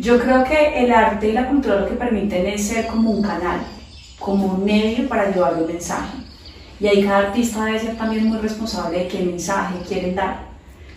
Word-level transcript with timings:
Yo 0.00 0.16
creo 0.20 0.44
que 0.44 0.84
el 0.84 0.92
arte 0.92 1.30
y 1.30 1.32
la 1.32 1.48
cultura 1.48 1.80
lo 1.80 1.88
que 1.88 1.94
permiten 1.94 2.46
es 2.46 2.68
ser 2.68 2.86
como 2.86 3.10
un 3.10 3.20
canal, 3.20 3.58
como 4.20 4.46
un 4.46 4.64
medio 4.64 5.08
para 5.08 5.28
llevar 5.28 5.54
un 5.54 5.66
mensaje. 5.66 6.18
Y 6.78 6.86
ahí 6.86 7.02
cada 7.02 7.30
artista 7.30 7.64
debe 7.64 7.80
ser 7.80 7.96
también 7.96 8.28
muy 8.28 8.38
responsable 8.38 8.96
de 8.96 9.08
qué 9.08 9.18
mensaje 9.18 9.74
quieren 9.88 10.14
dar. 10.14 10.46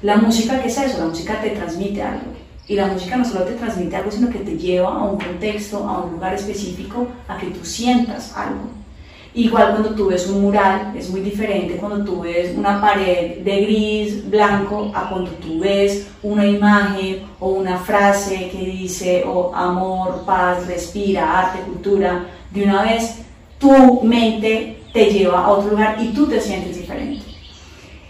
La 0.03 0.17
música, 0.17 0.61
¿qué 0.61 0.67
es 0.67 0.77
eso? 0.77 0.99
La 0.99 1.05
música 1.05 1.41
te 1.41 1.49
transmite 1.49 2.03
algo. 2.03 2.27
Y 2.67 2.75
la 2.75 2.85
música 2.85 3.17
no 3.17 3.25
solo 3.25 3.45
te 3.45 3.53
transmite 3.53 3.95
algo, 3.95 4.11
sino 4.11 4.29
que 4.29 4.37
te 4.37 4.55
lleva 4.55 4.89
a 4.89 5.04
un 5.05 5.18
contexto, 5.18 5.77
a 5.77 6.04
un 6.04 6.11
lugar 6.11 6.36
específico, 6.36 7.07
a 7.27 7.38
que 7.39 7.47
tú 7.47 7.65
sientas 7.65 8.38
algo. 8.38 8.70
Igual 9.34 9.71
cuando 9.71 9.95
tú 9.95 10.07
ves 10.07 10.27
un 10.27 10.41
mural, 10.41 10.93
es 10.98 11.09
muy 11.09 11.21
diferente 11.21 11.77
cuando 11.77 12.04
tú 12.04 12.21
ves 12.21 12.54
una 12.57 12.81
pared 12.81 13.38
de 13.38 13.61
gris, 13.61 14.30
blanco, 14.30 14.91
a 14.93 15.09
cuando 15.09 15.31
tú 15.31 15.61
ves 15.61 16.07
una 16.21 16.45
imagen 16.45 17.23
o 17.39 17.52
una 17.52 17.77
frase 17.77 18.49
que 18.49 18.57
dice 18.57 19.23
oh, 19.25 19.54
amor, 19.55 20.23
paz, 20.25 20.67
respira, 20.67 21.40
arte, 21.40 21.62
cultura. 21.62 22.26
De 22.52 22.63
una 22.63 22.84
vez 22.84 23.20
tu 23.57 24.02
mente 24.02 24.81
te 24.91 25.05
lleva 25.05 25.45
a 25.45 25.52
otro 25.52 25.71
lugar 25.71 25.95
y 26.02 26.09
tú 26.09 26.27
te 26.27 26.41
sientes 26.41 26.77
diferente. 26.77 27.26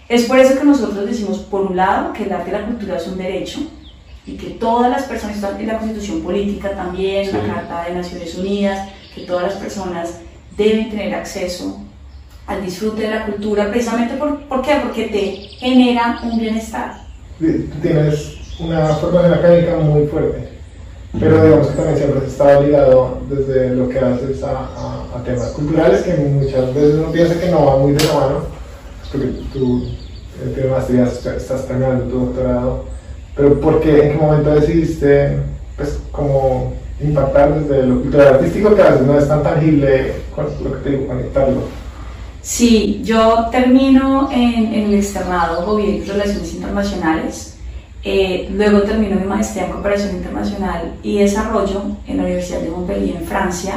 Es 0.08 0.24
por 0.24 0.40
eso 0.40 0.58
que 0.58 0.64
nosotros 0.64 1.06
decimos, 1.06 1.38
por 1.38 1.62
un 1.62 1.76
lado, 1.76 2.12
que 2.12 2.24
el 2.24 2.32
arte 2.32 2.50
y 2.50 2.52
la 2.52 2.66
cultura 2.66 2.96
es 2.96 3.06
un 3.06 3.18
derecho 3.18 3.60
y 4.26 4.36
que 4.36 4.50
todas 4.50 4.90
las 4.90 5.04
personas, 5.04 5.42
en 5.58 5.66
la 5.68 5.78
constitución 5.78 6.22
política 6.22 6.72
también, 6.72 7.28
en 7.28 7.48
la 7.48 7.54
Carta 7.54 7.84
de 7.84 7.94
Naciones 7.94 8.36
Unidas, 8.36 8.88
que 9.14 9.22
todas 9.22 9.44
las 9.44 9.54
personas 9.54 10.20
deben 10.56 10.90
tener 10.90 11.14
acceso 11.14 11.80
al 12.46 12.64
disfrute 12.64 13.02
de 13.02 13.10
la 13.10 13.26
cultura, 13.26 13.70
precisamente 13.70 14.14
por, 14.16 14.40
¿por 14.42 14.62
qué? 14.62 14.80
Porque 14.82 15.08
te 15.08 15.20
genera 15.58 16.20
un 16.22 16.38
bienestar. 16.38 17.02
Tú 17.38 17.46
tienes 17.80 18.36
una 18.58 18.88
formación 18.94 19.34
académica 19.34 19.76
muy 19.76 20.06
fuerte, 20.06 20.48
pero 21.18 21.44
digamos 21.44 21.68
que 21.68 21.76
también 21.76 21.96
siempre 21.96 22.20
has 22.20 22.26
estado 22.26 22.62
ligado 22.62 23.18
desde 23.28 23.74
lo 23.74 23.88
que 23.88 23.98
haces 23.98 24.42
a, 24.42 24.68
a, 25.14 25.24
temas 25.24 25.48
culturales 25.48 26.02
que 26.02 26.14
muchas 26.14 26.74
veces 26.74 26.94
uno 26.94 27.12
piensa 27.12 27.40
que 27.40 27.50
no 27.50 27.64
va 27.64 27.78
muy 27.78 27.92
de 27.92 28.04
la 28.04 28.14
mano, 28.14 28.40
porque 29.10 29.28
tú 29.52 29.84
eh, 30.42 30.52
tienes 30.54 30.70
maestría, 30.70 31.36
estás 31.36 31.66
terminando 31.66 32.04
tu 32.04 32.26
doctorado, 32.26 32.84
pero 33.36 33.60
¿por 33.60 33.80
qué, 33.80 34.06
en 34.06 34.12
qué 34.12 34.18
momento 34.18 34.54
decidiste, 34.54 35.38
pues, 35.76 35.98
como 36.10 36.74
impactar 37.02 37.54
desde 37.54 37.86
lo 37.86 38.00
cultural 38.00 38.34
artístico 38.34 38.74
que 38.74 38.82
a 38.82 38.90
veces 38.90 39.06
no 39.06 39.18
es 39.18 39.28
tan 39.28 39.42
tangible 39.42 40.14
con 40.34 40.46
lo 40.62 40.72
que 40.72 40.78
te 40.78 40.90
digo, 40.90 41.06
conectarlo. 41.06 41.62
Sí, 42.40 43.00
yo 43.04 43.46
termino 43.52 44.28
en, 44.32 44.74
el 44.74 44.94
externado 44.94 45.64
Gobierno 45.64 46.12
Relaciones 46.12 46.52
Internacionales, 46.54 47.56
eh, 48.02 48.48
luego 48.52 48.82
termino 48.82 49.14
mi 49.14 49.26
maestría 49.26 49.66
en 49.66 49.72
Cooperación 49.72 50.16
Internacional 50.16 50.94
y 51.04 51.18
Desarrollo 51.18 51.82
en 52.06 52.16
la 52.16 52.24
Universidad 52.24 52.60
de 52.60 52.70
Montpellier 52.70 53.16
en 53.16 53.24
Francia. 53.24 53.74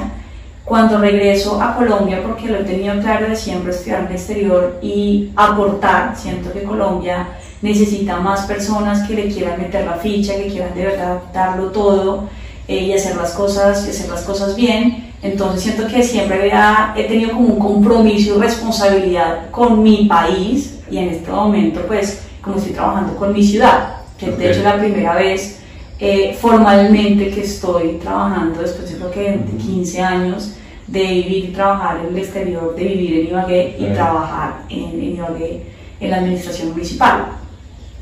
Cuando 0.63 0.97
regreso 0.97 1.61
a 1.61 1.75
Colombia, 1.75 2.23
porque 2.23 2.47
lo 2.47 2.57
he 2.57 2.63
tenido 2.63 2.99
claro 2.99 3.29
de 3.29 3.35
siempre 3.35 3.69
estudiar 3.69 3.99
en 3.99 4.07
el 4.07 4.13
exterior 4.13 4.79
y 4.81 5.31
aportar, 5.35 6.17
siento 6.17 6.51
que 6.51 6.63
Colombia 6.63 7.27
necesita 7.61 8.17
más 8.17 8.47
personas 8.47 9.07
que 9.07 9.13
le 9.13 9.27
quieran 9.27 9.61
meter 9.61 9.85
la 9.85 9.97
ficha, 9.97 10.33
que 10.35 10.47
quieran 10.47 10.73
de 10.73 10.85
verdad 10.85 11.19
darlo 11.31 11.67
todo 11.67 12.27
eh, 12.67 12.83
y 12.83 12.93
hacer 12.93 13.15
las 13.15 13.31
cosas 13.31 13.85
y 13.85 13.89
hacer 13.89 14.09
las 14.09 14.21
cosas 14.21 14.55
bien. 14.55 15.13
Entonces 15.21 15.63
siento 15.63 15.87
que 15.87 16.03
siempre 16.03 16.39
había, 16.39 16.93
he 16.95 17.05
tenido 17.05 17.31
como 17.31 17.47
un 17.47 17.59
compromiso 17.59 18.35
y 18.35 18.39
responsabilidad 18.39 19.49
con 19.51 19.81
mi 19.81 20.05
país 20.05 20.79
y 20.89 20.97
en 20.97 21.09
este 21.09 21.31
momento 21.31 21.81
pues 21.87 22.21
como 22.41 22.57
estoy 22.57 22.73
trabajando 22.73 23.15
con 23.15 23.33
mi 23.33 23.43
ciudad, 23.43 23.97
que 24.19 24.29
de 24.29 24.49
hecho 24.51 24.59
es 24.59 24.63
la 24.63 24.77
primera 24.77 25.15
vez 25.15 25.59
eh, 25.99 26.37
formalmente 26.39 27.31
que 27.31 27.41
estoy 27.41 27.97
trabajando 28.01 28.61
después 28.61 28.91
de 28.91 28.97
creo 28.97 29.11
que 29.11 29.39
15 29.57 30.01
años 30.01 30.55
de 30.87 31.01
vivir 31.01 31.45
y 31.45 31.53
trabajar 31.53 32.01
en 32.01 32.13
el 32.13 32.17
exterior, 32.19 32.75
de 32.75 32.83
vivir 32.83 33.19
en 33.19 33.27
Ibagué 33.27 33.75
y 33.79 33.85
trabajar 33.93 34.61
en, 34.69 34.83
en 34.83 35.15
Ibagué 35.15 35.63
en 35.99 36.11
la 36.11 36.17
administración 36.17 36.71
municipal. 36.71 37.25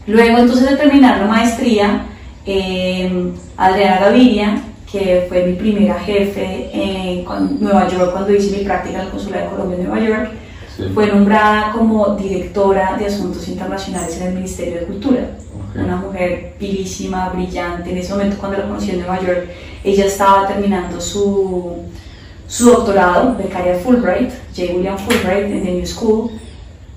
Luego 0.07 0.39
entonces 0.39 0.69
de 0.69 0.75
terminar 0.75 1.19
la 1.19 1.27
maestría, 1.27 2.05
eh, 2.45 3.31
Adriana 3.57 3.99
Gaviria, 3.99 4.61
que 4.91 5.25
fue 5.27 5.45
mi 5.45 5.53
primera 5.53 5.95
jefe 5.95 6.69
en 6.71 7.25
Nueva 7.59 7.87
York 7.87 8.11
cuando 8.11 8.33
hice 8.33 8.57
mi 8.57 8.63
práctica 8.63 8.99
en 8.99 9.05
el 9.05 9.09
Consulado 9.09 9.45
de 9.45 9.49
Colombia 9.49 9.77
en 9.77 9.83
Nueva 9.87 10.05
York, 10.05 10.31
fue 10.93 11.07
nombrada 11.07 11.71
como 11.71 12.15
directora 12.15 12.95
de 12.97 13.05
Asuntos 13.05 13.47
Internacionales 13.47 14.17
en 14.17 14.27
el 14.27 14.33
Ministerio 14.35 14.81
de 14.81 14.85
Cultura. 14.85 15.29
Una 15.75 15.95
mujer 15.95 16.55
pilísima, 16.59 17.29
brillante. 17.29 17.91
En 17.91 17.97
ese 17.97 18.11
momento, 18.11 18.37
cuando 18.39 18.59
la 18.59 18.67
conocí 18.67 18.91
en 18.91 18.99
Nueva 18.99 19.19
York, 19.21 19.47
ella 19.83 20.05
estaba 20.05 20.47
terminando 20.47 21.01
su, 21.01 21.77
su 22.47 22.65
doctorado, 22.65 23.35
becaria 23.35 23.75
Fulbright, 23.75 24.31
J. 24.55 24.73
William 24.75 24.97
Fulbright, 24.97 25.45
en 25.45 25.63
The 25.63 25.71
New 25.71 25.85
School. 25.85 26.31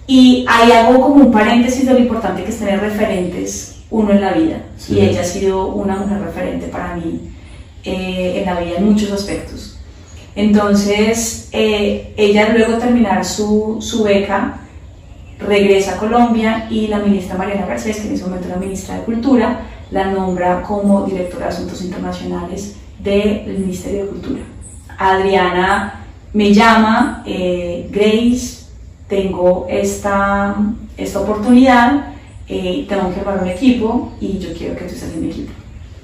Y 0.07 0.45
ahí 0.49 0.73
hago 0.73 1.01
como 1.01 1.15
un 1.25 1.33
paréntesis 1.33 1.87
de 1.87 1.95
lo 1.95 1.99
importante 1.99 2.45
que 2.45 2.51
es 2.51 2.59
tener 2.59 2.81
referentes 2.81 3.76
uno 3.91 4.13
en 4.13 4.21
la 4.21 4.33
vida. 4.33 4.63
Y 4.89 5.01
ella 5.01 5.21
ha 5.21 5.25
sido 5.25 5.69
una 5.69 5.97
mujer 5.97 6.21
referente 6.21 6.67
para 6.67 6.97
mí 6.97 7.31
eh, 7.85 8.41
en 8.41 8.47
la 8.47 8.61
vida 8.61 8.79
en 8.79 8.85
muchos 8.85 9.13
aspectos. 9.13 9.79
Entonces, 10.35 11.49
eh, 11.53 12.13
ella 12.17 12.51
luego 12.51 12.73
de 12.73 12.79
terminar 12.79 13.25
su, 13.25 13.79
su, 13.81 14.05
beca, 14.05 14.59
regresa 15.39 15.95
a 15.95 15.97
Colombia 15.97 16.67
y 16.71 16.89
la 16.89 16.99
ministra 16.99 17.37
Mariana 17.37 17.67
Garcés, 17.67 17.97
que 17.97 18.09
en 18.09 18.15
ese 18.15 18.25
momento 18.25 18.49
era 18.49 18.57
ministra 18.57 18.97
de 18.97 19.03
Cultura, 19.03 19.61
la 19.91 20.11
nombra 20.11 20.63
como 20.63 21.05
directora 21.07 21.47
de 21.47 21.53
Asuntos 21.53 21.81
Internacionales 21.83 22.77
del 22.99 23.59
Ministerio 23.59 24.03
de 24.03 24.09
Cultura. 24.09 24.41
Adriana 24.99 26.05
me 26.33 26.53
llama, 26.53 27.23
eh, 27.25 27.89
Grace, 27.91 28.67
tengo 29.09 29.67
esta, 29.71 30.57
esta 30.97 31.21
oportunidad, 31.21 32.16
eh, 32.49 32.87
tengo 32.89 33.13
que 33.13 33.21
armar 33.21 33.43
un 33.43 33.49
equipo 33.49 34.13
y 34.21 34.39
yo 34.39 34.53
quiero 34.57 34.75
que 34.77 34.85
tú 34.85 34.95
estés 34.95 35.15
en 35.15 35.21
mi 35.21 35.31
equipo. 35.31 35.53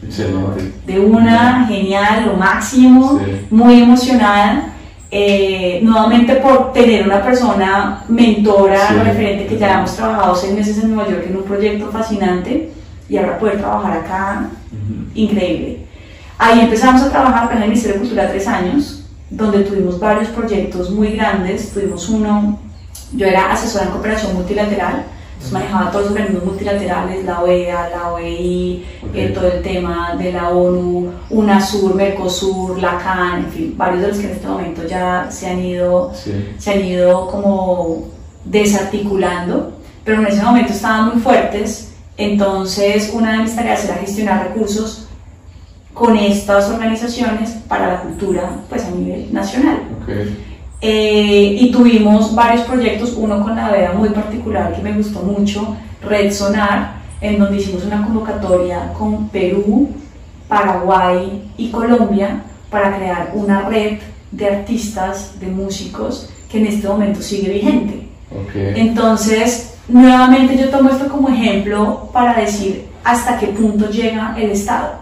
Excelente. 0.05 0.73
De 0.87 0.99
una, 0.99 1.67
genial, 1.67 2.27
lo 2.27 2.35
máximo, 2.35 3.21
muy 3.51 3.83
emocionada. 3.83 4.69
Eh, 5.15 5.81
nuevamente 5.83 6.37
por 6.37 6.73
tener 6.73 7.05
una 7.05 7.23
persona 7.23 8.03
mentora, 8.09 8.89
referente 9.05 9.47
que 9.47 9.59
ya 9.59 9.75
hemos 9.75 9.95
trabajado 9.95 10.35
seis 10.35 10.55
meses 10.55 10.83
en 10.83 10.95
Nueva 10.95 11.11
York 11.11 11.27
en 11.29 11.37
un 11.37 11.43
proyecto 11.43 11.91
fascinante 11.91 12.71
y 13.11 13.19
ahora 13.19 13.39
poder 13.39 13.59
trabajar 13.59 13.99
acá, 13.99 14.49
increíble. 15.15 15.81
Ahí 16.39 16.61
empezamos 16.61 17.03
a 17.03 17.11
trabajar 17.11 17.49
con 17.49 17.59
el 17.59 17.69
Ministerio 17.69 17.95
de 17.95 18.01
Cultura 18.01 18.31
tres 18.31 18.49
años, 18.49 19.05
donde 19.29 19.61
tuvimos 19.61 20.01
varios 20.01 20.29
proyectos 20.29 20.91
muy 20.91 21.13
grandes. 21.13 21.73
Tuvimos 21.73 22.09
uno, 22.09 22.59
yo 23.15 23.27
era 23.27 23.53
asesora 23.53 23.85
en 23.85 23.91
cooperación 23.91 24.35
multilateral, 24.35 25.05
manejaba 25.51 25.91
todos 25.91 26.05
los 26.05 26.13
organismos 26.13 26.45
multilaterales, 26.45 27.25
la 27.25 27.43
OEA, 27.43 27.89
la 27.91 28.13
OEI, 28.13 28.85
eh, 29.15 29.33
todo 29.35 29.49
el 29.49 29.63
tema 29.63 30.15
de 30.17 30.33
la 30.33 30.51
ONU, 30.51 31.11
UNASUR, 31.31 31.95
MERCOSUR, 31.95 32.79
la 32.79 32.99
CAN, 32.99 33.45
en 33.45 33.51
fin, 33.51 33.75
varios 33.77 34.03
de 34.03 34.09
los 34.09 34.19
que 34.19 34.27
en 34.27 34.33
este 34.33 34.47
momento 34.47 34.87
ya 34.87 35.27
se 35.31 35.51
han 35.51 35.59
ido, 35.59 36.13
se 36.59 36.71
han 36.71 36.85
ido 36.85 37.29
como 37.29 38.09
desarticulando, 38.45 39.73
pero 40.05 40.21
en 40.21 40.27
ese 40.29 40.43
momento 40.43 40.73
estaban 40.73 41.11
muy 41.11 41.21
fuertes, 41.21 41.93
entonces 42.17 43.11
una 43.15 43.33
de 43.33 43.39
mis 43.39 43.57
tareas 43.57 43.85
era 43.85 43.95
gestionar 43.95 44.49
recursos 44.49 45.09
con 45.95 46.17
estas 46.17 46.71
organizaciones 46.71 47.51
para 47.69 47.89
la 47.89 48.01
cultura 48.01 48.51
pues 48.69 48.85
a 48.85 48.91
nivel 48.91 49.33
nacional. 49.33 49.79
Eh, 50.85 51.59
y 51.61 51.71
tuvimos 51.71 52.35
varios 52.35 52.63
proyectos, 52.63 53.15
uno 53.17 53.41
con 53.41 53.55
la 53.55 53.71
DEA 53.71 53.93
muy 53.93 54.09
particular 54.09 54.75
que 54.75 54.83
me 54.83 54.93
gustó 54.93 55.21
mucho, 55.21 55.77
Red 56.03 56.33
Sonar, 56.33 56.95
en 57.21 57.39
donde 57.39 57.59
hicimos 57.59 57.85
una 57.85 58.05
convocatoria 58.05 58.93
con 58.93 59.29
Perú, 59.29 59.91
Paraguay 60.49 61.53
y 61.57 61.71
Colombia 61.71 62.43
para 62.69 62.97
crear 62.97 63.31
una 63.35 63.69
red 63.69 63.99
de 64.33 64.47
artistas, 64.49 65.39
de 65.39 65.47
músicos, 65.47 66.29
que 66.51 66.59
en 66.59 66.67
este 66.67 66.89
momento 66.89 67.23
sigue 67.23 67.53
vigente. 67.53 68.09
Entonces, 68.55 69.75
nuevamente 69.87 70.59
yo 70.59 70.69
tomo 70.69 70.91
esto 70.91 71.07
como 71.07 71.29
ejemplo 71.29 72.11
para 72.13 72.41
decir 72.41 72.87
hasta 73.05 73.39
qué 73.39 73.49
punto 73.49 73.89
llega 73.89 74.35
el 74.37 74.51
Estado. 74.51 74.95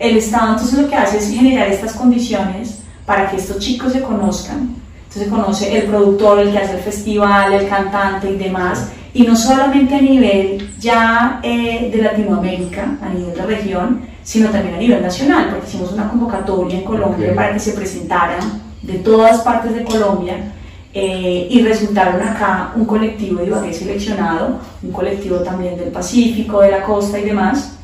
El 0.00 0.16
Estado 0.16 0.54
entonces 0.54 0.78
lo 0.80 0.88
que 0.88 0.96
hace 0.96 1.18
es 1.18 1.30
generar 1.30 1.68
estas 1.68 1.92
condiciones 1.92 2.80
para 3.06 3.30
que 3.30 3.36
estos 3.36 3.58
chicos 3.58 3.92
se 3.92 4.02
conozcan. 4.02 4.76
Entonces 5.04 5.24
se 5.24 5.28
conoce 5.28 5.78
el 5.78 5.84
productor, 5.84 6.40
el 6.40 6.50
que 6.50 6.58
hace 6.58 6.76
el 6.76 6.82
festival, 6.82 7.52
el 7.52 7.68
cantante 7.68 8.30
y 8.30 8.36
demás, 8.36 8.88
y 9.12 9.22
no 9.22 9.36
solamente 9.36 9.94
a 9.94 10.00
nivel 10.00 10.70
ya 10.80 11.40
eh, 11.42 11.90
de 11.92 12.02
Latinoamérica, 12.02 12.98
a 13.00 13.10
nivel 13.10 13.34
de 13.34 13.46
región, 13.46 14.00
sino 14.24 14.50
también 14.50 14.74
a 14.74 14.78
nivel 14.78 15.02
nacional, 15.02 15.50
porque 15.50 15.68
hicimos 15.68 15.92
una 15.92 16.08
convocatoria 16.08 16.78
en 16.78 16.84
Colombia 16.84 17.34
para 17.34 17.52
que 17.52 17.60
se 17.60 17.72
presentaran 17.72 18.62
de 18.82 18.94
todas 18.94 19.40
partes 19.42 19.74
de 19.74 19.84
Colombia 19.84 20.52
eh, 20.92 21.48
y 21.50 21.62
resultaron 21.62 22.22
acá 22.22 22.72
un 22.74 22.84
colectivo 22.84 23.40
de 23.40 23.46
Ibagué 23.46 23.72
seleccionado, 23.72 24.60
un 24.82 24.92
colectivo 24.92 25.38
también 25.38 25.76
del 25.76 25.90
Pacífico, 25.90 26.60
de 26.60 26.70
la 26.70 26.82
costa 26.82 27.18
y 27.18 27.24
demás, 27.24 27.76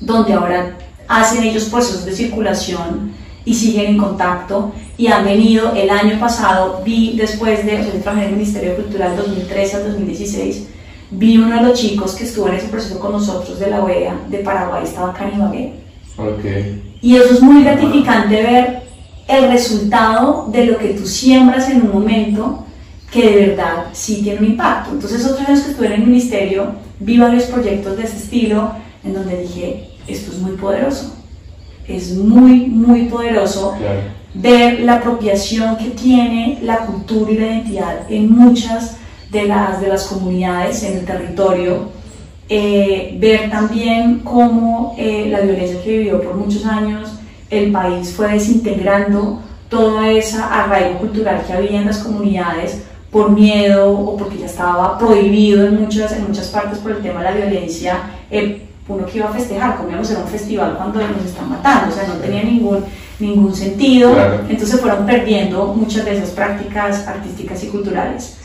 donde 0.00 0.32
ahora 0.32 0.76
hacen 1.08 1.42
ellos 1.42 1.64
procesos 1.64 2.04
de 2.04 2.12
circulación 2.12 3.12
y 3.50 3.54
siguen 3.54 3.86
en 3.86 3.98
contacto 3.98 4.72
y 4.96 5.08
han 5.08 5.24
venido 5.24 5.72
el 5.74 5.90
año 5.90 6.20
pasado, 6.20 6.82
vi 6.84 7.16
después 7.16 7.66
de, 7.66 7.80
o 7.80 7.82
sea, 7.82 7.94
yo 7.94 8.00
trabajé 8.00 8.26
en 8.26 8.28
el 8.28 8.36
Ministerio 8.36 8.70
de 8.70 8.76
Cultura 8.76 9.08
del 9.08 9.16
2013 9.16 9.76
al 9.76 9.92
2016, 9.92 10.68
vi 11.10 11.36
uno 11.36 11.56
de 11.56 11.62
los 11.62 11.80
chicos 11.80 12.14
que 12.14 12.22
estuvo 12.22 12.46
en 12.46 12.54
ese 12.54 12.68
proceso 12.68 13.00
con 13.00 13.10
nosotros 13.10 13.58
de 13.58 13.68
la 13.68 13.82
OEA 13.82 14.20
de 14.28 14.38
Paraguay, 14.38 14.84
estaba 14.84 15.10
acá 15.10 15.28
en 15.28 15.34
Ibagué. 15.34 15.72
Okay. 16.16 16.96
Y 17.02 17.16
eso 17.16 17.34
es 17.34 17.42
muy 17.42 17.64
gratificante 17.64 18.40
ver 18.40 18.82
el 19.26 19.50
resultado 19.50 20.46
de 20.52 20.66
lo 20.66 20.78
que 20.78 20.90
tú 20.90 21.04
siembras 21.04 21.68
en 21.70 21.82
un 21.82 21.92
momento 21.92 22.64
que 23.10 23.30
de 23.30 23.46
verdad 23.48 23.86
sí 23.92 24.20
tiene 24.22 24.38
un 24.38 24.44
impacto. 24.44 24.92
Entonces, 24.92 25.26
otros 25.26 25.48
años 25.48 25.62
que 25.62 25.70
estuve 25.72 25.86
en 25.86 25.94
el 25.94 26.06
ministerio, 26.06 26.72
vi 27.00 27.18
varios 27.18 27.44
proyectos 27.44 27.96
de 27.96 28.04
ese 28.04 28.16
estilo 28.16 28.70
en 29.02 29.14
donde 29.14 29.42
dije, 29.42 29.88
esto 30.06 30.30
es 30.30 30.38
muy 30.38 30.52
poderoso. 30.52 31.19
Es 31.96 32.14
muy, 32.16 32.66
muy 32.66 33.02
poderoso 33.04 33.74
Claro. 33.78 34.00
ver 34.34 34.80
la 34.80 34.94
apropiación 34.94 35.76
que 35.76 35.90
tiene 35.90 36.58
la 36.62 36.78
cultura 36.86 37.30
y 37.30 37.36
la 37.38 37.46
identidad 37.46 37.96
en 38.10 38.30
muchas 38.30 38.96
de 39.30 39.46
las, 39.46 39.80
de 39.80 39.88
las 39.88 40.04
comunidades 40.04 40.82
en 40.82 40.98
el 40.98 41.04
territorio, 41.04 41.88
eh, 42.48 43.16
ver 43.20 43.48
también 43.50 44.20
cómo 44.24 44.94
eh, 44.98 45.28
la 45.30 45.40
violencia 45.40 45.80
que 45.82 45.98
vivió 45.98 46.20
por 46.20 46.34
muchos 46.34 46.64
años 46.66 47.12
el 47.48 47.70
país 47.70 48.12
fue 48.12 48.32
desintegrando 48.32 49.40
toda 49.68 50.10
esa 50.10 50.62
arraigo 50.64 50.98
cultural 50.98 51.42
que 51.46 51.52
había 51.52 51.80
en 51.80 51.86
las 51.86 51.98
comunidades 51.98 52.82
por 53.10 53.30
miedo 53.30 53.92
o 53.92 54.16
porque 54.16 54.38
ya 54.38 54.46
estaba 54.46 54.98
prohibido 54.98 55.66
en 55.66 55.80
muchas, 55.80 56.12
en 56.12 56.26
muchas 56.28 56.48
partes 56.48 56.78
por 56.78 56.92
el 56.92 56.98
tema 57.02 57.22
de 57.22 57.24
la 57.24 57.36
violencia. 57.36 58.00
eh, 58.30 58.66
uno 58.94 59.06
que 59.06 59.18
iba 59.18 59.28
a 59.28 59.32
festejar, 59.32 59.76
como 59.76 59.90
íbamos 59.90 60.10
a 60.12 60.18
un 60.18 60.28
festival 60.28 60.76
cuando 60.76 61.00
nos 61.00 61.24
están 61.24 61.48
matando, 61.48 61.92
o 61.92 61.96
sea, 61.96 62.06
no 62.06 62.14
tenía 62.14 62.42
ningún, 62.42 62.84
ningún 63.18 63.54
sentido. 63.54 64.12
Claro. 64.12 64.40
Entonces 64.48 64.80
fueron 64.80 65.06
perdiendo 65.06 65.66
muchas 65.74 66.04
de 66.04 66.16
esas 66.16 66.30
prácticas 66.30 67.06
artísticas 67.06 67.62
y 67.64 67.68
culturales. 67.68 68.36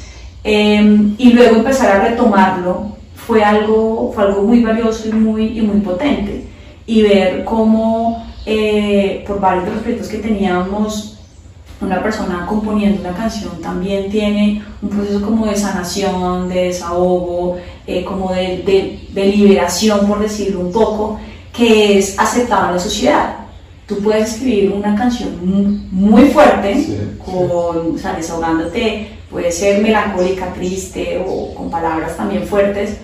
Eh, 0.44 1.13
y 1.18 1.33
luego 1.33 1.57
empezar 1.57 2.00
a 2.00 2.07
retomarlo 2.07 2.95
fue 3.15 3.44
algo, 3.44 4.12
fue 4.13 4.24
algo 4.24 4.44
muy 4.44 4.63
valioso 4.63 5.07
y 5.07 5.12
muy, 5.12 5.57
y 5.57 5.62
muy 5.62 5.81
potente. 5.81 6.45
Y 6.86 7.01
ver 7.01 7.44
cómo 7.44 8.25
eh, 8.45 9.24
por 9.25 9.39
varios 9.39 9.65
de 9.65 9.71
los 9.71 9.81
proyectos 9.81 10.09
que 10.09 10.19
teníamos, 10.19 11.14
una 11.85 12.01
persona 12.03 12.45
componiendo 12.47 13.01
una 13.01 13.13
canción 13.15 13.61
también 13.61 14.09
tiene 14.09 14.63
un 14.81 14.89
proceso 14.89 15.21
como 15.21 15.45
de 15.45 15.55
sanación, 15.55 16.49
de 16.49 16.65
desahogo, 16.65 17.57
eh, 17.87 18.03
como 18.03 18.31
de, 18.33 18.63
de, 18.65 18.99
de 19.11 19.25
liberación, 19.27 20.07
por 20.07 20.19
decirlo 20.19 20.59
un 20.61 20.71
poco, 20.71 21.19
que 21.53 21.97
es 21.99 22.17
aceptado 22.19 22.67
en 22.69 22.73
la 22.75 22.79
sociedad. 22.79 23.35
Tú 23.87 23.99
puedes 23.99 24.33
escribir 24.33 24.71
una 24.71 24.95
canción 24.95 25.29
mu- 25.45 25.79
muy 25.91 26.29
fuerte, 26.29 26.73
Sí, 26.75 26.97
con, 27.23 27.95
o 27.95 27.97
sea, 27.97 28.13
desahogándote, 28.13 29.09
puede 29.29 29.51
ser 29.51 29.81
melancólica, 29.81 30.53
triste 30.53 31.23
o 31.25 31.53
con 31.53 31.69
palabras 31.69 32.17
también 32.17 32.43
fuertes, 32.47 32.97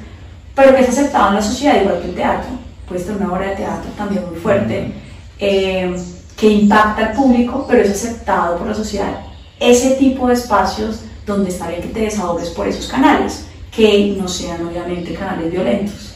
pero 0.56 0.76
que 0.76 0.82
es 0.82 0.90
aceptado 0.90 1.30
en 1.30 1.36
la 1.36 1.42
sociedad 1.42 1.80
igual 1.82 2.00
que 2.02 2.08
el 2.10 2.16
teatro. 2.16 2.50
Puedes 2.88 3.06
tener 3.06 3.22
una 3.22 3.32
obra 3.34 3.50
de 3.52 3.56
teatro 3.58 3.90
también 3.96 4.24
muy 4.30 4.40
fuerte, 4.40 4.92
eh, 5.40 5.96
que 6.42 6.50
impacta 6.50 7.06
al 7.10 7.14
público, 7.14 7.68
pero 7.70 7.84
es 7.84 7.92
aceptado 7.92 8.58
por 8.58 8.66
la 8.66 8.74
sociedad. 8.74 9.20
Ese 9.60 9.92
tipo 9.92 10.28
de 10.28 10.34
espacios 10.34 11.02
donde 11.24 11.52
está 11.52 11.68
bien 11.68 11.84
que 11.84 11.90
te 11.90 12.00
desahogues 12.00 12.50
por 12.50 12.68
esos 12.68 12.88
canales, 12.88 13.46
que 13.70 14.16
no 14.20 14.28
sean 14.28 14.66
obviamente 14.66 15.14
canales 15.14 15.52
violentos. 15.52 16.14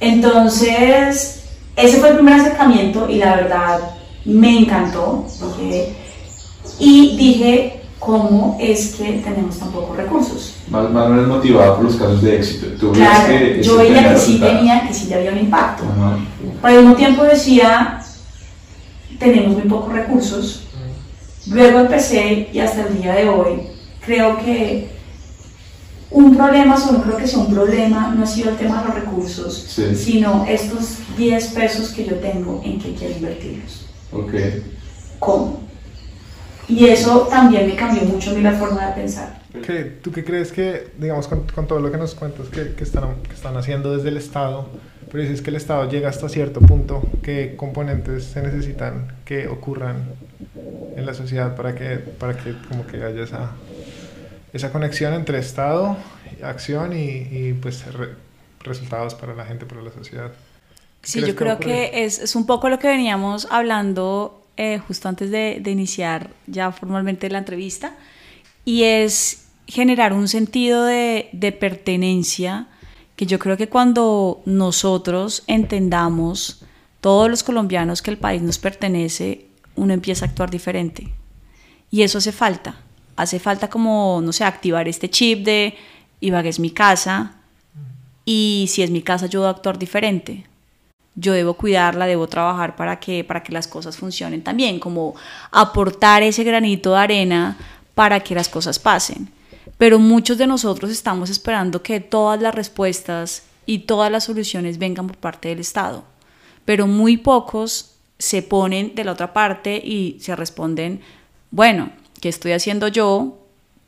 Entonces, 0.00 1.44
ese 1.76 1.98
fue 1.98 2.08
el 2.08 2.16
primer 2.16 2.40
acercamiento 2.40 3.08
y 3.08 3.18
la 3.18 3.36
verdad 3.36 3.78
me 4.24 4.58
encantó. 4.58 5.24
Dije, 5.60 5.94
y 6.80 7.16
dije, 7.16 7.82
¿cómo 8.00 8.58
es 8.60 8.96
que 8.96 9.22
tenemos 9.24 9.60
tan 9.60 9.70
pocos 9.70 9.96
recursos? 9.96 10.54
O 10.72 10.82
menos 10.82 11.28
motivado 11.28 11.76
por 11.76 11.84
los 11.84 11.94
casos 11.94 12.20
de 12.20 12.34
éxito. 12.36 12.66
Tú 12.80 12.90
ves 12.90 12.98
Claro, 12.98 13.28
que 13.28 13.62
yo 13.62 13.80
este 13.80 13.92
veía 13.92 14.12
que 14.12 14.18
sí 14.18 14.32
resultado. 14.32 14.56
tenía, 14.58 14.88
que 14.88 14.94
sí 14.94 15.06
ya 15.06 15.16
había 15.18 15.30
un 15.30 15.38
impacto. 15.38 15.84
Ajá. 15.84 16.18
Pero 16.62 16.74
al 16.74 16.80
mismo 16.80 16.96
tiempo 16.96 17.22
decía, 17.22 18.00
tenemos 19.20 19.52
muy 19.58 19.68
pocos 19.68 19.92
recursos. 19.92 20.64
Luego 21.48 21.80
empecé 21.80 22.48
y 22.52 22.58
hasta 22.58 22.86
el 22.88 23.00
día 23.00 23.14
de 23.14 23.28
hoy 23.28 23.60
creo 24.04 24.36
que 24.38 24.88
un 26.10 26.36
problema, 26.36 26.76
solo 26.76 27.02
creo 27.02 27.16
que 27.16 27.26
sea 27.26 27.38
un 27.38 27.54
problema, 27.54 28.12
no 28.16 28.24
ha 28.24 28.26
sido 28.26 28.50
el 28.50 28.56
tema 28.56 28.80
de 28.82 28.88
los 28.88 28.94
recursos, 28.96 29.54
Sí. 29.68 29.94
sino 29.94 30.44
estos 30.48 30.96
10 31.16 31.46
pesos 31.48 31.90
que 31.90 32.04
yo 32.04 32.16
tengo 32.16 32.60
en 32.64 32.80
que 32.80 32.94
quiero 32.94 33.14
invertirlos. 33.14 33.86
Ok. 34.12 34.32
¿Cómo? 35.20 35.60
Y 36.68 36.86
eso 36.86 37.26
también 37.30 37.66
me 37.66 37.76
cambió 37.76 38.02
mucho 38.04 38.30
a 38.30 38.34
mí 38.34 38.42
la 38.42 38.52
forma 38.52 38.86
de 38.88 38.92
pensar. 38.94 39.40
¿Qué- 39.64 39.98
¿Tú 40.02 40.10
qué 40.12 40.24
crees 40.24 40.50
que, 40.52 40.92
digamos, 40.98 41.26
con, 41.28 41.46
con 41.54 41.66
todo 41.66 41.80
lo 41.80 41.90
que 41.90 41.98
nos 41.98 42.14
cuentas 42.14 42.48
que, 42.48 42.74
que 42.74 42.84
están, 42.84 43.16
que 43.28 43.34
están 43.34 43.56
haciendo 43.56 43.96
desde 43.96 44.08
el 44.08 44.16
Estado, 44.16 44.68
pero 45.10 45.22
dices 45.22 45.42
que 45.42 45.50
el 45.50 45.56
Estado 45.56 45.88
llega 45.90 46.08
hasta 46.08 46.28
cierto 46.28 46.60
punto, 46.60 47.02
¿qué 47.22 47.54
componentes 47.56 48.24
se 48.24 48.42
necesitan 48.42 49.08
que 49.24 49.48
ocurran 49.48 50.04
en 50.96 51.06
la 51.06 51.14
sociedad 51.14 51.56
para 51.56 51.74
que, 51.74 51.96
para 51.98 52.36
que 52.36 52.54
como 52.68 52.86
que 52.86 53.02
haya 53.02 53.22
esa, 53.22 53.50
esa 54.52 54.72
conexión 54.72 55.14
entre 55.14 55.38
Estado, 55.38 55.96
acción 56.42 56.92
y, 56.92 57.26
y, 57.30 57.52
pues 57.60 57.92
re- 57.92 58.14
resultados 58.60 59.14
para 59.14 59.34
la 59.34 59.44
gente, 59.44 59.66
para 59.66 59.82
la 59.82 59.90
sociedad? 59.92 60.32
¿Qué 61.02 61.08
Sí, 61.08 61.20
yo 61.24 61.34
creo 61.34 61.58
que 61.58 62.04
es, 62.04 62.18
es 62.18 62.36
un 62.36 62.46
poco 62.46 62.68
lo 62.68 62.78
que 62.78 62.88
veníamos 62.88 63.48
hablando 63.50 64.44
eh, 64.56 64.78
justo 64.86 65.08
antes 65.08 65.30
de, 65.30 65.58
de 65.60 65.70
iniciar 65.70 66.30
ya 66.46 66.72
formalmente 66.72 67.30
la 67.30 67.38
entrevista, 67.38 67.94
y 68.64 68.82
es 68.84 69.46
generar 69.66 70.12
un 70.12 70.28
sentido 70.28 70.84
de, 70.84 71.28
de 71.32 71.52
pertenencia 71.52 72.66
que 73.20 73.26
yo 73.26 73.38
creo 73.38 73.58
que 73.58 73.68
cuando 73.68 74.40
nosotros 74.46 75.42
entendamos, 75.46 76.62
todos 77.02 77.28
los 77.28 77.42
colombianos, 77.42 78.00
que 78.00 78.10
el 78.10 78.16
país 78.16 78.40
nos 78.40 78.56
pertenece, 78.56 79.44
uno 79.76 79.92
empieza 79.92 80.24
a 80.24 80.28
actuar 80.28 80.48
diferente. 80.48 81.12
Y 81.90 82.00
eso 82.00 82.16
hace 82.16 82.32
falta. 82.32 82.76
Hace 83.16 83.38
falta 83.38 83.68
como, 83.68 84.22
no 84.22 84.32
sé, 84.32 84.44
activar 84.44 84.88
este 84.88 85.10
chip 85.10 85.44
de 85.44 85.76
Ibagué 86.20 86.48
es 86.48 86.58
mi 86.58 86.70
casa 86.70 87.34
y 88.24 88.64
si 88.70 88.82
es 88.82 88.90
mi 88.90 89.02
casa 89.02 89.26
yo 89.26 89.40
debo 89.40 89.50
actuar 89.50 89.78
diferente. 89.78 90.46
Yo 91.14 91.34
debo 91.34 91.52
cuidarla, 91.52 92.06
debo 92.06 92.26
trabajar 92.26 92.74
para 92.74 93.00
que, 93.00 93.22
para 93.22 93.42
que 93.42 93.52
las 93.52 93.68
cosas 93.68 93.98
funcionen 93.98 94.42
también, 94.42 94.80
como 94.80 95.14
aportar 95.50 96.22
ese 96.22 96.42
granito 96.42 96.92
de 96.92 97.00
arena 97.00 97.58
para 97.94 98.20
que 98.20 98.34
las 98.34 98.48
cosas 98.48 98.78
pasen. 98.78 99.28
Pero 99.80 99.98
muchos 99.98 100.36
de 100.36 100.46
nosotros 100.46 100.90
estamos 100.90 101.30
esperando 101.30 101.82
que 101.82 102.00
todas 102.00 102.38
las 102.38 102.54
respuestas 102.54 103.44
y 103.64 103.78
todas 103.78 104.12
las 104.12 104.24
soluciones 104.24 104.76
vengan 104.76 105.06
por 105.06 105.16
parte 105.16 105.48
del 105.48 105.60
Estado. 105.60 106.04
Pero 106.66 106.86
muy 106.86 107.16
pocos 107.16 107.92
se 108.18 108.42
ponen 108.42 108.94
de 108.94 109.04
la 109.04 109.12
otra 109.12 109.32
parte 109.32 109.80
y 109.82 110.18
se 110.20 110.36
responden, 110.36 111.00
bueno, 111.50 111.92
¿qué 112.20 112.28
estoy 112.28 112.52
haciendo 112.52 112.88
yo 112.88 113.38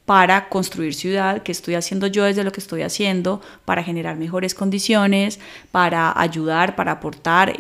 para 0.07 0.49
construir 0.49 0.95
ciudad? 0.95 1.43
¿Qué 1.43 1.53
estoy 1.53 1.75
haciendo 1.75 2.07
yo 2.07 2.25
desde 2.25 2.43
lo 2.43 2.53
que 2.53 2.61
estoy 2.61 2.81
haciendo 2.81 3.43
para 3.67 3.85
generar 3.85 4.17
mejores 4.17 4.55
condiciones, 4.55 5.41
para 5.73 6.19
ayudar, 6.19 6.75
para 6.75 6.93
aportar? 6.93 7.53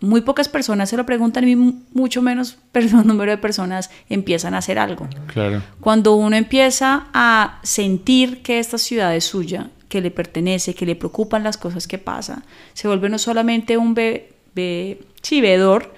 Muy 0.00 0.20
pocas 0.20 0.48
personas 0.48 0.90
se 0.90 0.96
lo 0.96 1.06
preguntan 1.06 1.48
y 1.48 1.56
mucho 1.56 2.20
menos 2.22 2.58
un 2.92 3.06
número 3.06 3.30
de 3.30 3.38
personas 3.38 3.90
empiezan 4.08 4.54
a 4.54 4.58
hacer 4.58 4.78
algo. 4.78 5.08
Claro. 5.32 5.62
Cuando 5.80 6.14
uno 6.16 6.36
empieza 6.36 7.06
a 7.14 7.60
sentir 7.62 8.42
que 8.42 8.58
esta 8.58 8.78
ciudad 8.78 9.16
es 9.16 9.24
suya, 9.24 9.70
que 9.88 10.00
le 10.00 10.10
pertenece, 10.10 10.74
que 10.74 10.86
le 10.86 10.96
preocupan 10.96 11.44
las 11.44 11.56
cosas 11.56 11.86
que 11.86 11.98
pasan, 11.98 12.44
se 12.74 12.88
vuelve 12.88 13.08
no 13.08 13.18
solamente 13.18 13.76
un 13.76 13.94
be, 13.94 14.32
be, 14.54 15.00
sí, 15.22 15.40
veedor, 15.40 15.94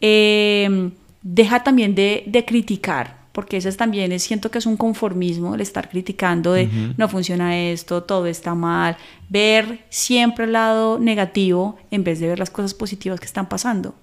eh, 0.00 0.90
deja 1.22 1.62
también 1.62 1.94
de, 1.94 2.24
de, 2.26 2.44
criticar, 2.44 3.17
porque 3.38 3.58
ese 3.58 3.70
también 3.70 4.10
es, 4.10 4.24
siento 4.24 4.50
que 4.50 4.58
es 4.58 4.66
un 4.66 4.76
conformismo 4.76 5.54
el 5.54 5.60
estar 5.60 5.88
criticando 5.88 6.54
de 6.54 6.64
uh 6.64 6.66
-huh. 6.66 6.94
no 6.96 7.08
funciona 7.08 7.56
esto, 7.56 8.02
todo 8.02 8.26
está 8.26 8.56
mal, 8.56 8.96
ver 9.28 9.84
siempre 9.90 10.46
el 10.46 10.54
lado 10.54 10.98
negativo 10.98 11.78
en 11.92 12.02
vez 12.02 12.18
de 12.18 12.26
ver 12.26 12.40
las 12.40 12.50
cosas 12.50 12.74
positivas 12.74 13.20
que 13.20 13.26
están 13.26 13.48
pasando, 13.48 13.94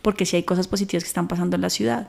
porque 0.00 0.24
si 0.24 0.30
sí 0.30 0.36
hay 0.36 0.44
cosas 0.44 0.68
positivas 0.68 1.04
que 1.04 1.08
están 1.08 1.28
pasando 1.28 1.56
en 1.56 1.60
la 1.60 1.68
ciudad. 1.68 2.08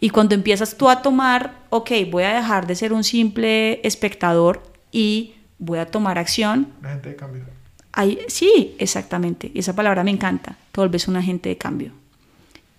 Y 0.00 0.08
cuando 0.08 0.34
empiezas 0.34 0.78
tú 0.78 0.88
a 0.88 1.02
tomar, 1.02 1.52
ok, 1.68 1.90
voy 2.10 2.24
a 2.24 2.32
dejar 2.32 2.66
de 2.66 2.76
ser 2.76 2.94
un 2.94 3.04
simple 3.04 3.86
espectador 3.86 4.62
y 4.90 5.34
voy 5.58 5.80
a 5.80 5.84
tomar 5.84 6.16
acción. 6.16 6.68
Un 6.80 6.86
agente 6.86 7.10
de 7.10 7.16
cambio. 7.16 7.42
Hay, 7.92 8.20
sí, 8.28 8.74
exactamente. 8.78 9.52
Esa 9.54 9.74
palabra 9.74 10.02
me 10.02 10.12
encanta. 10.12 10.56
Te 10.72 10.80
vuelves 10.80 11.08
un 11.08 11.16
agente 11.16 11.50
de 11.50 11.58
cambio. 11.58 11.92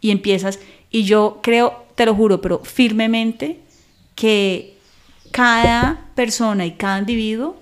Y 0.01 0.11
empiezas, 0.11 0.59
y 0.91 1.03
yo 1.03 1.39
creo, 1.41 1.85
te 1.95 2.05
lo 2.05 2.15
juro, 2.15 2.41
pero 2.41 2.59
firmemente, 2.59 3.59
que 4.15 4.77
cada 5.31 6.05
persona 6.15 6.65
y 6.65 6.71
cada 6.71 6.99
individuo 6.99 7.57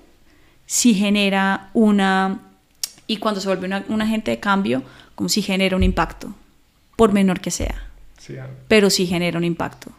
sí 0.65 0.93
genera 0.93 1.69
una, 1.73 2.39
y 3.07 3.17
cuando 3.17 3.41
se 3.41 3.47
vuelve 3.47 3.83
un 3.87 4.01
agente 4.01 4.31
de 4.31 4.39
cambio, 4.39 4.83
como 5.15 5.29
si 5.29 5.41
genera 5.41 5.75
un 5.75 5.83
impacto, 5.83 6.33
por 6.95 7.13
menor 7.13 7.39
que 7.39 7.51
sea, 7.51 7.87
Sí, 8.17 8.35
pero 8.67 8.89
sí 8.89 9.05
genera 9.05 9.37
un 9.37 9.43
impacto. 9.43 9.91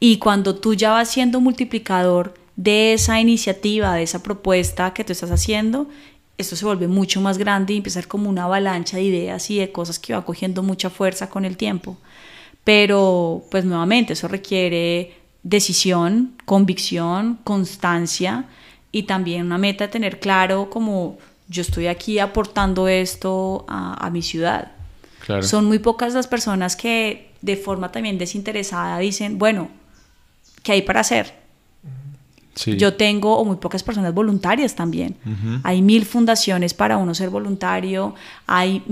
Y 0.00 0.16
cuando 0.16 0.56
tú 0.56 0.74
ya 0.74 0.90
vas 0.90 1.10
siendo 1.10 1.40
multiplicador 1.40 2.34
de 2.56 2.94
esa 2.94 3.20
iniciativa, 3.20 3.94
de 3.94 4.02
esa 4.02 4.22
propuesta 4.22 4.92
que 4.92 5.04
tú 5.04 5.12
estás 5.12 5.30
haciendo, 5.30 5.88
esto 6.40 6.56
se 6.56 6.64
vuelve 6.64 6.88
mucho 6.88 7.20
más 7.20 7.38
grande 7.38 7.74
y 7.74 7.78
empieza 7.78 8.02
como 8.02 8.28
una 8.28 8.44
avalancha 8.44 8.96
de 8.96 9.04
ideas 9.04 9.50
y 9.50 9.58
de 9.58 9.72
cosas 9.72 9.98
que 9.98 10.12
va 10.12 10.24
cogiendo 10.24 10.62
mucha 10.62 10.90
fuerza 10.90 11.28
con 11.28 11.44
el 11.44 11.56
tiempo. 11.56 11.96
Pero, 12.64 13.44
pues 13.50 13.64
nuevamente, 13.64 14.12
eso 14.12 14.28
requiere 14.28 15.14
decisión, 15.42 16.34
convicción, 16.44 17.38
constancia 17.44 18.44
y 18.92 19.04
también 19.04 19.46
una 19.46 19.58
meta 19.58 19.86
de 19.86 19.92
tener 19.92 20.20
claro 20.20 20.68
como 20.70 21.18
yo 21.48 21.62
estoy 21.62 21.86
aquí 21.86 22.18
aportando 22.18 22.88
esto 22.88 23.64
a, 23.68 24.06
a 24.06 24.10
mi 24.10 24.22
ciudad. 24.22 24.72
Claro. 25.24 25.42
Son 25.42 25.64
muy 25.64 25.78
pocas 25.78 26.14
las 26.14 26.26
personas 26.26 26.76
que 26.76 27.30
de 27.42 27.56
forma 27.56 27.90
también 27.92 28.18
desinteresada 28.18 28.98
dicen, 28.98 29.38
bueno, 29.38 29.68
¿qué 30.62 30.72
hay 30.72 30.82
para 30.82 31.00
hacer? 31.00 31.40
Sí. 32.54 32.76
Yo 32.76 32.94
tengo, 32.94 33.36
o 33.38 33.44
muy 33.44 33.56
pocas 33.56 33.82
personas 33.82 34.12
voluntarias 34.12 34.74
también. 34.74 35.16
Hay 35.62 35.82
mil 35.82 36.04
fundaciones 36.04 36.74
para 36.74 36.96
uno 36.96 37.14
ser 37.14 37.30
voluntario, 37.30 38.14
hay 38.46 38.82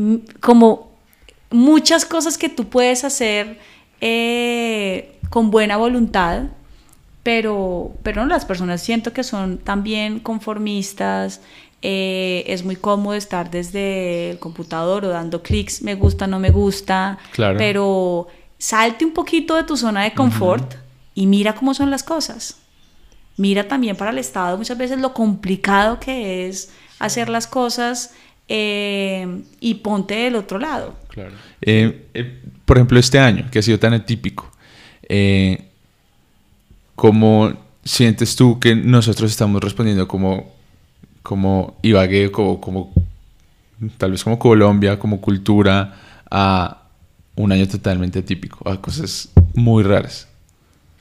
como 0.40 0.92
muchas 1.50 2.04
cosas 2.04 2.38
que 2.38 2.48
tú 2.48 2.68
puedes 2.68 3.04
hacer 3.04 3.58
eh, 4.00 5.18
con 5.30 5.50
buena 5.50 5.76
voluntad, 5.76 6.44
pero, 7.22 7.92
pero 8.02 8.22
no, 8.22 8.28
las 8.28 8.44
personas 8.44 8.80
siento 8.82 9.12
que 9.12 9.22
son 9.24 9.58
también 9.58 10.20
conformistas, 10.20 11.40
eh, 11.82 12.44
es 12.46 12.64
muy 12.64 12.76
cómodo 12.76 13.14
estar 13.14 13.50
desde 13.50 14.30
el 14.30 14.38
computador 14.38 15.04
o 15.04 15.08
dando 15.08 15.42
clics, 15.42 15.82
me 15.82 15.94
gusta, 15.94 16.26
no 16.26 16.38
me 16.38 16.50
gusta, 16.50 17.18
Claro. 17.32 17.58
pero 17.58 18.28
salte 18.58 19.04
un 19.04 19.12
poquito 19.12 19.56
de 19.56 19.64
tu 19.64 19.76
zona 19.76 20.02
de 20.04 20.14
confort 20.14 20.74
y 21.14 21.26
mira 21.26 21.54
cómo 21.54 21.74
son 21.74 21.90
las 21.90 22.02
cosas. 22.02 22.56
Mira 23.38 23.68
también 23.68 23.96
para 23.96 24.10
el 24.10 24.18
Estado 24.18 24.58
muchas 24.58 24.76
veces 24.76 24.98
lo 24.98 25.14
complicado 25.14 25.98
que 26.00 26.48
es 26.48 26.70
hacer 26.98 27.28
las 27.28 27.46
cosas 27.46 28.12
eh, 28.48 29.42
y 29.60 29.74
ponte 29.74 30.14
del 30.14 30.34
otro 30.34 30.58
lado. 30.58 30.94
Claro. 31.08 31.34
Eh, 31.62 32.08
eh, 32.14 32.40
por 32.64 32.78
ejemplo, 32.78 32.98
este 32.98 33.18
año, 33.18 33.48
que 33.50 33.60
ha 33.60 33.62
sido 33.62 33.78
tan 33.78 33.94
atípico, 33.94 34.50
eh, 35.08 35.68
¿cómo 36.94 37.52
sientes 37.84 38.36
tú 38.36 38.58
que 38.58 38.74
nosotros 38.74 39.30
estamos 39.30 39.62
respondiendo 39.62 40.06
como, 40.08 40.54
como 41.22 41.78
Ibagué, 41.82 42.30
como, 42.30 42.60
como 42.60 42.92
tal 43.96 44.10
vez 44.10 44.24
como 44.24 44.38
Colombia, 44.38 44.98
como 44.98 45.20
cultura, 45.20 45.94
a 46.30 46.82
un 47.36 47.52
año 47.52 47.68
totalmente 47.68 48.18
atípico, 48.18 48.68
a 48.68 48.80
cosas 48.80 49.30
muy 49.54 49.82
raras? 49.82 50.27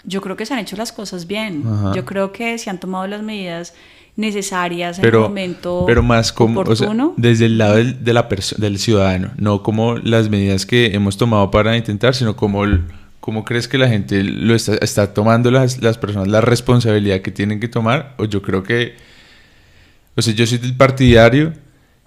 Yo 0.07 0.21
creo 0.21 0.35
que 0.35 0.45
se 0.47 0.53
han 0.53 0.59
hecho 0.59 0.75
las 0.75 0.91
cosas 0.91 1.27
bien. 1.27 1.63
Ajá. 1.67 1.91
Yo 1.93 2.05
creo 2.05 2.31
que 2.31 2.57
se 2.57 2.69
han 2.71 2.79
tomado 2.79 3.05
las 3.05 3.21
medidas 3.21 3.73
necesarias 4.15 4.97
en 4.97 5.03
Pero, 5.03 5.19
el 5.19 5.29
momento 5.29 5.83
pero 5.85 6.01
más 6.01 6.33
como 6.33 6.61
o 6.61 6.75
sea, 6.75 6.89
desde 7.17 7.45
el 7.45 7.59
lado 7.59 7.75
del, 7.75 8.03
de 8.03 8.13
la 8.13 8.27
del 8.57 8.79
ciudadano, 8.79 9.29
no 9.37 9.61
como 9.61 9.97
las 9.99 10.29
medidas 10.29 10.65
que 10.65 10.87
hemos 10.95 11.17
tomado 11.17 11.51
para 11.51 11.77
intentar, 11.77 12.15
sino 12.15 12.35
como 12.35 12.63
el- 12.63 12.83
cómo 13.19 13.43
crees 13.45 13.67
que 13.67 13.77
la 13.77 13.87
gente 13.89 14.23
lo 14.23 14.55
está, 14.55 14.75
está 14.75 15.13
tomando 15.13 15.51
las, 15.51 15.81
las 15.83 15.97
personas 15.99 16.29
la 16.29 16.41
responsabilidad 16.41 17.19
que 17.21 17.29
tienen 17.29 17.59
que 17.59 17.67
tomar. 17.67 18.15
O 18.17 18.25
yo 18.25 18.41
creo 18.41 18.63
que, 18.63 18.95
o 20.15 20.21
sea, 20.21 20.33
yo 20.33 20.47
soy 20.47 20.57
del 20.57 20.75
partidario 20.75 21.53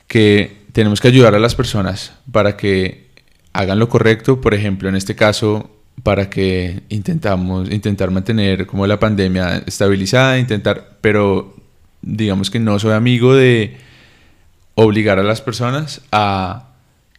que 0.08 0.64
tenemos 0.72 1.00
que 1.00 1.08
ayudar 1.08 1.34
a 1.34 1.38
las 1.38 1.54
personas 1.54 2.12
para 2.32 2.56
que 2.56 3.10
hagan 3.52 3.78
lo 3.78 3.88
correcto, 3.88 4.40
por 4.40 4.54
ejemplo, 4.54 4.88
en 4.88 4.96
este 4.96 5.14
caso 5.14 5.70
para 6.02 6.30
que 6.30 6.82
intentamos 6.88 7.70
intentar 7.70 8.10
mantener 8.10 8.66
como 8.66 8.86
la 8.86 8.98
pandemia 8.98 9.62
estabilizada, 9.66 10.38
intentar, 10.38 10.96
pero 11.00 11.56
digamos 12.02 12.50
que 12.50 12.58
no 12.58 12.78
soy 12.78 12.92
amigo 12.92 13.34
de 13.34 13.76
obligar 14.74 15.18
a 15.18 15.22
las 15.22 15.40
personas 15.40 16.00
a 16.12 16.69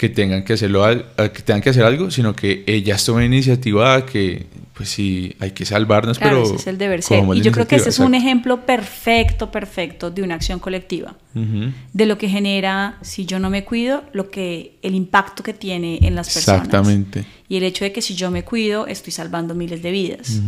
que 0.02 0.10
tengan 0.10 0.44
que 0.44 0.54
hacerlo 0.54 0.84
al- 0.84 1.06
que 1.16 1.44
tengan 1.44 1.62
que 1.62 1.70
hacer 1.70 1.84
algo, 1.84 2.10
sino 2.10 2.36
que 2.36 2.64
ellas 2.66 3.06
tomen 3.06 3.32
iniciativa 3.32 4.04
que 4.04 4.48
pues 4.74 4.90
sí 4.90 5.36
hay 5.40 5.52
que 5.52 5.64
salvarnos, 5.64 6.18
Claro, 6.18 6.38
pero 6.38 6.48
ese 6.48 6.56
es 6.56 6.66
el 6.66 6.80
deber 6.80 7.04
ser. 7.04 7.24
Y 7.36 7.42
yo 7.42 7.52
creo 7.52 7.68
que 7.68 7.76
ese 7.76 7.90
es 7.90 8.00
un 8.00 8.16
ejemplo 8.16 8.66
perfecto, 8.66 9.52
perfecto 9.52 10.10
de 10.10 10.24
una 10.24 10.34
acción 10.34 10.58
colectiva. 10.58 11.14
De 11.36 12.06
lo 12.08 12.18
que 12.18 12.28
genera, 12.30 12.98
si 13.04 13.28
yo 13.28 13.38
no 13.38 13.52
me 13.52 13.64
cuido, 13.64 14.04
lo 14.12 14.32
que, 14.32 14.80
el 14.82 14.96
impacto 14.96 15.44
que 15.44 15.54
tiene 15.54 16.00
en 16.02 16.16
las 16.16 16.34
personas. 16.34 16.62
Exactamente. 16.66 17.24
Y 17.48 17.58
el 17.58 17.64
hecho 17.64 17.86
de 17.86 17.92
que 17.92 18.02
si 18.02 18.16
yo 18.16 18.32
me 18.32 18.44
cuido, 18.44 18.88
estoy 18.88 19.14
salvando 19.14 19.54
miles 19.54 19.84
de 19.84 19.92
vidas. 19.92 20.42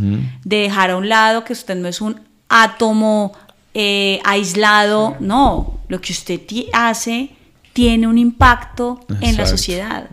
De 0.43 0.57
dejar 0.65 0.89
a 0.89 0.97
un 0.97 1.07
lado 1.09 1.43
que 1.43 1.53
usted 1.53 1.75
no 1.75 1.87
es 1.87 2.01
un 2.01 2.19
átomo 2.49 3.33
eh, 3.75 4.19
aislado. 4.23 5.15
No, 5.19 5.79
lo 5.89 6.01
que 6.01 6.11
usted 6.11 6.41
hace 6.73 7.29
tiene 7.73 8.07
un 8.07 8.17
impacto 8.19 8.99
en 9.09 9.19
la 9.21 9.29
Exacto. 9.29 9.51
sociedad. 9.51 10.09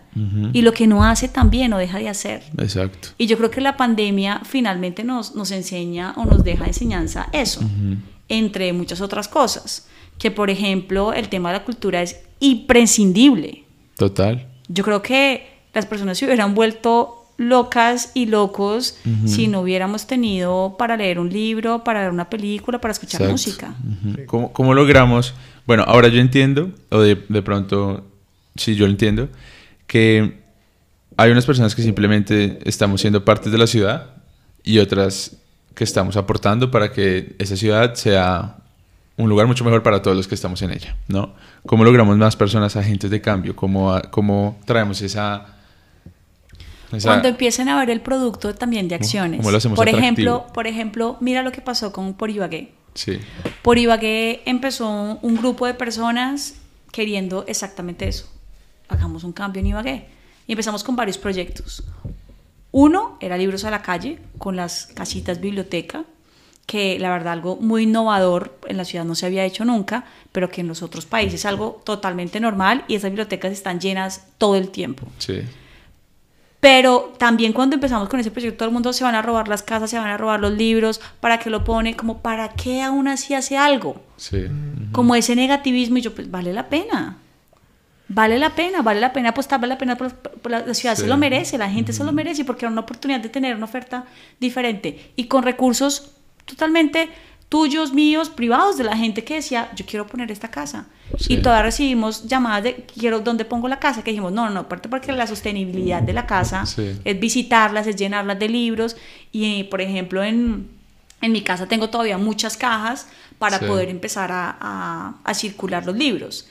Y 0.51 0.63
lo 0.63 0.73
que 0.73 0.87
no 0.87 1.03
hace 1.03 1.29
también 1.29 1.71
o 1.73 1.77
deja 1.77 1.99
de 1.99 2.09
hacer. 2.09 2.43
Exacto. 2.57 3.09
Y 3.17 3.27
yo 3.27 3.37
creo 3.37 3.51
que 3.51 3.61
la 3.61 3.77
pandemia 3.77 4.41
finalmente 4.43 5.03
nos, 5.03 5.35
nos 5.35 5.51
enseña 5.51 6.13
o 6.17 6.25
nos 6.25 6.43
deja 6.43 6.65
enseñanza 6.65 7.29
eso, 7.31 7.61
entre 8.27 8.73
muchas 8.73 8.99
otras 8.99 9.27
cosas. 9.27 9.87
Que 10.17 10.31
por 10.31 10.49
ejemplo 10.49 11.13
el 11.13 11.29
tema 11.29 11.51
de 11.51 11.59
la 11.59 11.63
cultura 11.63 12.01
es 12.01 12.17
imprescindible. 12.39 13.63
Total. 13.95 14.47
Yo 14.67 14.83
creo 14.83 15.01
que 15.01 15.47
las 15.73 15.85
personas 15.85 16.17
se 16.17 16.25
hubieran 16.25 16.55
vuelto 16.55 17.25
locas 17.37 18.11
y 18.13 18.27
locos 18.27 18.97
si 19.25 19.47
no 19.47 19.61
hubiéramos 19.61 20.05
tenido 20.05 20.75
para 20.77 20.95
leer 20.97 21.19
un 21.19 21.29
libro, 21.29 21.83
para 21.83 22.01
ver 22.01 22.11
una 22.11 22.29
película, 22.29 22.79
para 22.79 22.91
escuchar 22.91 23.21
Exacto. 23.21 23.31
música. 23.31 23.75
¿Cómo, 24.27 24.51
cómo 24.53 24.73
logramos? 24.73 25.33
Bueno, 25.65 25.83
ahora 25.87 26.07
yo 26.09 26.19
entiendo, 26.19 26.71
o 26.89 26.99
de, 26.99 27.15
de 27.29 27.41
pronto, 27.41 28.05
sí, 28.55 28.75
yo 28.75 28.85
lo 28.85 28.91
entiendo, 28.91 29.29
que 29.87 30.39
hay 31.17 31.31
unas 31.31 31.45
personas 31.45 31.75
que 31.75 31.81
simplemente 31.83 32.59
estamos 32.65 33.01
siendo 33.01 33.23
partes 33.25 33.51
de 33.51 33.57
la 33.57 33.67
ciudad 33.67 34.07
y 34.63 34.79
otras 34.79 35.37
que 35.75 35.83
estamos 35.83 36.17
aportando 36.17 36.71
para 36.71 36.91
que 36.91 37.35
esa 37.39 37.55
ciudad 37.55 37.93
sea 37.95 38.57
un 39.17 39.29
lugar 39.29 39.45
mucho 39.47 39.63
mejor 39.63 39.83
para 39.83 40.01
todos 40.01 40.17
los 40.17 40.27
que 40.27 40.35
estamos 40.35 40.61
en 40.63 40.71
ella, 40.71 40.95
¿no? 41.07 41.33
¿Cómo 41.65 41.83
logramos 41.83 42.17
más 42.17 42.35
personas 42.35 42.75
agentes 42.75 43.09
de 43.11 43.21
cambio? 43.21 43.55
¿Cómo, 43.55 43.99
cómo 44.09 44.59
traemos 44.65 45.01
esa... 45.01 45.45
esa- 46.91 47.09
Cuando 47.09 47.27
empiecen 47.27 47.69
a 47.69 47.77
ver 47.79 47.89
el 47.91 48.01
producto 48.01 48.53
también 48.55 48.87
de 48.87 48.95
acciones. 48.95 49.37
cómo 49.37 49.51
lo 49.51 49.57
hacemos 49.57 49.75
por 49.75 49.87
atractivo? 49.87 50.11
ejemplo, 50.13 50.45
por 50.53 50.65
ejemplo, 50.67 51.17
mira 51.21 51.43
lo 51.43 51.51
que 51.51 51.61
pasó 51.61 51.91
con 51.93 52.15
Por 52.15 52.29
Ibagué. 52.31 52.71
Sí, 52.93 53.19
Por 53.61 53.77
Ibagué 53.77 54.41
empezó 54.45 55.17
un 55.21 55.37
grupo 55.37 55.65
de 55.65 55.73
personas 55.73 56.55
queriendo 56.91 57.45
exactamente 57.47 58.07
eso. 58.07 58.29
Hagamos 58.89 59.23
un 59.23 59.31
cambio 59.31 59.61
en 59.61 59.67
Ibagué. 59.67 60.07
Y 60.47 60.53
empezamos 60.53 60.83
con 60.83 60.95
varios 60.95 61.17
proyectos. 61.17 61.83
Uno 62.71 63.17
era 63.19 63.37
Libros 63.37 63.63
a 63.63 63.71
la 63.71 63.81
Calle, 63.81 64.19
con 64.37 64.55
las 64.55 64.87
casitas 64.87 65.39
biblioteca, 65.39 66.05
que 66.65 66.99
la 66.99 67.09
verdad 67.09 67.33
algo 67.33 67.57
muy 67.57 67.83
innovador 67.83 68.57
en 68.67 68.77
la 68.77 68.85
ciudad 68.85 69.03
no 69.03 69.15
se 69.15 69.25
había 69.25 69.43
hecho 69.43 69.65
nunca, 69.65 70.05
pero 70.31 70.49
que 70.49 70.61
en 70.61 70.67
los 70.67 70.81
otros 70.81 71.05
países 71.05 71.41
es 71.41 71.45
algo 71.45 71.81
totalmente 71.83 72.39
normal 72.39 72.85
y 72.87 72.95
esas 72.95 73.11
bibliotecas 73.11 73.51
están 73.51 73.79
llenas 73.79 74.27
todo 74.37 74.55
el 74.55 74.69
tiempo. 74.69 75.05
sí, 75.17 75.41
Pero 76.61 77.13
también 77.17 77.53
cuando 77.53 77.73
empezamos 77.73 78.07
con 78.07 78.19
ese 78.19 78.29
proyecto, 78.31 78.59
todo 78.59 78.69
el 78.69 78.73
mundo 78.73 78.93
se 78.93 79.03
van 79.03 79.15
a 79.15 79.21
robar 79.23 79.47
las 79.47 79.63
casas, 79.63 79.89
se 79.89 79.97
van 79.97 80.09
a 80.09 80.15
robar 80.17 80.39
los 80.39 80.53
libros, 80.53 81.01
¿para 81.19 81.39
qué 81.39 81.49
lo 81.49 81.63
pone? 81.63 81.95
Como, 81.97 82.19
¿para 82.19 82.49
qué 82.49 82.81
aún 82.83 83.07
así 83.09 83.33
hace 83.33 83.57
algo? 83.57 84.01
sí. 84.17 84.45
Como 84.91 85.15
ese 85.15 85.35
negativismo 85.35 85.97
y 85.97 86.01
yo, 86.01 86.13
pues 86.13 86.29
vale 86.29 86.53
la 86.53 86.69
pena. 86.69 87.17
Vale 88.09 88.37
la 88.37 88.53
pena, 88.55 88.81
vale 88.81 88.99
la 88.99 89.13
pena 89.13 89.29
apostar, 89.29 89.59
vale 89.61 89.73
la 89.73 89.77
pena, 89.77 89.95
por, 89.97 90.13
por 90.13 90.51
la, 90.51 90.59
la 90.65 90.73
ciudad 90.73 90.95
Sí. 90.95 91.03
se 91.03 91.07
lo 91.07 91.15
merece, 91.17 91.57
la 91.57 91.69
gente 91.69 91.93
se 91.93 92.03
lo 92.03 92.11
merece 92.11 92.43
porque 92.43 92.65
era 92.65 92.71
una 92.71 92.81
oportunidad 92.81 93.21
de 93.21 93.29
tener 93.29 93.55
una 93.55 93.65
oferta 93.65 94.05
diferente 94.39 95.13
y 95.15 95.25
con 95.27 95.43
recursos 95.43 96.11
totalmente 96.45 97.09
tuyos, 97.47 97.93
míos, 97.93 98.29
privados 98.29 98.77
de 98.77 98.83
la 98.83 98.97
gente 98.97 99.23
que 99.23 99.35
decía, 99.35 99.71
yo 99.75 99.85
quiero 99.85 100.05
poner 100.07 100.29
esta 100.29 100.49
casa. 100.49 100.87
Sí. 101.19 101.33
Y 101.33 101.37
todavía 101.37 101.63
recibimos 101.63 102.27
llamadas 102.27 102.63
de, 102.63 102.85
quiero, 102.97 103.19
¿dónde 103.19 103.45
pongo 103.45 103.67
la 103.67 103.79
casa? 103.79 104.03
Que 104.03 104.11
dijimos, 104.11 104.31
no, 104.31 104.49
no, 104.49 104.61
aparte 104.61 104.89
porque 104.89 105.11
la 105.11 105.27
sostenibilidad 105.27 106.01
de 106.01 106.13
la 106.13 106.25
casa 106.25 106.65
Sí. 106.65 106.99
es 107.03 107.19
visitarlas, 107.19 107.87
es 107.87 107.95
llenarlas 107.95 108.39
de 108.39 108.49
libros 108.49 108.95
y, 109.31 109.63
por 109.65 109.81
ejemplo, 109.81 110.23
en, 110.23 110.69
en 111.21 111.31
mi 111.31 111.41
casa 111.41 111.67
tengo 111.67 111.89
todavía 111.89 112.17
muchas 112.17 112.57
cajas 112.57 113.07
para 113.39 113.59
Sí. 113.59 113.65
poder 113.65 113.89
empezar 113.89 114.31
a, 114.31 114.55
a- 114.59 115.15
a 115.23 115.33
circular 115.33 115.85
los 115.85 115.95
libros. 115.95 116.47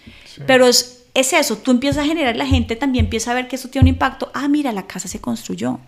Pero 0.46 0.66
es, 0.66 1.04
es 1.14 1.32
eso, 1.32 1.56
tú 1.58 1.70
empiezas 1.72 2.04
a 2.04 2.06
generar, 2.06 2.36
la 2.36 2.46
gente 2.46 2.76
también 2.76 3.06
empieza 3.06 3.30
a 3.32 3.34
ver 3.34 3.48
que 3.48 3.56
eso 3.56 3.68
tiene 3.68 3.84
un 3.90 3.94
impacto. 3.94 4.30
Ah, 4.34 4.48
mira, 4.48 4.72
la 4.72 4.86
casa 4.86 5.08
se 5.08 5.20
construyó. 5.20 5.78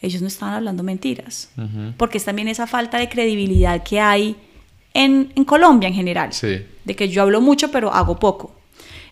Ellos 0.00 0.20
no 0.20 0.28
estaban 0.28 0.54
hablando 0.54 0.82
mentiras. 0.82 1.48
Porque 1.96 2.18
es 2.18 2.24
también 2.24 2.48
esa 2.48 2.66
falta 2.66 2.98
de 2.98 3.08
credibilidad 3.08 3.82
que 3.82 4.00
hay 4.00 4.36
en, 4.94 5.32
en 5.34 5.44
Colombia 5.44 5.88
en 5.88 5.94
general. 5.94 6.32
Sí. 6.32 6.64
De 6.84 6.96
que 6.96 7.08
yo 7.08 7.22
hablo 7.22 7.40
mucho, 7.40 7.70
pero 7.70 7.92
hago 7.92 8.18
poco. 8.18 8.54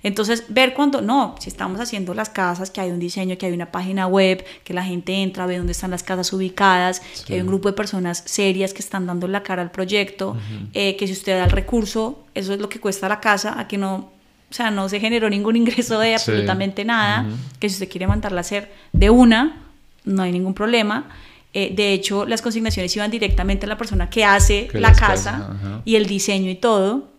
Entonces, 0.03 0.45
ver 0.49 0.75
cuando, 0.75 1.01
no, 1.01 1.37
si 1.39 1.49
estamos 1.49 1.81
haciendo 1.81 2.12
las 2.12 2.29
casas, 2.29 2.71
que 2.71 2.81
hay 2.81 2.91
un 2.91 2.99
diseño, 2.99 3.39
que 3.39 3.47
hay 3.47 3.53
una 3.53 3.71
página 3.71 4.07
web, 4.07 4.45
que 4.65 4.75
la 4.75 4.83
gente 4.83 5.15
entra, 5.23 5.47
ve 5.47 5.59
dónde 5.59 5.73
están 5.73 5.93
las 5.93 6.03
casas 6.03 6.33
ubicadas, 6.33 7.03
que 7.25 7.35
hay 7.35 7.41
un 7.41 7.47
grupo 7.47 7.69
de 7.69 7.75
personas 7.75 8.23
serias 8.27 8.75
que 8.75 8.81
están 8.81 9.07
dando 9.07 9.29
la 9.29 9.43
cara 9.43 9.62
al 9.62 9.71
proyecto, 9.71 10.37
eh, 10.75 10.97
que 10.97 11.07
si 11.07 11.12
usted 11.12 11.37
da 11.39 11.45
el 11.45 11.51
recurso, 11.51 12.25
eso 12.35 12.53
es 12.53 12.61
lo 12.61 12.69
que 12.69 12.81
cuesta 12.81 13.09
la 13.09 13.21
casa, 13.21 13.59
a 13.59 13.69
que 13.69 13.79
no, 13.79 14.11
o 14.51 14.55
sea, 14.55 14.73
no 14.73 14.89
se 14.89 14.99
generó 14.99 15.31
ningún 15.31 15.55
ingreso 15.57 16.01
de 16.01 16.15
absolutamente 16.15 16.85
nada, 16.85 17.27
que 17.61 17.69
si 17.69 17.75
usted 17.77 17.89
quiere 17.89 18.09
mandarla 18.09 18.39
a 18.39 18.43
hacer 18.43 18.73
de 18.93 19.09
una, 19.09 19.67
no 20.05 20.23
hay 20.23 20.33
ningún 20.33 20.55
problema. 20.55 21.11
Eh, 21.54 21.73
de 21.75 21.92
hecho, 21.92 22.25
las 22.25 22.40
consignaciones 22.40 22.94
iban 22.97 23.11
directamente 23.11 23.66
a 23.66 23.68
la 23.68 23.76
persona 23.76 24.09
que 24.09 24.25
hace 24.25 24.68
la 24.73 24.94
casa 24.94 25.82
y 25.85 25.97
el 25.97 26.06
diseño 26.06 26.50
y 26.50 26.56
todo. 26.56 27.11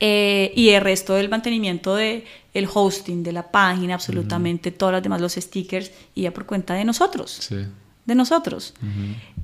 Eh, 0.00 0.52
y 0.54 0.68
el 0.68 0.80
resto 0.82 1.14
del 1.14 1.28
mantenimiento 1.28 1.96
de 1.96 2.24
el 2.54 2.68
hosting 2.72 3.24
de 3.24 3.32
la 3.32 3.50
página, 3.50 3.94
absolutamente 3.94 4.70
todas 4.70 4.92
las 4.92 5.02
demás, 5.02 5.20
los 5.20 5.34
stickers, 5.34 5.90
iba 6.14 6.30
por 6.30 6.46
cuenta 6.46 6.74
de 6.74 6.84
nosotros. 6.84 7.48
De 8.04 8.14
nosotros. 8.14 8.74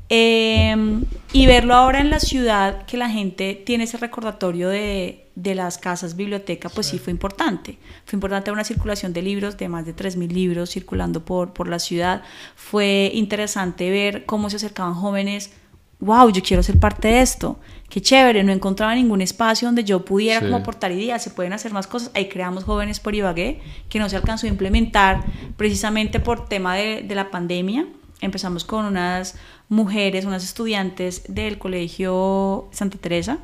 Em, 0.08 1.04
y 1.32 1.46
verlo 1.46 1.74
ahora 1.74 2.00
en 2.00 2.10
la 2.10 2.20
ciudad, 2.20 2.84
que 2.86 2.96
la 2.96 3.08
gente 3.08 3.54
tiene 3.54 3.84
ese 3.84 3.96
recordatorio 3.96 4.68
de, 4.68 5.24
de 5.34 5.54
las 5.54 5.78
casas 5.78 6.14
biblioteca, 6.14 6.68
pues 6.68 6.88
sí. 6.88 6.98
fue 6.98 7.10
importante. 7.10 7.78
Fue 8.04 8.16
importante 8.16 8.50
una 8.50 8.64
circulación 8.64 9.12
de 9.12 9.22
libros, 9.22 9.56
de 9.56 9.68
más 9.68 9.86
de 9.86 9.96
3.000 9.96 10.30
libros 10.30 10.70
circulando 10.70 11.24
por, 11.24 11.52
por 11.52 11.68
la 11.68 11.78
ciudad. 11.78 12.22
Fue 12.54 13.10
interesante 13.14 13.90
ver 13.90 14.26
cómo 14.26 14.50
se 14.50 14.56
acercaban 14.56 14.94
jóvenes. 14.94 15.52
¡Wow! 16.00 16.30
Yo 16.30 16.42
quiero 16.42 16.62
ser 16.62 16.78
parte 16.78 17.08
de 17.08 17.22
esto. 17.22 17.58
Qué 17.88 18.02
chévere. 18.02 18.44
No 18.44 18.52
encontraba 18.52 18.94
ningún 18.94 19.22
espacio 19.22 19.66
donde 19.66 19.84
yo 19.84 20.04
pudiera 20.04 20.40
como 20.40 20.56
aportar 20.56 20.92
ideas. 20.92 21.22
Se 21.22 21.30
pueden 21.30 21.52
hacer 21.54 21.72
más 21.72 21.86
cosas. 21.86 22.10
Ahí 22.14 22.28
creamos 22.28 22.64
Jóvenes 22.64 23.00
por 23.00 23.14
Ibagué, 23.14 23.60
que 23.88 23.98
no 23.98 24.08
se 24.08 24.16
alcanzó 24.16 24.46
a 24.46 24.50
implementar 24.50 25.24
precisamente 25.56 26.20
por 26.20 26.46
tema 26.46 26.76
de, 26.76 27.02
de 27.02 27.14
la 27.14 27.30
pandemia. 27.30 27.86
Empezamos 28.20 28.64
con 28.64 28.84
unas 28.84 29.34
mujeres, 29.68 30.24
unas 30.24 30.44
estudiantes 30.44 31.22
del 31.28 31.58
Colegio 31.58 32.68
Santa 32.72 32.98
Teresa, 32.98 33.38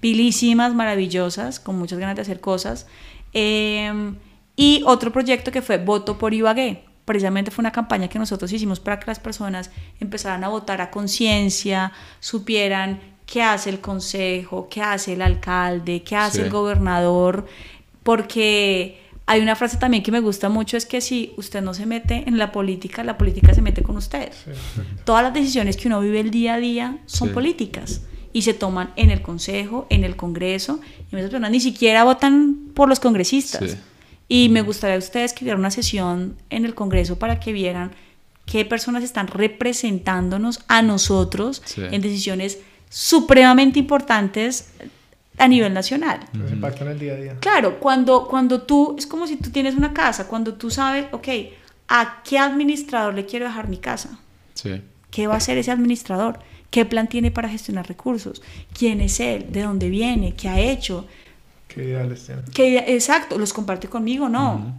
pilísimas, 0.00 0.74
maravillosas, 0.74 1.60
con 1.60 1.78
muchas 1.78 1.98
ganas 1.98 2.16
de 2.16 2.22
hacer 2.22 2.40
cosas. 2.40 2.86
Em, 3.32 4.16
y 4.56 4.82
otro 4.86 5.12
proyecto 5.12 5.50
que 5.50 5.60
fue 5.60 5.78
Voto 5.78 6.18
por 6.18 6.32
Ibagué. 6.32 6.84
Precisamente 7.04 7.50
fue 7.50 7.62
una 7.62 7.72
campaña 7.72 8.08
que 8.08 8.18
nosotros 8.18 8.50
hicimos 8.52 8.80
para 8.80 8.98
que 8.98 9.06
las 9.06 9.20
personas 9.20 9.70
empezaran 10.00 10.42
a 10.42 10.48
votar 10.48 10.80
a 10.80 10.90
conciencia, 10.90 11.92
supieran 12.20 13.00
qué 13.26 13.42
hace 13.42 13.70
el 13.70 13.80
consejo, 13.80 14.68
qué 14.68 14.82
hace 14.82 15.12
el 15.12 15.22
alcalde, 15.22 16.02
qué 16.02 16.16
hace 16.16 16.42
el 16.42 16.50
gobernador, 16.50 17.46
porque 18.02 19.05
hay 19.26 19.40
una 19.40 19.56
frase 19.56 19.76
también 19.76 20.04
que 20.04 20.12
me 20.12 20.20
gusta 20.20 20.48
mucho, 20.48 20.76
es 20.76 20.86
que 20.86 21.00
si 21.00 21.34
usted 21.36 21.60
no 21.60 21.74
se 21.74 21.84
mete 21.84 22.24
en 22.26 22.38
la 22.38 22.52
política, 22.52 23.02
la 23.02 23.18
política 23.18 23.52
se 23.52 23.60
mete 23.60 23.82
con 23.82 23.96
usted. 23.96 24.30
Todas 25.04 25.24
las 25.24 25.34
decisiones 25.34 25.76
que 25.76 25.88
uno 25.88 26.00
vive 26.00 26.20
el 26.20 26.30
día 26.30 26.54
a 26.54 26.58
día 26.58 26.98
son 27.06 27.30
políticas 27.30 28.02
y 28.32 28.42
se 28.42 28.54
toman 28.54 28.92
en 28.94 29.10
el 29.10 29.22
Consejo, 29.22 29.86
en 29.90 30.04
el 30.04 30.14
Congreso, 30.14 30.80
y 31.10 31.16
muchas 31.16 31.30
personas 31.30 31.50
ni 31.50 31.60
siquiera 31.60 32.04
votan 32.04 32.70
por 32.72 32.88
los 32.88 33.00
congresistas. 33.00 33.76
Y 34.28 34.48
me 34.48 34.62
gustaría 34.62 34.96
a 34.96 34.98
ustedes 34.98 35.32
que 35.32 35.44
hubiera 35.44 35.58
una 35.58 35.70
sesión 35.72 36.36
en 36.50 36.64
el 36.64 36.74
Congreso 36.74 37.18
para 37.18 37.40
que 37.40 37.52
vieran 37.52 37.92
qué 38.44 38.64
personas 38.64 39.02
están 39.02 39.26
representándonos 39.26 40.60
a 40.68 40.82
nosotros 40.82 41.62
en 41.76 42.00
decisiones 42.00 42.58
supremamente 42.90 43.80
importantes 43.80 44.70
a 45.38 45.48
nivel 45.48 45.72
nacional. 45.74 46.20
Nos 46.32 46.50
impacta 46.50 46.84
en 46.84 46.90
el 46.90 46.98
día 46.98 47.12
a 47.12 47.16
día. 47.16 47.36
Claro, 47.40 47.78
cuando, 47.78 48.26
cuando 48.28 48.62
tú, 48.62 48.96
es 48.98 49.06
como 49.06 49.26
si 49.26 49.36
tú 49.36 49.50
tienes 49.50 49.74
una 49.74 49.92
casa, 49.92 50.28
cuando 50.28 50.54
tú 50.54 50.70
sabes, 50.70 51.06
ok, 51.12 51.28
¿a 51.88 52.22
qué 52.24 52.38
administrador 52.38 53.14
le 53.14 53.26
quiero 53.26 53.46
dejar 53.46 53.68
mi 53.68 53.78
casa? 53.78 54.18
Sí. 54.54 54.82
¿Qué 55.10 55.26
va 55.26 55.34
a 55.34 55.38
hacer 55.38 55.58
ese 55.58 55.70
administrador? 55.70 56.38
¿Qué 56.70 56.84
plan 56.84 57.08
tiene 57.08 57.30
para 57.30 57.48
gestionar 57.48 57.86
recursos? 57.86 58.42
¿Quién 58.76 59.00
es 59.00 59.20
él? 59.20 59.46
¿De 59.50 59.62
dónde 59.62 59.88
viene? 59.88 60.34
¿Qué 60.34 60.48
ha 60.48 60.58
hecho? 60.58 61.06
¿Qué 61.68 61.84
ideales 61.84 62.26
tiene? 62.54 62.94
exacto, 62.94 63.38
¿los 63.38 63.52
comparte 63.52 63.88
conmigo? 63.88 64.28
No. 64.28 64.74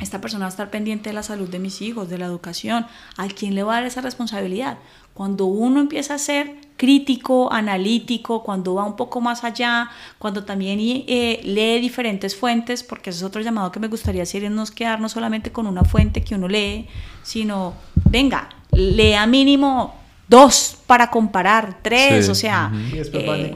Esta 0.00 0.20
persona 0.20 0.44
va 0.44 0.48
a 0.48 0.50
estar 0.50 0.70
pendiente 0.70 1.10
de 1.10 1.14
la 1.14 1.22
salud 1.22 1.48
de 1.48 1.58
mis 1.58 1.82
hijos, 1.82 2.08
de 2.08 2.18
la 2.18 2.26
educación. 2.26 2.86
¿A 3.16 3.28
quién 3.28 3.54
le 3.54 3.62
va 3.62 3.72
a 3.72 3.80
dar 3.80 3.86
esa 3.86 4.00
responsabilidad? 4.00 4.78
Cuando 5.14 5.46
uno 5.46 5.80
empieza 5.80 6.14
a 6.14 6.18
ser 6.18 6.56
crítico, 6.76 7.52
analítico, 7.52 8.42
cuando 8.42 8.74
va 8.74 8.84
un 8.84 8.96
poco 8.96 9.20
más 9.20 9.44
allá, 9.44 9.88
cuando 10.18 10.44
también 10.44 10.78
eh, 10.80 11.40
lee 11.44 11.80
diferentes 11.80 12.34
fuentes, 12.34 12.82
porque 12.82 13.10
ese 13.10 13.18
es 13.18 13.22
otro 13.22 13.40
llamado 13.40 13.70
que 13.70 13.78
me 13.78 13.86
gustaría 13.88 14.24
hacer, 14.24 14.42
es 14.42 14.50
no 14.50 14.64
quedarnos 14.66 15.12
solamente 15.12 15.52
con 15.52 15.68
una 15.68 15.84
fuente 15.84 16.24
que 16.24 16.34
uno 16.34 16.48
lee, 16.48 16.88
sino, 17.22 17.74
venga, 18.10 18.48
lea 18.72 19.26
mínimo 19.26 19.94
dos 20.26 20.76
para 20.86 21.10
comparar, 21.10 21.78
tres, 21.82 22.28
o 22.28 22.34
sea... 22.34 22.72
Y 22.92 22.96
después 22.96 23.26
van 23.26 23.40
eh, 23.42 23.54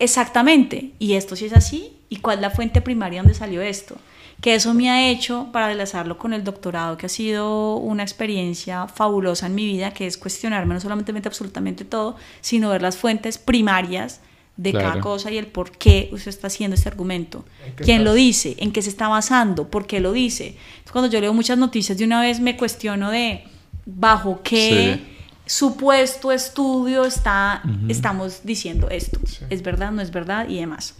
Exactamente, 0.00 0.94
y 0.98 1.12
esto 1.12 1.36
sí 1.36 1.44
es 1.44 1.52
así, 1.52 1.92
¿y 2.08 2.16
cuál 2.16 2.38
es 2.38 2.42
la 2.42 2.50
fuente 2.50 2.80
primaria 2.80 3.20
donde 3.20 3.34
salió 3.34 3.60
esto? 3.60 3.96
Que 4.40 4.54
eso 4.54 4.74
me 4.74 4.90
ha 4.90 5.10
hecho 5.10 5.48
para 5.52 5.70
enlazarlo 5.70 6.18
con 6.18 6.32
el 6.32 6.44
doctorado, 6.44 6.96
que 6.96 7.06
ha 7.06 7.10
sido 7.10 7.76
una 7.76 8.02
experiencia 8.02 8.86
fabulosa 8.88 9.46
en 9.46 9.54
mi 9.54 9.66
vida, 9.66 9.92
que 9.92 10.06
es 10.06 10.16
cuestionarme 10.16 10.74
no 10.74 10.80
solamente 10.80 11.12
absolutamente 11.26 11.84
todo, 11.84 12.16
sino 12.40 12.70
ver 12.70 12.82
las 12.82 12.96
fuentes 12.96 13.38
primarias 13.38 14.20
de 14.56 14.72
cada 14.72 15.00
cosa 15.00 15.30
y 15.30 15.38
el 15.38 15.46
por 15.46 15.72
qué 15.72 16.10
usted 16.12 16.28
está 16.28 16.48
haciendo 16.48 16.74
este 16.74 16.88
argumento. 16.88 17.44
¿Quién 17.76 18.04
lo 18.04 18.12
dice? 18.12 18.56
¿En 18.58 18.72
qué 18.72 18.82
se 18.82 18.90
está 18.90 19.08
basando? 19.08 19.68
¿Por 19.68 19.86
qué 19.86 20.00
lo 20.00 20.12
dice? 20.12 20.56
cuando 20.92 21.08
yo 21.08 21.20
leo 21.20 21.32
muchas 21.32 21.56
noticias, 21.56 21.96
de 21.98 22.04
una 22.04 22.20
vez 22.20 22.40
me 22.40 22.56
cuestiono 22.56 23.10
de 23.10 23.44
bajo 23.86 24.40
qué 24.42 25.00
supuesto 25.46 26.30
estudio 26.30 27.04
está, 27.04 27.62
estamos 27.88 28.40
diciendo 28.44 28.88
esto. 28.90 29.18
¿Es 29.48 29.62
verdad? 29.62 29.92
¿No 29.92 30.02
es 30.02 30.10
verdad? 30.10 30.48
Y 30.48 30.60
demás. 30.60 30.94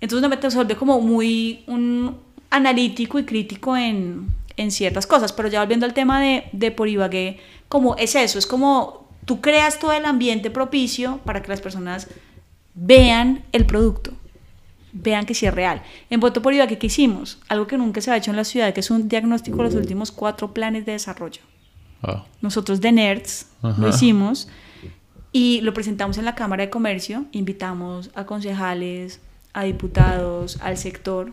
Entonces 0.00 0.28
me 0.28 0.36
vuelve 0.54 0.76
como 0.76 1.00
muy 1.00 1.62
un, 1.66 2.16
analítico 2.50 3.18
y 3.18 3.24
crítico 3.24 3.76
en, 3.76 4.28
en 4.56 4.70
ciertas 4.70 5.06
cosas, 5.06 5.32
pero 5.32 5.48
ya 5.48 5.60
volviendo 5.60 5.86
al 5.86 5.94
tema 5.94 6.20
de, 6.20 6.44
de 6.52 6.70
por 6.70 6.88
Ibagué, 6.88 7.38
como 7.68 7.96
es 7.96 8.14
eso, 8.14 8.38
es 8.38 8.46
como 8.46 9.08
tú 9.24 9.40
creas 9.40 9.78
todo 9.78 9.92
el 9.92 10.04
ambiente 10.04 10.50
propicio 10.50 11.20
para 11.24 11.42
que 11.42 11.48
las 11.48 11.60
personas 11.60 12.08
vean 12.74 13.44
el 13.52 13.66
producto, 13.66 14.12
vean 14.92 15.26
que 15.26 15.34
sí 15.34 15.46
es 15.46 15.54
real. 15.54 15.82
En 16.10 16.20
Voto 16.20 16.42
por 16.42 16.52
Ibagué, 16.52 16.78
¿qué 16.78 16.88
hicimos? 16.88 17.38
Algo 17.48 17.66
que 17.66 17.78
nunca 17.78 18.00
se 18.00 18.10
ha 18.10 18.16
hecho 18.16 18.30
en 18.30 18.36
la 18.36 18.44
ciudad, 18.44 18.72
que 18.72 18.80
es 18.80 18.90
un 18.90 19.08
diagnóstico 19.08 19.58
de 19.58 19.64
los 19.64 19.74
últimos 19.74 20.10
cuatro 20.10 20.52
planes 20.52 20.84
de 20.84 20.92
desarrollo. 20.92 21.42
Ah. 22.02 22.24
Nosotros 22.40 22.80
de 22.80 22.92
NERDS 22.92 23.46
lo 23.62 23.88
hicimos 23.88 24.48
y 25.32 25.60
lo 25.60 25.74
presentamos 25.74 26.18
en 26.18 26.24
la 26.24 26.34
Cámara 26.34 26.64
de 26.64 26.70
Comercio, 26.70 27.26
invitamos 27.32 28.10
a 28.14 28.24
concejales, 28.26 29.20
a 29.52 29.64
diputados, 29.64 30.58
al 30.60 30.76
sector, 30.76 31.32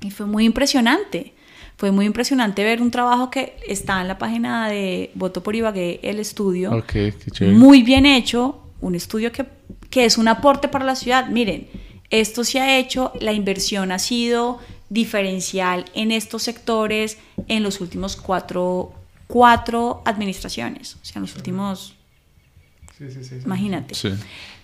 y 0.00 0.10
fue 0.10 0.26
muy 0.26 0.44
impresionante. 0.44 1.34
Fue 1.76 1.92
muy 1.92 2.06
impresionante 2.06 2.64
ver 2.64 2.82
un 2.82 2.90
trabajo 2.90 3.30
que 3.30 3.56
está 3.66 4.00
en 4.00 4.08
la 4.08 4.18
página 4.18 4.68
de 4.68 5.12
Voto 5.14 5.44
por 5.44 5.54
Ibagué, 5.54 6.00
el 6.02 6.18
estudio. 6.18 6.72
muy 7.40 7.82
bien 7.82 8.04
hecho, 8.04 8.60
un 8.80 8.96
estudio 8.96 9.30
que, 9.30 9.46
que 9.88 10.04
es 10.04 10.18
un 10.18 10.26
aporte 10.26 10.66
para 10.66 10.84
la 10.84 10.96
ciudad. 10.96 11.28
Miren, 11.28 11.68
esto 12.10 12.42
se 12.42 12.58
ha 12.58 12.78
hecho, 12.78 13.12
la 13.20 13.32
inversión 13.32 13.92
ha 13.92 14.00
sido 14.00 14.58
diferencial 14.88 15.84
en 15.94 16.10
estos 16.10 16.42
sectores 16.42 17.18
en 17.46 17.62
los 17.62 17.80
últimos 17.80 18.16
cuatro, 18.16 18.92
cuatro 19.28 20.02
administraciones, 20.04 20.96
o 20.96 21.04
sea, 21.04 21.16
en 21.16 21.22
los 21.22 21.36
últimos... 21.36 21.94
Sí, 22.96 23.04
sí, 23.12 23.22
sí, 23.22 23.36
imagínate. 23.44 23.94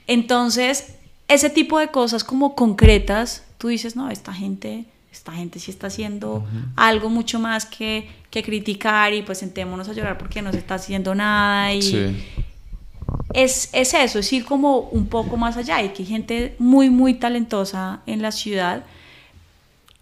Entonces, 0.08 0.96
ese 1.28 1.48
tipo 1.48 1.78
de 1.78 1.88
cosas 1.88 2.24
como 2.24 2.56
concretas, 2.56 3.44
tú 3.58 3.68
dices, 3.68 3.94
no, 3.94 4.10
esta 4.10 4.32
gente 4.32 4.86
esta 5.14 5.32
gente 5.32 5.58
sí 5.58 5.70
está 5.70 5.86
haciendo 5.86 6.44
algo 6.76 7.08
mucho 7.08 7.38
más 7.38 7.66
que, 7.66 8.08
que, 8.30 8.42
criticar 8.42 9.14
y 9.14 9.22
pues 9.22 9.38
sentémonos 9.38 9.88
a 9.88 9.92
llorar 9.92 10.18
porque 10.18 10.42
no 10.42 10.50
se 10.50 10.58
está 10.58 10.74
haciendo 10.74 11.14
nada 11.14 11.72
y 11.72 12.16
es, 13.32 13.70
es, 13.72 13.94
eso, 13.94 14.18
es 14.18 14.32
ir 14.32 14.44
como 14.44 14.80
un 14.80 15.06
poco 15.06 15.36
más 15.36 15.56
allá. 15.56 15.82
Y 15.82 15.90
que 15.90 16.02
hay 16.02 16.08
gente 16.08 16.56
muy, 16.58 16.90
muy 16.90 17.14
talentosa 17.14 18.00
en 18.06 18.22
la 18.22 18.32
ciudad, 18.32 18.84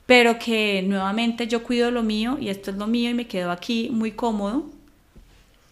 pero 0.06 0.38
que 0.38 0.82
nuevamente 0.82 1.46
yo 1.46 1.62
cuido 1.62 1.90
lo 1.90 2.02
mío 2.02 2.38
y 2.40 2.48
esto 2.48 2.70
es 2.70 2.76
lo 2.76 2.86
mío 2.86 3.10
y 3.10 3.14
me 3.14 3.26
quedo 3.26 3.50
aquí 3.50 3.90
muy 3.92 4.12
cómodo. 4.12 4.64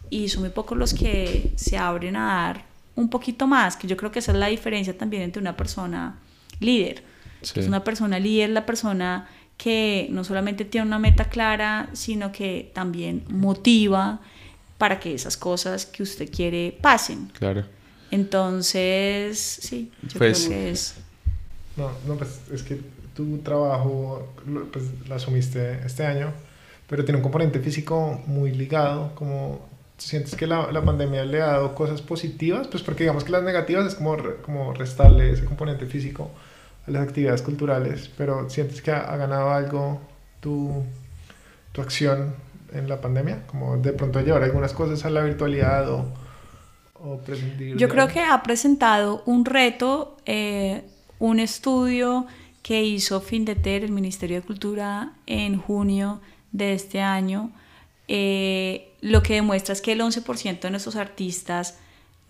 Y 0.09 0.29
son 0.29 0.41
muy 0.41 0.51
pocos 0.51 0.77
los 0.77 0.93
que 0.93 1.51
se 1.55 1.77
abren 1.77 2.15
a 2.15 2.25
dar 2.25 2.65
un 2.95 3.09
poquito 3.09 3.47
más, 3.47 3.75
que 3.75 3.87
yo 3.87 3.97
creo 3.97 4.11
que 4.11 4.19
esa 4.19 4.33
es 4.33 4.37
la 4.37 4.47
diferencia 4.47 4.95
también 4.95 5.23
entre 5.23 5.41
una 5.41 5.55
persona 5.55 6.19
líder 6.59 7.10
es 7.41 7.67
una 7.67 7.83
persona 7.83 8.19
líder, 8.19 8.51
la 8.51 8.65
persona 8.65 9.27
que 9.57 10.07
no 10.09 10.23
solamente 10.23 10.65
tiene 10.65 10.87
una 10.87 10.97
meta 10.99 11.25
clara, 11.25 11.89
sino 11.93 12.31
que 12.31 12.71
también 12.73 13.23
motiva 13.29 14.19
para 14.77 14.99
que 14.99 15.13
esas 15.13 15.37
cosas 15.37 15.85
que 15.85 16.01
usted 16.01 16.31
quiere 16.31 16.75
pasen. 16.81 17.27
Claro. 17.37 17.63
Entonces, 18.09 19.37
sí, 19.39 19.91
yo 20.01 20.19
creo 20.19 20.19
pues 20.19 20.47
que 20.47 20.71
es... 20.71 20.95
No, 21.77 21.91
no, 22.07 22.15
pues 22.15 22.41
es 22.51 22.63
que 22.63 22.81
tu 23.15 23.37
trabajo 23.39 24.33
pues, 24.73 24.85
lo 25.07 25.13
asumiste 25.13 25.79
este 25.85 26.05
año, 26.05 26.33
pero 26.89 27.05
tiene 27.05 27.17
un 27.17 27.23
componente 27.23 27.59
físico 27.59 28.19
muy 28.25 28.51
ligado, 28.51 29.13
como 29.13 29.69
sientes 29.97 30.35
que 30.35 30.47
la, 30.47 30.71
la, 30.71 30.83
pandemia 30.83 31.23
le 31.23 31.39
ha 31.39 31.47
dado 31.47 31.75
cosas 31.75 32.01
positivas, 32.01 32.67
pues 32.67 32.81
porque 32.81 33.03
digamos 33.03 33.23
que 33.23 33.31
las 33.31 33.43
negativas 33.43 33.85
es 33.85 33.93
como, 33.95 34.17
como 34.41 34.73
restarle 34.73 35.31
ese 35.31 35.45
componente 35.45 35.85
físico 35.85 36.31
a 36.87 36.91
las 36.91 37.03
actividades 37.03 37.41
culturales, 37.41 38.09
pero 38.17 38.49
sientes 38.49 38.81
que 38.81 38.91
ha, 38.91 39.15
ganado 39.17 39.51
algo 39.51 40.01
tu, 40.39 40.83
tu, 41.71 41.81
acción 41.81 42.35
en 42.73 42.89
la 42.89 43.01
pandemia, 43.01 43.45
como 43.47 43.77
de 43.77 43.93
pronto 43.93 44.19
llevar 44.21 44.43
algunas 44.43 44.73
cosas 44.73 45.05
a 45.05 45.09
la 45.09 45.21
virtualidad 45.23 45.89
o, 45.89 46.05
o 46.95 47.17
prescindir. 47.19 47.77
Yo 47.77 47.89
creo 47.89 48.07
que 48.07 48.21
ha 48.21 48.41
presentado 48.43 49.23
un 49.25 49.45
reto, 49.45 50.17
eh, 50.25 50.83
un 51.19 51.39
estudio 51.39 52.25
que 52.61 52.83
hizo 52.83 53.21
Findeter, 53.21 53.83
el 53.83 53.91
Ministerio 53.91 54.37
de 54.37 54.43
Cultura, 54.43 55.13
en 55.25 55.57
junio 55.57 56.21
de 56.51 56.73
este 56.73 57.01
año, 57.01 57.51
eh, 58.07 58.93
lo 59.01 59.23
que 59.23 59.35
demuestra 59.35 59.73
es 59.73 59.81
que 59.81 59.93
el 59.93 60.01
11% 60.01 60.59
de 60.59 60.69
nuestros 60.69 60.95
artistas 60.95 61.79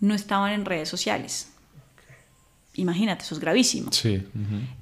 no 0.00 0.14
estaban 0.14 0.52
en 0.52 0.64
redes 0.64 0.88
sociales. 0.88 1.51
Imagínate, 2.74 3.24
eso 3.24 3.34
es 3.34 3.40
gravísimo. 3.40 3.92
Sí. 3.92 4.26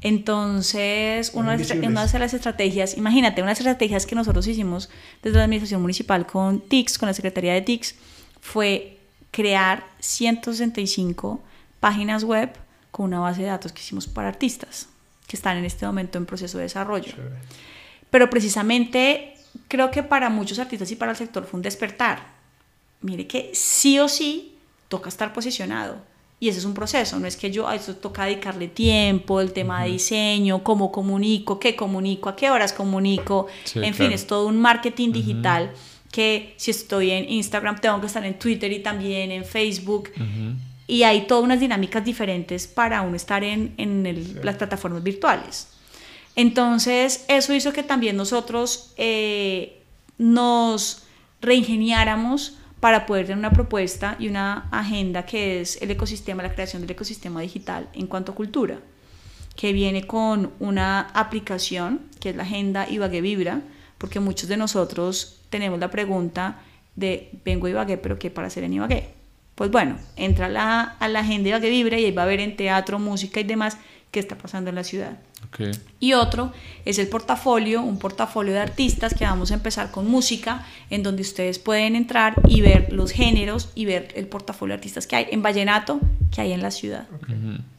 Entonces, 0.01 1.33
una, 1.35 1.57
una, 1.57 2.07
de 2.07 2.19
las 2.19 2.35
estrategias, 2.35 2.97
imagínate, 2.97 3.43
una 3.43 3.49
de 3.49 3.53
las 3.53 3.61
estrategias 3.61 4.07
que 4.07 4.15
nosotros 4.15 4.47
hicimos 4.47 4.91
desde 5.23 5.39
la 5.39 5.45
Administración 5.45 5.81
Municipal 5.83 6.27
con 6.27 6.61
TICS, 6.61 6.99
con 6.99 7.09
la 7.09 7.15
Secretaría 7.15 7.53
de 7.53 7.63
TICS, 7.63 7.97
fue 8.41 8.99
crear 9.33 9.85
165 9.99 11.43
páginas 11.81 12.23
web 12.23 12.51
con 12.93 13.07
una 13.07 13.21
base 13.21 13.43
de 13.43 13.49
datos 13.49 13.73
que 13.73 13.81
hicimos 13.81 14.07
para 14.07 14.29
artistas 14.29 14.89
que 15.31 15.37
están 15.37 15.57
en 15.57 15.65
este 15.65 15.87
momento 15.87 16.19
en 16.19 16.27
proceso 16.27 16.59
de 16.59 16.65
desarrollo. 16.65 17.13
Pero 18.11 18.29
precisamente 18.31 19.35
creo 19.69 19.93
que 19.93 20.03
para 20.03 20.29
muchos 20.29 20.59
artistas 20.59 20.91
y 20.91 20.97
para 20.97 21.13
el 21.13 21.17
sector 21.17 21.47
fue 21.47 21.59
un 21.59 21.63
despertar. 21.63 22.33
Mire 23.01 23.29
que 23.29 23.53
sí 23.55 24.01
o 24.01 24.09
sí 24.09 24.57
toca 24.89 25.09
estar 25.09 25.33
posicionado. 25.33 26.10
Y 26.43 26.49
ese 26.49 26.61
es 26.61 26.65
un 26.65 26.73
proceso, 26.73 27.19
no 27.19 27.27
es 27.27 27.37
que 27.37 27.51
yo 27.51 27.69
a 27.69 27.75
eso 27.75 27.95
toca 27.97 28.25
dedicarle 28.25 28.67
tiempo, 28.69 29.43
el 29.43 29.53
tema 29.53 29.85
de 29.85 29.91
diseño, 29.91 30.65
cómo 30.65 30.91
comunico, 30.91 31.61
qué 31.61 31.77
comunico, 31.77 32.31
a 32.31 32.35
qué 32.35 32.51
horas 32.51 32.73
comunico, 32.73 33.47
en 33.75 33.93
fin, 33.93 34.11
es 34.11 34.27
todo 34.27 34.47
un 34.47 34.59
marketing 34.59 35.13
digital 35.13 35.71
que 36.11 36.55
si 36.57 36.71
estoy 36.71 37.11
en 37.11 37.31
Instagram 37.31 37.79
tengo 37.79 38.01
que 38.01 38.07
estar 38.07 38.25
en 38.25 38.39
Twitter 38.39 38.73
y 38.73 38.81
también 38.81 39.31
en 39.31 39.45
Facebook. 39.45 40.11
Y 40.87 41.03
hay 41.03 41.27
todas 41.27 41.45
unas 41.45 41.61
dinámicas 41.61 42.05
diferentes 42.05 42.67
para 42.67 43.03
uno 43.03 43.17
estar 43.17 43.45
en, 43.45 43.75
en 43.77 44.41
las 44.43 44.57
plataformas 44.57 45.03
virtuales. 45.03 45.69
Entonces, 46.37 47.25
eso 47.29 47.53
hizo 47.53 47.73
que 47.73 47.83
también 47.83 48.17
nosotros 48.17 48.93
eh, 48.97 49.83
nos 50.19 51.03
reingeniáramos 51.41 52.55
para 52.81 53.05
poder 53.07 53.27
tener 53.27 53.39
una 53.39 53.53
propuesta 53.53 54.17
y 54.19 54.29
una 54.29 54.69
agenda 54.71 55.27
que 55.27 55.61
es 55.61 55.81
el 55.83 55.91
ecosistema, 55.91 56.43
la 56.43 56.55
creación 56.55 56.83
del 56.83 56.91
ecosistema 56.91 57.43
digital 57.43 57.89
en 57.93 58.07
cuanto 58.07 58.33
a 58.33 58.35
cultura, 58.35 58.81
que 59.55 59.73
viene 59.73 60.07
con 60.07 60.53
una 60.59 61.01
aplicación 61.13 62.01
que 62.19 62.31
es 62.31 62.37
la 62.37 62.45
agenda 62.45 62.89
Ibagué 62.89 63.21
Vibra, 63.21 63.61
porque 63.99 64.19
muchos 64.19 64.49
de 64.49 64.57
nosotros 64.57 65.41
tenemos 65.51 65.79
la 65.79 65.91
pregunta 65.91 66.63
de 66.97 67.31
vengo 67.45 67.67
a 67.67 67.71
Ibagué, 67.71 67.99
pero 67.99 68.19
¿qué 68.19 68.31
para 68.31 68.47
hacer 68.47 68.65
en 68.65 68.73
Ibagué? 68.73 69.11
Pues 69.55 69.71
bueno, 69.71 69.99
entra 70.17 70.47
a 70.47 70.49
la, 70.49 70.81
a 70.81 71.09
la 71.09 71.21
agenda 71.21 71.51
Ibagué 71.51 71.69
Vibra 71.69 71.99
y 71.99 72.07
ahí 72.07 72.13
va 72.13 72.23
a 72.23 72.27
ver 72.27 72.41
en 72.41 72.57
teatro, 72.57 72.99
música 72.99 73.41
y 73.41 73.45
demás 73.45 73.77
qué 74.11 74.21
está 74.21 74.39
pasando 74.39 74.71
en 74.71 74.77
la 74.77 74.85
ciudad. 74.85 75.19
Y 75.99 76.13
otro 76.15 76.53
es 76.85 76.99
el 76.99 77.09
portafolio, 77.09 77.83
un 77.83 77.99
portafolio 77.99 78.53
de 78.53 78.61
artistas 78.61 79.15
que 79.15 79.25
vamos 79.25 79.51
a 79.51 79.55
empezar 79.55 79.91
con 79.91 80.09
música, 80.09 80.67
en 80.91 81.03
donde 81.03 81.23
ustedes 81.23 81.59
pueden 81.59 81.97
entrar 81.97 82.35
y 82.49 82.61
ver 82.61 82.93
los 82.93 83.11
géneros 83.11 83.71
y 83.75 83.85
ver 83.85 84.09
el 84.15 84.27
portafolio 84.27 84.75
de 84.75 84.79
artistas 84.79 85.07
que 85.07 85.17
hay 85.17 85.27
en 85.31 85.43
vallenato 85.43 86.01
que 86.31 86.41
hay 86.41 86.53
en 86.53 86.63
la 86.63 86.71
ciudad. 86.71 87.07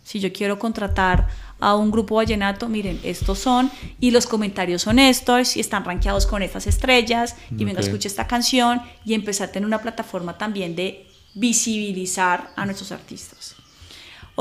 Si 0.04 0.20
yo 0.20 0.34
quiero 0.34 0.60
contratar 0.60 1.30
a 1.60 1.76
un 1.76 1.92
grupo 1.92 2.16
vallenato, 2.16 2.68
miren, 2.68 3.00
estos 3.04 3.40
son, 3.40 3.72
y 4.00 4.12
los 4.12 4.28
comentarios 4.28 4.82
son 4.82 5.00
estos, 5.00 5.56
y 5.56 5.60
están 5.60 5.86
rankeados 5.86 6.26
con 6.26 6.42
estas 6.42 6.68
estrellas, 6.68 7.36
y 7.56 7.64
venga, 7.64 7.80
escuche 7.80 8.08
esta 8.08 8.28
canción, 8.28 8.82
y 9.06 9.14
empezar 9.14 9.50
a 9.50 9.52
tener 9.52 9.66
una 9.66 9.82
plataforma 9.82 10.38
también 10.38 10.76
de 10.76 11.08
visibilizar 11.34 12.52
a 12.56 12.66
nuestros 12.66 12.92
artistas. 12.92 13.56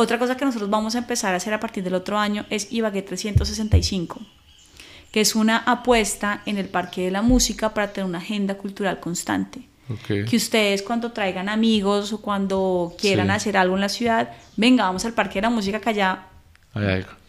Otra 0.00 0.18
cosa 0.18 0.34
que 0.34 0.46
nosotros 0.46 0.70
vamos 0.70 0.94
a 0.94 0.98
empezar 0.98 1.34
a 1.34 1.36
hacer 1.36 1.52
a 1.52 1.60
partir 1.60 1.84
del 1.84 1.92
otro 1.92 2.18
año 2.18 2.46
es 2.48 2.72
Ibagué 2.72 3.02
365, 3.02 4.18
que 5.12 5.20
es 5.20 5.34
una 5.34 5.58
apuesta 5.58 6.40
en 6.46 6.56
el 6.56 6.70
Parque 6.70 7.02
de 7.02 7.10
la 7.10 7.20
Música 7.20 7.74
para 7.74 7.92
tener 7.92 8.08
una 8.08 8.16
agenda 8.16 8.54
cultural 8.54 8.98
constante. 8.98 9.68
Que 10.06 10.36
ustedes 10.36 10.82
cuando 10.82 11.12
traigan 11.12 11.50
amigos 11.50 12.14
o 12.14 12.22
cuando 12.22 12.94
quieran 12.98 13.30
hacer 13.30 13.58
algo 13.58 13.74
en 13.74 13.82
la 13.82 13.90
ciudad, 13.90 14.30
venga, 14.56 14.84
vamos 14.84 15.04
al 15.04 15.12
Parque 15.12 15.34
de 15.34 15.42
la 15.42 15.50
Música 15.50 15.80
que 15.80 15.90
allá 15.90 16.28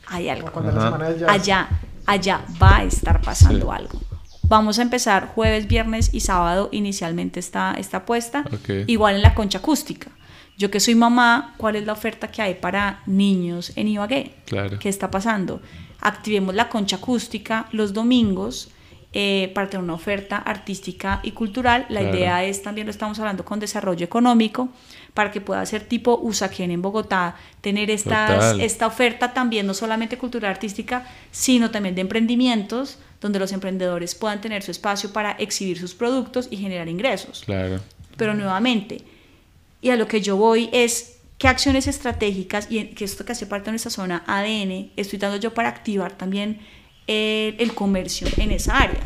hay 0.08 0.30
algo. 0.30 0.50
Allá, 1.28 1.68
allá 2.06 2.42
va 2.62 2.78
a 2.78 2.84
estar 2.86 3.22
pasando 3.22 3.70
algo. 3.74 4.00
Vamos 4.44 4.80
a 4.80 4.82
empezar 4.82 5.28
jueves, 5.28 5.68
viernes 5.68 6.14
y 6.14 6.22
sábado 6.22 6.70
inicialmente 6.72 7.42
esta, 7.42 7.74
esta 7.78 7.98
apuesta. 7.98 8.46
Igual 8.88 9.16
en 9.16 9.24
la 9.24 9.36
concha 9.36 9.58
acústica. 9.58 10.10
Yo 10.62 10.69
que 10.69 10.80
soy 10.80 10.93
mamá, 10.93 11.56
¿cuál 11.58 11.76
es 11.76 11.88
la 11.88 11.93
oferta 11.93 12.28
que 12.28 12.39
hay 12.39 12.54
para 12.54 13.02
niños 13.08 13.74
en 13.76 13.88
Ibagué? 13.88 14.36
Claro. 14.45 14.78
¿Qué 14.78 14.89
está 14.89 15.10
pasando? 15.10 15.60
Activemos 16.00 16.54
la 16.54 16.69
concha 16.69 16.97
acústica 16.97 17.65
los 17.71 17.93
domingos 17.93 18.69
eh, 19.12 19.52
para 19.56 19.67
tener 19.71 19.84
una 19.84 19.95
oferta 19.95 20.38
artística 20.38 21.19
y 21.24 21.32
cultural. 21.32 21.88
La 21.89 22.04
idea 22.04 22.43
es, 22.43 22.62
también 22.62 22.86
lo 22.86 22.91
estamos 22.91 23.17
hablando 23.17 23.43
con 23.43 23.60
desarrollo 23.60 24.06
económico, 24.06 24.69
para 25.15 25.32
que 25.32 25.41
pueda 25.41 25.65
ser 25.65 25.82
tipo 25.86 26.19
Usaquén 26.21 26.69
en 26.69 26.84
Bogotá, 26.84 27.36
tener 27.62 27.89
estas, 27.89 28.60
esta 28.60 28.86
oferta 28.86 29.34
también 29.34 29.65
no 29.65 29.74
solamente 29.74 30.19
cultural 30.19 30.52
artística, 30.52 31.08
sino 31.32 31.71
también 31.71 31.95
de 31.95 32.02
emprendimientos, 32.02 33.00
donde 33.19 33.39
los 33.39 33.52
emprendedores 33.52 34.13
puedan 34.13 34.41
tener 34.41 34.62
su 34.62 34.69
espacio 34.69 35.12
para 35.12 35.32
exhibir 35.32 35.80
sus 35.80 35.95
productos 35.95 36.47
y 36.52 36.58
generar 36.58 36.88
ingresos. 36.88 37.41
Claro. 37.47 37.80
Pero 38.15 38.36
nuevamente, 38.36 39.04
y 39.82 39.89
a 39.89 39.98
lo 39.98 40.08
que 40.08 40.22
yo 40.22 40.38
voy 40.38 40.70
es 40.72 41.17
qué 41.38 41.48
acciones 41.48 41.88
estratégicas, 41.88 42.67
y 42.70 42.84
que 42.86 43.04
esto 43.04 43.26
que 43.26 43.32
hace 43.32 43.48
parte 43.48 43.65
de 43.65 43.72
nuestra 43.72 43.89
zona 43.89 44.24
ADN, 44.28 44.91
estoy 44.96 45.17
dando 45.17 45.38
yo 45.38 45.54
para 45.54 45.70
activar 45.70 46.12
también 46.13 46.60
el, 47.08 47.74
comercio 47.74 48.28
en 48.38 48.52
esa 48.52 48.78
área. 48.78 49.02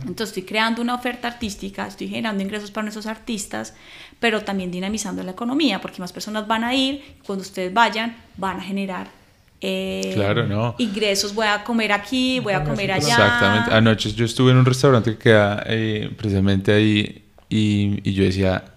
Entonces 0.00 0.28
estoy 0.28 0.44
creando 0.44 0.82
una 0.82 0.94
oferta 0.94 1.28
artística, 1.28 1.86
estoy 1.86 2.08
generando 2.08 2.42
ingresos 2.42 2.70
para 2.70 2.84
nuestros 2.84 3.06
artistas, 3.06 3.74
pero 4.18 4.42
también 4.42 4.70
dinamizando 4.70 5.22
la 5.22 5.32
economía, 5.32 5.80
porque 5.80 6.00
más 6.00 6.12
personas 6.12 6.46
van 6.46 6.64
a 6.64 6.74
ir, 6.74 7.02
cuando 7.26 7.42
ustedes 7.42 7.72
vayan, 7.72 8.16
van 8.36 8.58
a 8.58 8.62
generar 8.62 9.08
eh, 9.60 10.12
claro, 10.14 10.46
no. 10.46 10.74
ingresos. 10.78 11.34
Voy 11.34 11.46
a 11.46 11.62
comer 11.62 11.92
aquí, 11.92 12.40
voy 12.40 12.54
a 12.54 12.64
comer 12.64 12.92
allá. 12.92 13.08
Exactamente. 13.08 13.74
Anoche 13.74 14.12
yo 14.12 14.24
estuve 14.24 14.52
en 14.52 14.56
un 14.56 14.64
restaurante 14.64 15.12
que 15.12 15.18
queda 15.18 15.62
eh, 15.66 16.10
precisamente 16.16 16.72
ahí 16.72 17.24
y, 17.48 18.00
y, 18.08 18.14
yo 18.14 18.24
decía, 18.24 18.69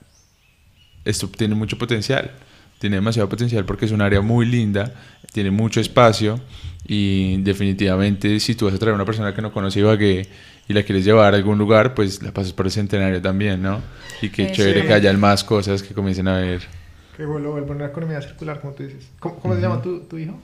esto 1.06 1.28
tiene 1.28 1.56
mucho 1.56 1.78
potencial, 1.78 2.32
tiene 2.80 2.98
demasiado 2.98 3.30
potencial 3.30 3.66
porque 3.66 3.86
es 3.86 3.92
un 3.92 4.02
área 4.02 4.22
muy 4.22 4.46
linda, 4.46 4.94
tiene 5.32 5.52
mucho 5.52 5.80
espacio 5.80 6.40
y 6.88 7.38
definitivamente 7.42 8.40
si 8.40 8.56
tú 8.56 8.66
vas 8.66 8.74
a 8.76 8.78
traer 8.78 8.94
a 8.94 8.96
una 8.96 9.06
persona 9.06 9.34
que 9.34 9.42
no 9.42 9.52
conoce 9.52 9.80
Ibagué 9.80 10.28
y 10.68 10.74
la 10.74 10.84
quieres 10.84 11.06
llevar 11.06 11.34
a 11.34 11.38
algún 11.38 11.58
lugar, 11.58 11.94
pues 11.94 12.22
la 12.22 12.32
pasas 12.32 12.54
por 12.54 12.66
el 12.66 12.72
centenario 12.72 13.22
también, 13.22 13.62
¿no? 13.62 13.82
Y 14.22 14.30
qué 14.30 14.52
chévere 14.52 14.86
que 14.86 14.94
hayan 14.94 15.20
más 15.20 15.44
cosas 15.44 15.84
que 15.84 15.94
comiencen 15.94 16.28
a 16.28 16.38
ver. 16.38 16.62
Que 17.18 17.26
vuelvo, 17.26 17.56
a 17.56 17.62
una 17.62 17.88
economía 17.88 18.22
circular, 18.22 18.60
como 18.60 18.74
tú 18.74 18.84
dices. 18.84 19.10
¿Cómo, 19.20 19.56
se 19.56 19.62
llama 19.62 19.82
tu, 19.82 20.02
tu 20.02 20.18
hijo? 20.18 20.40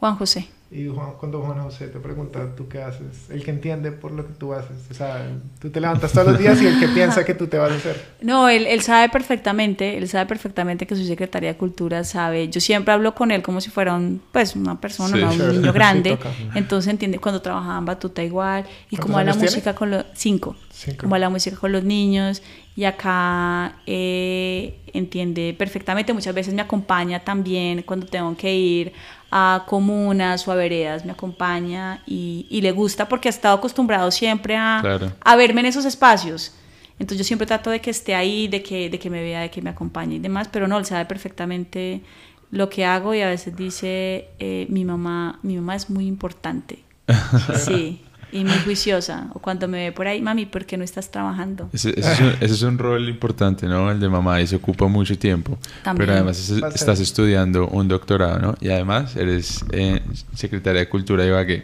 Juan 0.00 0.16
José. 0.16 0.48
Y 0.72 0.86
cuando 1.18 1.42
Juan 1.42 1.60
José 1.64 1.88
te 1.88 1.98
pregunta, 1.98 2.54
¿tú 2.56 2.68
qué 2.68 2.80
haces? 2.80 3.28
El 3.28 3.42
que 3.42 3.50
entiende 3.50 3.90
por 3.90 4.12
lo 4.12 4.24
que 4.24 4.34
tú 4.34 4.54
haces. 4.54 4.76
O 4.88 4.94
sea, 4.94 5.26
tú 5.58 5.68
te 5.68 5.80
levantas 5.80 6.12
todos 6.12 6.28
los 6.28 6.38
días 6.38 6.62
y 6.62 6.66
el 6.68 6.78
que 6.78 6.86
piensa 6.86 7.24
que 7.24 7.34
tú 7.34 7.48
te 7.48 7.58
vas 7.58 7.72
a 7.72 7.74
hacer. 7.74 8.00
No, 8.20 8.48
él, 8.48 8.66
él 8.66 8.82
sabe 8.82 9.08
perfectamente, 9.08 9.96
él 9.96 10.06
sabe 10.08 10.26
perfectamente 10.26 10.86
que 10.86 10.94
soy 10.94 11.06
secretaria 11.06 11.52
de 11.52 11.58
Cultura, 11.58 12.04
sabe. 12.04 12.48
Yo 12.48 12.60
siempre 12.60 12.94
hablo 12.94 13.14
con 13.14 13.32
él 13.32 13.42
como 13.42 13.60
si 13.60 13.70
fuera 13.70 13.94
un, 13.94 14.22
pues, 14.30 14.54
una 14.54 14.80
persona, 14.80 15.30
un 15.30 15.38
niño 15.38 15.72
grande. 15.72 16.16
Entonces 16.54 16.90
entiende 16.90 17.18
cuando 17.18 17.42
trabajaba 17.42 17.78
en 17.78 17.86
Batuta 17.86 18.22
igual. 18.22 18.64
Y 18.90 18.96
como 18.96 19.18
a 19.18 19.24
la 19.24 19.34
música 19.34 19.74
con 19.74 19.90
los... 19.90 20.04
Cinco. 20.14 20.54
Como 20.98 21.16
a 21.16 21.18
la 21.18 21.30
música 21.30 21.56
con 21.56 21.72
los 21.72 21.82
niños. 21.82 22.42
Y 22.76 22.84
acá 22.84 23.76
eh, 23.86 24.78
entiende 24.92 25.54
perfectamente. 25.58 26.12
Muchas 26.12 26.34
veces 26.34 26.54
me 26.54 26.62
acompaña 26.62 27.20
también 27.20 27.82
cuando 27.82 28.06
tengo 28.06 28.36
que 28.36 28.54
ir 28.54 28.92
a 29.30 29.64
comunas 29.66 30.46
o 30.46 30.52
a 30.52 30.54
veredas, 30.56 31.04
me 31.04 31.12
acompaña 31.12 32.02
y, 32.06 32.46
y 32.50 32.62
le 32.62 32.72
gusta 32.72 33.08
porque 33.08 33.28
ha 33.28 33.30
estado 33.30 33.56
acostumbrado 33.56 34.10
siempre 34.10 34.56
a, 34.56 34.80
a, 35.24 35.36
verme 35.36 35.60
en 35.60 35.66
esos 35.66 35.84
espacios. 35.84 36.54
Entonces 36.98 37.18
yo 37.18 37.24
siempre 37.24 37.46
trato 37.46 37.70
de 37.70 37.80
que 37.80 37.90
esté 37.90 38.14
ahí, 38.14 38.48
de 38.48 38.62
que, 38.62 38.90
de 38.90 38.98
que 38.98 39.08
me 39.08 39.22
vea, 39.22 39.40
de 39.40 39.50
que 39.50 39.62
me 39.62 39.70
acompañe 39.70 40.16
y 40.16 40.18
demás, 40.18 40.48
pero 40.50 40.68
no, 40.68 40.78
él 40.78 40.84
sabe 40.84 41.06
perfectamente 41.06 42.02
lo 42.50 42.68
que 42.68 42.84
hago 42.84 43.14
y 43.14 43.20
a 43.22 43.28
veces 43.28 43.56
dice, 43.56 44.28
eh, 44.38 44.66
mi, 44.68 44.84
mamá, 44.84 45.38
mi 45.42 45.56
mamá 45.56 45.76
es 45.76 45.88
muy 45.88 46.06
importante. 46.06 46.82
Sí, 47.56 48.02
y 48.32 48.44
muy 48.44 48.58
juiciosa. 48.64 49.28
O 49.34 49.38
cuando 49.40 49.66
me 49.68 49.84
ve 49.86 49.92
por 49.92 50.06
ahí, 50.06 50.20
mami, 50.22 50.46
¿por 50.46 50.64
qué 50.66 50.76
no 50.76 50.84
estás 50.84 51.10
trabajando? 51.10 51.68
Ese, 51.72 51.90
ese 51.98 52.12
es 52.12 52.20
un, 52.20 52.26
ese 52.40 52.54
es 52.54 52.62
un 52.62 52.78
rol 52.78 53.08
importante, 53.08 53.66
¿no? 53.66 53.90
El 53.90 54.00
de 54.00 54.08
mamá 54.08 54.40
y 54.40 54.46
se 54.46 54.56
ocupa 54.56 54.86
mucho 54.88 55.18
tiempo. 55.18 55.58
También. 55.82 56.06
Pero 56.06 56.12
además 56.18 56.38
es- 56.38 56.62
estás 56.74 57.00
estudiando 57.00 57.66
un 57.68 57.88
doctorado, 57.88 58.38
¿no? 58.38 58.54
Y 58.60 58.68
además 58.70 59.16
eres 59.16 59.64
eh, 59.72 60.00
secretaria 60.34 60.80
de 60.80 60.88
Cultura 60.88 61.22
de 61.24 61.28
Ibagué. 61.30 61.62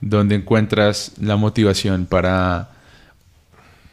¿Dónde 0.00 0.34
encuentras 0.34 1.12
la 1.20 1.36
motivación 1.36 2.06
para 2.06 2.70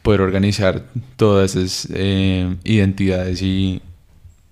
poder 0.01 0.21
organizar 0.21 0.83
todas 1.17 1.55
esas 1.55 1.87
eh, 1.93 2.55
identidades 2.63 3.41
y 3.41 3.81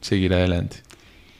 seguir 0.02 0.34
adelante? 0.34 0.78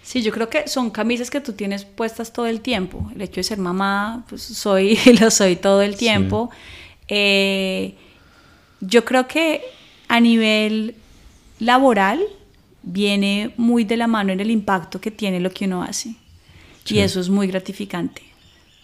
Sí, 0.08 0.22
yo 0.22 0.32
creo 0.32 0.50
que 0.50 0.70
son 0.70 0.90
camisas 0.90 1.30
que 1.30 1.42
tú 1.42 1.52
tienes 1.52 1.84
puestas 1.84 2.32
todo 2.32 2.46
el 2.46 2.62
tiempo. 2.62 3.12
El 3.14 3.22
hecho 3.24 3.42
de 3.42 3.44
ser 3.44 3.58
mamá, 3.58 4.24
pues 4.30 4.42
soy, 4.42 4.98
lo 5.20 5.30
soy 5.30 5.58
todo 5.58 5.82
el 5.82 5.98
tiempo. 5.98 6.50
Eh, 7.10 7.94
yo 8.80 9.04
creo 9.04 9.28
que 9.28 9.64
a 10.08 10.22
nivel 10.22 10.96
laboral 11.60 12.22
viene 12.84 13.52
muy 13.58 13.84
de 13.84 13.98
la 13.98 14.08
mano 14.08 14.32
en 14.32 14.40
el 14.40 14.50
impacto 14.50 15.02
que 15.02 15.12
tiene 15.12 15.42
lo 15.42 15.52
que 15.52 15.66
uno 15.66 15.84
hace. 15.84 16.16
Sí. 16.86 16.96
Y 16.96 17.00
eso 17.00 17.20
es 17.20 17.28
muy 17.28 17.48
gratificante. 17.48 18.22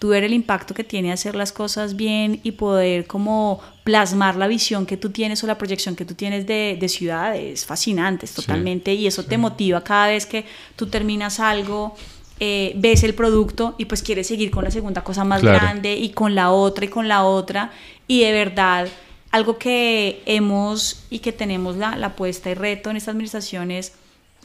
Tú 0.03 0.09
ver 0.09 0.25
el 0.25 0.33
impacto 0.33 0.73
que 0.73 0.83
tiene 0.83 1.13
hacer 1.13 1.33
las 1.33 1.53
cosas 1.53 1.95
bien 1.95 2.41
y 2.43 2.51
poder 2.51 3.07
como 3.07 3.61
plasmar 3.85 4.35
la 4.35 4.47
visión 4.49 4.85
que 4.85 4.97
tú 4.97 5.11
tienes 5.11 5.41
o 5.45 5.47
la 5.47 5.57
proyección 5.57 5.95
que 5.95 6.03
tú 6.03 6.13
tienes 6.13 6.45
de, 6.45 6.75
de 6.77 6.89
ciudad 6.89 7.37
es 7.37 7.65
fascinante, 7.65 8.25
es 8.25 8.31
Sí. 8.31 8.41
totalmente. 8.41 8.93
Y 8.93 9.07
eso 9.07 9.23
te 9.23 9.37
motiva 9.37 9.81
cada 9.81 10.07
vez 10.07 10.25
que 10.25 10.43
tú 10.75 10.87
terminas 10.87 11.39
algo, 11.39 11.95
eh, 12.41 12.73
ves 12.75 13.03
el 13.05 13.13
producto 13.13 13.75
y 13.77 13.85
pues 13.85 14.03
quieres 14.03 14.27
seguir 14.27 14.51
con 14.51 14.65
la 14.65 14.71
segunda 14.71 15.05
cosa 15.05 15.23
más 15.23 15.39
Claro. 15.39 15.57
grande 15.59 15.95
y 15.95 16.09
con 16.09 16.35
la 16.35 16.51
otra 16.51 16.83
y 16.83 16.89
con 16.89 17.07
la 17.07 17.23
otra. 17.23 17.71
Y 18.05 18.19
de 18.25 18.33
verdad, 18.33 18.89
algo 19.31 19.57
que 19.57 20.21
hemos 20.25 21.05
y 21.09 21.19
que 21.19 21.31
tenemos 21.31 21.77
la, 21.77 21.95
la 21.95 22.07
apuesta 22.07 22.49
y 22.49 22.55
reto 22.55 22.89
en 22.89 22.97
esta 22.97 23.11
administración 23.11 23.71
es 23.71 23.93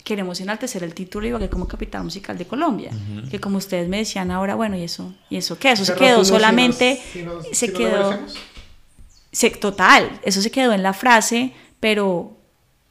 queremos 0.09 0.41
enaltecer 0.41 0.83
el 0.83 0.93
título 0.95 1.23
de 1.23 1.29
Ibagué 1.29 1.49
como 1.49 1.67
capital 1.67 2.03
musical 2.03 2.35
de 2.35 2.45
Colombia. 2.47 2.89
Que 3.29 3.39
como 3.39 3.57
ustedes 3.59 3.87
me 3.87 3.97
decían 3.97 4.31
ahora, 4.31 4.55
bueno, 4.55 4.75
¿y 4.75 4.81
eso? 4.83 5.13
¿Y 5.29 5.37
eso 5.37 5.59
qué? 5.59 5.71
Eso 5.73 5.85
se 5.85 5.93
quedó 5.93 6.17
no, 6.17 6.25
si 6.25 6.31
nos- 6.31 6.41
solamente, 6.41 6.99
si 7.13 7.21
nos- 7.21 7.45
se 7.47 7.53
si 7.67 7.73
quedó, 7.73 8.17
se, 9.31 9.51
total, 9.51 10.19
eso 10.23 10.41
se 10.41 10.49
quedó 10.49 10.73
en 10.73 10.81
la 10.81 10.93
frase, 10.93 11.53
pero 11.79 12.37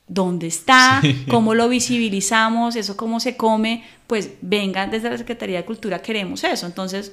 ¿dónde 0.06 0.46
está? 0.46 1.00
Sí. 1.02 1.24
¿Cómo 1.28 1.54
lo 1.54 1.68
visibilizamos? 1.68 2.76
¿Eso 2.76 2.96
cómo 2.96 3.18
se 3.20 3.36
come? 3.36 3.84
Pues 4.06 4.30
venga, 4.40 4.86
desde 4.86 5.10
la 5.10 5.18
Secretaría 5.18 5.58
de 5.58 5.64
Cultura 5.64 6.00
queremos 6.00 6.44
eso. 6.44 6.66
Entonces, 6.66 7.10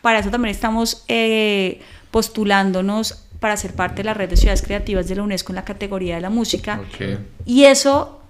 para 0.00 0.18
eso 0.20 0.30
también 0.30 0.54
estamos 0.54 1.04
eh, 1.08 1.80
postulándonos 2.10 3.20
para 3.40 3.56
ser 3.58 3.74
parte 3.74 3.96
de 3.96 4.04
la 4.04 4.14
red 4.14 4.30
de 4.30 4.36
ciudades 4.38 4.62
creativas 4.62 5.06
de 5.06 5.16
la 5.16 5.22
UNESCO 5.22 5.52
en 5.52 5.56
la 5.56 5.64
categoría 5.66 6.14
de 6.14 6.22
la 6.22 6.30
música. 6.30 6.80
Ok. 6.80 7.18
Y 7.44 7.64
eso 7.64 8.20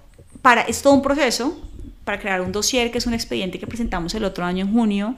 para, 0.41 0.61
es 0.61 0.81
todo 0.81 0.93
un 0.93 1.01
proceso 1.01 1.59
para 2.03 2.19
crear 2.19 2.41
un 2.41 2.51
dossier, 2.51 2.91
que 2.91 2.99
es 2.99 3.07
un 3.07 3.13
expediente 3.13 3.59
que 3.59 3.65
presentamos 3.67 4.13
el 4.13 4.23
otro 4.25 4.45
año 4.45 4.63
en 4.65 4.71
junio, 4.71 5.15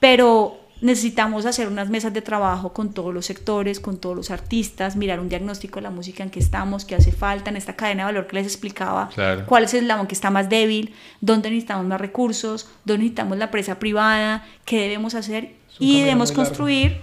pero 0.00 0.58
necesitamos 0.82 1.46
hacer 1.46 1.68
unas 1.68 1.88
mesas 1.88 2.12
de 2.12 2.20
trabajo 2.20 2.72
con 2.74 2.92
todos 2.92 3.12
los 3.12 3.24
sectores, 3.24 3.80
con 3.80 3.96
todos 3.98 4.14
los 4.14 4.30
artistas, 4.30 4.94
mirar 4.94 5.20
un 5.20 5.28
diagnóstico 5.28 5.76
de 5.76 5.82
la 5.82 5.90
música 5.90 6.22
en 6.22 6.30
que 6.30 6.38
estamos, 6.38 6.84
qué 6.84 6.94
hace 6.94 7.12
falta 7.12 7.48
en 7.50 7.56
esta 7.56 7.74
cadena 7.76 8.02
de 8.02 8.12
valor 8.12 8.26
que 8.26 8.36
les 8.36 8.46
explicaba, 8.46 9.08
Claro. 9.14 9.46
cuál 9.46 9.64
es 9.64 9.72
el 9.74 9.80
eslabón 9.84 10.06
que 10.06 10.14
está 10.14 10.30
más 10.30 10.48
débil, 10.50 10.94
dónde 11.20 11.48
necesitamos 11.50 11.86
más 11.86 12.00
recursos, 12.00 12.68
dónde 12.84 13.04
necesitamos 13.04 13.38
la 13.38 13.46
empresa 13.46 13.78
privada, 13.78 14.46
qué 14.66 14.80
debemos 14.80 15.14
hacer 15.14 15.54
y 15.78 16.00
debemos 16.00 16.32
construir 16.32 17.00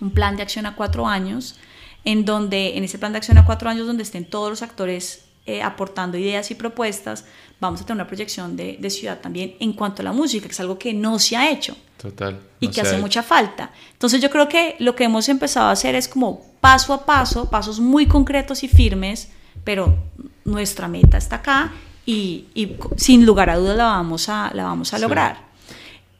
un 0.00 0.10
plan 0.10 0.36
de 0.36 0.42
acción 0.42 0.66
a 0.66 0.76
cuatro 0.76 1.06
años, 1.06 1.58
en 2.04 2.24
donde 2.24 2.76
en 2.76 2.84
ese 2.84 2.98
plan 2.98 3.12
de 3.12 3.18
acción 3.18 3.38
a 3.38 3.44
cuatro 3.46 3.68
años, 3.70 3.86
donde 3.86 4.02
estén 4.02 4.24
todos 4.28 4.50
los 4.50 4.62
actores 4.62 5.24
eh, 5.48 5.62
aportando 5.62 6.16
ideas 6.18 6.50
y 6.50 6.54
propuestas, 6.54 7.24
vamos 7.60 7.80
a 7.80 7.84
tener 7.84 7.96
una 7.96 8.06
proyección 8.06 8.56
de, 8.56 8.76
de 8.78 8.90
ciudad 8.90 9.18
también 9.20 9.54
en 9.60 9.72
cuanto 9.72 10.02
a 10.02 10.04
la 10.04 10.12
música, 10.12 10.46
que 10.46 10.52
es 10.52 10.60
algo 10.60 10.78
que 10.78 10.92
no 10.94 11.18
se 11.18 11.36
ha 11.36 11.50
hecho 11.50 11.76
Total. 11.96 12.38
y 12.60 12.66
No 12.66 12.72
que 12.72 12.80
sé, 12.82 12.86
hace 12.86 12.98
mucha 12.98 13.22
falta. 13.22 13.72
Entonces 13.92 14.20
yo 14.20 14.30
creo 14.30 14.48
que 14.48 14.76
lo 14.78 14.94
que 14.94 15.04
hemos 15.04 15.28
empezado 15.28 15.68
a 15.68 15.72
hacer 15.72 15.94
es 15.94 16.06
como 16.06 16.42
paso 16.60 16.92
a 16.94 17.04
paso, 17.06 17.48
pasos 17.50 17.80
muy 17.80 18.06
concretos 18.06 18.62
y 18.62 18.68
firmes, 18.68 19.30
pero 19.64 19.96
nuestra 20.44 20.86
meta 20.86 21.16
está 21.18 21.36
acá 21.36 21.72
y, 22.06 22.44
y 22.54 22.76
sin 22.96 23.26
lugar 23.26 23.50
a 23.50 23.56
dudas 23.56 23.76
la 23.76 23.84
vamos 23.86 24.28
a, 24.28 24.50
la 24.54 24.64
vamos 24.64 24.92
a 24.94 24.96
Sí. 24.98 25.02
lograr. 25.02 25.48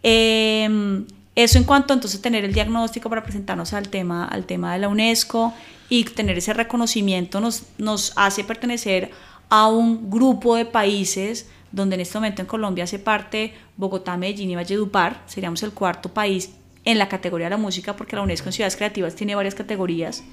Eh, 0.02 1.04
eso 1.34 1.58
en 1.58 1.64
cuanto 1.64 1.94
entonces 1.94 2.20
tener 2.20 2.44
el 2.44 2.52
diagnóstico 2.52 3.08
para 3.08 3.22
presentarnos 3.22 3.72
al 3.72 3.88
tema, 3.88 4.24
al 4.26 4.44
tema 4.44 4.72
de 4.72 4.80
la 4.80 4.88
UNESCO 4.88 5.52
y 5.88 6.04
tener 6.04 6.38
ese 6.38 6.52
reconocimiento 6.52 7.40
nos, 7.40 7.64
nos 7.78 8.12
hace 8.16 8.44
pertenecer 8.44 9.10
a 9.48 9.68
un 9.68 10.10
grupo 10.10 10.56
de 10.56 10.66
países 10.66 11.48
donde 11.72 11.94
en 11.94 12.00
este 12.00 12.18
momento 12.18 12.42
en 12.42 12.48
Colombia 12.48 12.84
hace 12.84 12.98
parte 12.98 13.54
Bogotá, 13.76 14.16
Medellín 14.16 14.50
y 14.50 14.56
Valledupar. 14.56 15.22
Seríamos 15.26 15.62
el 15.62 15.72
cuarto 15.72 16.12
país 16.12 16.54
en 16.84 16.98
la 16.98 17.08
categoría 17.08 17.46
de 17.46 17.50
la 17.50 17.56
música 17.56 17.96
porque 17.96 18.16
la 18.16 18.22
UNESCO 18.22 18.48
en 18.48 18.52
ciudades 18.52 18.76
creativas 18.76 19.14
tiene 19.14 19.34
varias 19.34 19.54
categorías. 19.54 20.24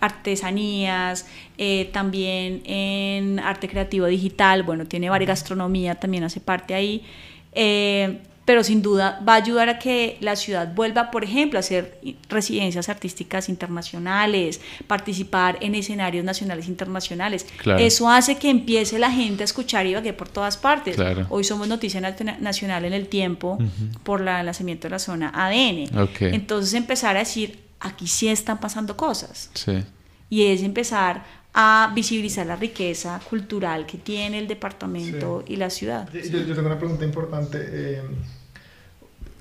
Artesanías, 0.00 1.26
eh, 1.58 1.90
también 1.92 2.62
en 2.64 3.40
arte 3.40 3.68
creativo 3.68 4.06
digital, 4.06 4.62
bueno, 4.62 4.86
tiene 4.86 5.10
varias 5.10 5.28
gastronomía, 5.28 5.96
también 5.96 6.22
hace 6.22 6.40
parte 6.40 6.74
ahí, 6.74 7.04
eh, 7.52 8.20
pero 8.48 8.64
sin 8.64 8.80
duda 8.80 9.20
va 9.28 9.34
a 9.34 9.36
ayudar 9.36 9.68
a 9.68 9.78
que 9.78 10.16
la 10.22 10.34
ciudad 10.34 10.72
vuelva, 10.74 11.10
por 11.10 11.22
ejemplo, 11.22 11.58
a 11.58 11.60
hacer 11.60 12.00
residencias 12.30 12.88
artísticas 12.88 13.50
internacionales, 13.50 14.62
participar 14.86 15.58
en 15.60 15.74
escenarios 15.74 16.24
nacionales 16.24 16.66
e 16.66 16.70
internacionales. 16.70 17.44
Claro. 17.58 17.78
Eso 17.84 18.08
hace 18.08 18.36
que 18.38 18.48
empiece 18.48 18.98
la 18.98 19.10
gente 19.10 19.42
a 19.42 19.44
escuchar 19.44 19.84
Ibagué 19.86 20.14
por 20.14 20.30
todas 20.30 20.56
partes. 20.56 20.96
Claro. 20.96 21.26
Hoy 21.28 21.44
somos 21.44 21.68
noticia 21.68 22.00
nacional 22.00 22.86
en 22.86 22.94
el 22.94 23.08
tiempo 23.08 23.58
por 24.02 24.22
la- 24.22 24.40
el 24.40 24.46
lanzamiento 24.46 24.86
de 24.88 24.92
la 24.92 24.98
zona 24.98 25.30
ADN. 25.34 25.90
Ok. 26.00 26.22
Entonces 26.22 26.72
empezar 26.72 27.16
a 27.16 27.18
decir, 27.18 27.58
aquí 27.80 28.06
sí 28.06 28.28
están 28.28 28.58
pasando 28.60 28.96
cosas 28.96 29.50
Sí. 29.52 29.84
y 30.30 30.44
es 30.46 30.62
empezar 30.62 31.22
a 31.52 31.90
visibilizar 31.94 32.46
la 32.46 32.56
riqueza 32.56 33.20
cultural 33.28 33.84
que 33.84 33.98
tiene 33.98 34.38
el 34.38 34.46
departamento 34.46 35.44
y 35.46 35.56
la 35.56 35.68
ciudad. 35.70 36.08
Yo, 36.12 36.20
yo 36.48 36.54
tengo 36.54 36.68
una 36.68 36.78
pregunta 36.78 37.04
importante. 37.04 37.58
eh, 37.60 38.02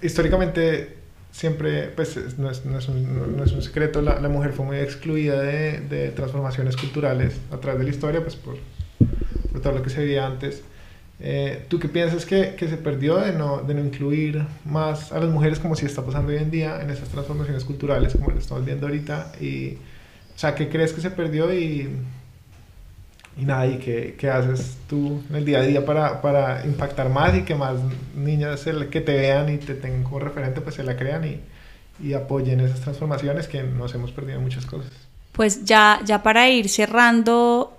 históricamente, 0.01 0.97
siempre, 1.31 1.87
pues 1.95 2.17
es- 2.17 2.37
no 2.39 2.49
es, 2.49 2.65
no 2.65 2.77
es 2.77 2.87
un, 2.89 3.37
no 3.37 3.43
es 3.43 3.51
un 3.51 3.61
secreto, 3.61 4.01
la, 4.01 4.19
la 4.19 4.29
mujer 4.29 4.53
fue 4.53 4.65
muy 4.65 4.77
excluida 4.77 5.39
de, 5.41 5.79
de 5.81 6.09
transformaciones 6.11 6.77
culturales 6.77 7.35
a 7.51 7.57
través 7.57 7.79
de 7.79 7.85
la 7.85 7.91
historia, 7.91 8.21
pues 8.21 8.35
por, 8.35 8.57
por 9.51 9.61
todo 9.61 9.73
lo 9.73 9.83
que 9.83 9.89
se 9.89 9.99
veía 10.03 10.25
antes. 10.25 10.63
Eh, 11.19 11.63
¿Tú 11.67 11.79
qué 11.79 11.89
piensas 11.89 12.25
que, 12.25 12.55
que 12.55 12.67
se 12.67 12.77
perdió 12.77 13.17
de 13.17 13.33
no, 13.33 13.63
de 13.63 13.73
no 13.73 13.81
incluir 13.83 14.45
más 14.65 15.11
a 15.11 15.19
las 15.19 15.29
mujeres 15.29 15.59
como 15.59 15.75
si 15.75 15.85
está 15.85 16.05
pasando 16.05 16.31
hoy 16.31 16.37
en 16.37 16.51
día 16.51 16.79
en 16.81 16.91
esas 16.91 17.09
transformaciones 17.09 17.63
culturales 17.63 18.13
como 18.13 18.29
lo 18.31 18.39
estamos 18.39 18.63
viendo 18.65 18.85
ahorita? 18.87 19.31
Y, 19.41 19.75
o 20.35 20.39
sea, 20.39 20.53
¿qué 20.55 20.69
crees 20.69 20.93
que 20.93 21.01
se 21.01 21.09
perdió 21.09 21.51
y, 21.53 21.89
y 23.39 23.45
nada, 23.45 23.67
y 23.67 23.77
qué, 23.77 24.15
qué 24.17 24.29
haces 24.29 24.77
tú 24.89 25.21
en 25.29 25.35
el 25.35 25.45
día 25.45 25.59
a 25.59 25.61
día 25.61 25.85
para, 25.85 26.21
para 26.21 26.65
impactar 26.65 27.09
más 27.09 27.35
y 27.35 27.43
que 27.43 27.53
más 27.55 27.75
niñas 28.15 28.61
se 28.61 28.73
la- 28.73 28.89
que 28.89 29.01
te 29.01 29.13
vean 29.13 29.53
y 29.53 29.57
te 29.57 29.75
tengan 29.75 30.03
como 30.03 30.19
referente, 30.19 30.61
pues 30.61 30.75
se 30.75 30.83
la 30.83 30.97
crean 30.97 31.23
y, 31.25 31.39
y 32.03 32.13
apoyen 32.13 32.59
esas 32.59 32.81
transformaciones 32.81 33.47
que 33.47 33.61
nos 33.63 33.93
hemos 33.93 34.11
perdido 34.11 34.39
muchas 34.41 34.65
cosas? 34.65 34.91
Pues 35.33 35.65
ya, 35.65 35.99
ya 36.03 36.23
para 36.23 36.49
ir 36.49 36.67
cerrando, 36.67 37.77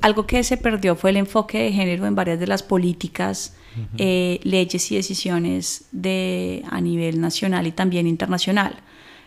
algo 0.00 0.26
que 0.26 0.42
se 0.42 0.56
perdió 0.56 0.96
fue 0.96 1.10
el 1.10 1.16
enfoque 1.18 1.58
de 1.62 1.72
género 1.72 2.06
en 2.06 2.14
varias 2.16 2.40
de 2.40 2.46
las 2.48 2.62
políticas, 2.62 3.54
eh, 3.96 4.40
leyes 4.42 4.90
y 4.90 4.96
decisiones 4.96 5.84
de, 5.92 6.64
a 6.68 6.80
nivel 6.80 7.20
nacional 7.20 7.68
y 7.68 7.70
también 7.72 8.08
internacional. 8.08 8.74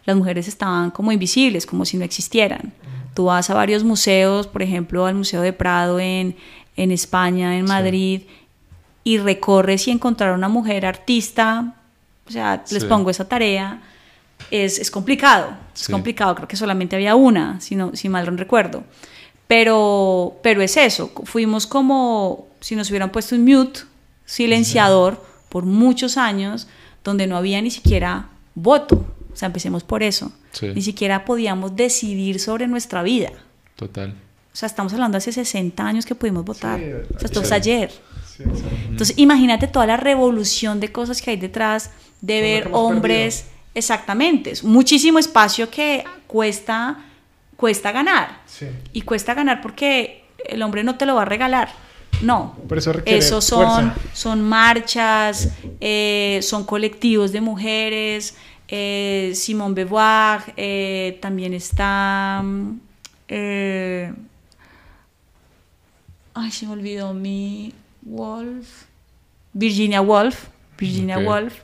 Las 0.04 0.18
mujeres 0.18 0.50
estaban 0.50 0.92
como 0.92 1.14
invisibles, 1.14 1.66
como 1.66 1.86
si 1.86 1.96
no 1.96 2.04
existieran. 2.04 2.74
Tú 3.14 3.26
vas 3.26 3.50
a 3.50 3.54
varios 3.54 3.84
museos, 3.84 4.48
por 4.48 4.62
ejemplo, 4.62 5.06
al 5.06 5.16
Museo 5.16 5.42
de 5.42 5.54
Prado 5.54 6.00
en, 6.00 6.36
en 6.78 6.92
España, 6.92 7.58
en 7.58 7.66
Sí. 7.68 7.74
Madrid, 7.74 8.22
y 9.04 9.18
recorres 9.18 9.88
y 9.88 9.92
encontrar 9.92 10.34
una 10.34 10.48
mujer 10.48 10.86
artista, 10.86 11.76
o 12.28 12.32
sea, 12.32 12.64
les 12.72 12.84
Sí. 12.84 12.88
pongo 12.90 13.10
esa 13.10 13.28
tarea, 13.28 13.82
es, 14.50 14.80
es 14.80 14.90
complicado, 14.92 15.52
es 15.76 15.82
Sí. 15.82 15.92
complicado, 15.92 16.36
creo 16.36 16.48
que 16.48 16.56
solamente 16.56 16.96
había 16.96 17.16
una, 17.16 17.60
si, 17.60 17.76
no, 17.76 17.96
si 17.96 18.10
mal 18.10 18.26
no 18.26 18.38
recuerdo. 18.38 18.84
Pero, 19.48 20.38
pero 20.42 20.62
es 20.62 20.78
eso, 20.78 21.12
fuimos 21.26 21.68
como 21.68 22.48
si 22.62 22.76
nos 22.76 22.90
hubieran 22.90 23.12
puesto 23.12 23.36
un 23.36 23.44
mute, 23.44 23.82
silenciador, 24.26 25.22
por 25.50 25.66
muchos 25.66 26.16
años, 26.18 26.68
donde 27.04 27.28
no 27.28 27.36
había 27.36 27.62
ni 27.62 27.70
siquiera 27.72 28.30
voto. 28.56 29.06
O 29.34 29.36
sea, 29.36 29.48
empecemos 29.48 29.84
por 29.84 30.04
eso. 30.04 30.32
Sí. 30.52 30.68
Ni 30.74 30.82
siquiera 30.82 31.26
podíamos 31.26 31.76
decidir 31.76 32.40
sobre 32.40 32.68
nuestra 32.68 33.04
vida. 33.04 33.32
Total. 33.76 34.14
O 34.54 34.56
sea, 34.56 34.68
estamos 34.68 34.94
hablando 34.94 35.16
de 35.16 35.20
hace 35.20 35.32
60 35.32 35.86
años 35.86 36.06
que 36.06 36.16
pudimos 36.16 36.44
votar. 36.44 36.80
Sí, 36.80 36.86
o 36.86 37.20
sea, 37.20 37.26
esto 37.26 37.40
sí. 37.40 37.46
es 37.46 37.52
ayer. 37.52 37.92
Sí. 38.26 38.44
Entonces, 38.90 39.18
imagínate 39.18 39.68
toda 39.68 39.86
la 39.86 39.98
revolución 39.98 40.80
de 40.80 40.92
cosas 40.92 41.22
que 41.22 41.32
hay 41.32 41.38
detrás 41.38 41.92
de 42.22 42.34
Todo 42.34 42.42
ver 42.42 42.70
hombres 42.74 43.46
Exactamente, 43.74 44.52
es 44.52 44.64
muchísimo 44.64 45.18
espacio 45.18 45.70
que 45.70 46.04
cuesta, 46.28 47.06
cuesta 47.56 47.92
ganar. 47.92 48.42
Sí. 48.46 48.68
Y 48.92 49.02
cuesta 49.02 49.34
ganar 49.34 49.62
porque 49.62 50.26
el 50.46 50.62
hombre 50.62 50.84
no 50.84 50.98
te 50.98 51.06
lo 51.06 51.16
va 51.16 51.22
a 51.22 51.26
regalar. 51.26 51.70
No. 52.22 52.58
Por 52.68 52.78
eso 52.78 52.92
requiere 52.92 53.18
Esos 53.18 53.46
son, 53.46 53.94
fuerza. 53.94 53.96
son 54.14 54.42
marchas, 54.42 55.50
eh, 55.80 56.40
son 56.44 56.66
colectivos 56.66 57.32
de 57.32 57.40
mujeres. 57.40 58.36
Eh, 58.74 59.34
Simone 59.36 59.76
Beauvoir, 59.76 60.54
eh, 60.56 61.20
también 61.22 61.54
está. 61.54 62.42
eh, 63.28 64.14
ay, 66.34 66.52
se 66.52 66.66
me 66.66 66.72
olvidó 66.72 67.14
mi 67.14 67.74
Wolf. 68.02 68.86
Virginia 69.54 70.02
Woolf. 70.02 70.48
Virginia 70.78 71.20
Ok. 71.20 71.26
Woolf. 71.28 71.56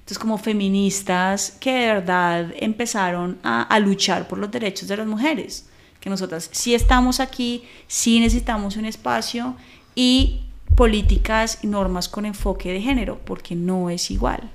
Entonces, 0.00 0.18
como 0.18 0.36
feministas 0.36 1.56
que 1.60 1.72
de 1.72 1.86
verdad 1.86 2.52
empezaron 2.56 3.38
a, 3.42 3.62
a 3.62 3.78
luchar 3.80 4.28
por 4.28 4.38
los 4.38 4.50
derechos 4.50 4.86
de 4.88 4.98
las 4.98 5.06
mujeres. 5.06 5.66
Que 5.98 6.10
nosotras 6.10 6.50
sí 6.52 6.74
estamos 6.74 7.20
aquí, 7.20 7.64
sí 7.86 8.20
necesitamos 8.20 8.76
un 8.76 8.84
espacio 8.84 9.56
y 9.94 10.42
políticas 10.74 11.58
y 11.62 11.66
normas 11.68 12.08
con 12.08 12.26
enfoque 12.26 12.72
de 12.72 12.80
género, 12.80 13.18
porque 13.24 13.54
no 13.54 13.88
es 13.90 14.10
igual. 14.10 14.50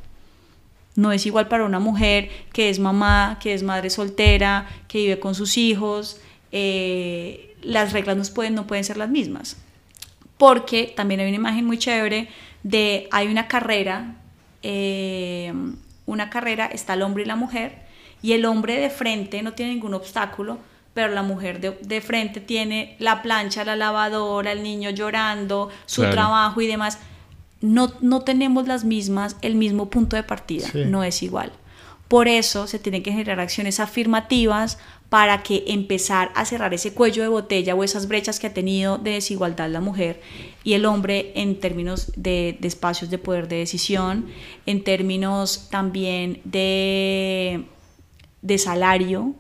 No 0.96 1.12
es 1.12 1.26
igual 1.26 1.48
para 1.48 1.66
una 1.66 1.80
mujer 1.80 2.30
que 2.54 2.70
es 2.70 2.80
mamá, 2.80 3.38
que 3.42 3.54
es 3.54 3.64
madre 3.64 3.90
soltera, 3.90 4.68
que 4.88 5.00
vive 5.00 5.20
con 5.20 5.36
sus 5.36 5.58
hijos. 5.58 6.20
eh, 6.52 7.54
las 7.62 7.92
reglas 7.94 8.16
no 8.16 8.24
pueden, 8.34 8.56
no 8.56 8.66
pueden 8.68 8.84
ser 8.84 8.96
las 8.98 9.10
mismas. 9.10 9.58
Porque 10.38 10.94
también 10.96 11.20
hay 11.20 11.28
una 11.28 11.36
imagen 11.36 11.66
muy 11.66 11.78
chévere 11.78 12.30
de, 12.64 13.08
hay 13.12 13.28
una 13.28 13.48
carrera, 13.48 14.16
eh, 14.64 15.52
una 16.06 16.30
carrera, 16.30 16.68
está 16.68 16.94
el 16.94 17.02
hombre 17.02 17.24
y 17.24 17.26
la 17.26 17.36
mujer, 17.36 17.80
y 18.22 18.34
el 18.34 18.46
hombre 18.46 18.78
de 18.80 18.90
frente 18.90 19.42
no 19.42 19.54
tiene 19.54 19.74
ningún 19.74 19.94
obstáculo, 19.96 20.60
pero 20.94 21.14
la 21.14 21.24
mujer 21.24 21.60
de, 21.60 21.72
de 21.82 22.02
frente 22.02 22.40
tiene 22.40 22.96
la 23.00 23.22
plancha, 23.22 23.66
la 23.66 23.76
lavadora, 23.76 24.52
el 24.52 24.64
niño 24.64 24.92
llorando, 24.92 25.70
su 25.86 26.02
Claro. 26.02 26.16
trabajo 26.16 26.62
y 26.62 26.68
demás. 26.68 27.00
No, 27.74 27.92
no 28.02 28.22
tenemos 28.22 28.68
las 28.68 28.84
mismas, 28.84 29.36
el 29.42 29.56
mismo 29.56 29.90
punto 29.90 30.16
de 30.16 30.24
partida, 30.24 30.68
Sí. 30.72 30.84
no 30.86 31.04
es 31.04 31.22
igual. 31.24 31.52
Por 32.08 32.28
eso 32.28 32.68
se 32.68 32.78
tienen 32.78 33.02
que 33.02 33.12
generar 33.12 33.40
acciones 33.40 33.80
afirmativas 33.80 34.78
para 35.10 35.42
que 35.42 35.64
empezar 35.68 36.32
a 36.36 36.46
cerrar 36.46 36.74
ese 36.74 36.94
cuello 36.94 37.24
de 37.24 37.30
botella 37.30 37.74
o 37.74 37.84
esas 37.84 38.08
brechas 38.08 38.40
que 38.40 38.48
ha 38.48 38.54
tenido 38.54 38.98
de 39.00 39.12
desigualdad 39.12 39.70
la 39.70 39.82
mujer 39.82 40.22
y 40.64 40.74
el 40.74 40.86
hombre 40.86 41.32
en 41.36 41.60
términos 41.60 42.12
de, 42.16 42.58
de 42.60 42.68
espacios 42.68 43.10
de 43.10 43.18
poder 43.18 43.48
de 43.48 43.58
decisión, 43.58 44.28
en 44.68 44.84
términos 44.84 45.68
también 45.72 46.42
de, 46.44 47.66
de 48.42 48.58
salario, 48.58 49.34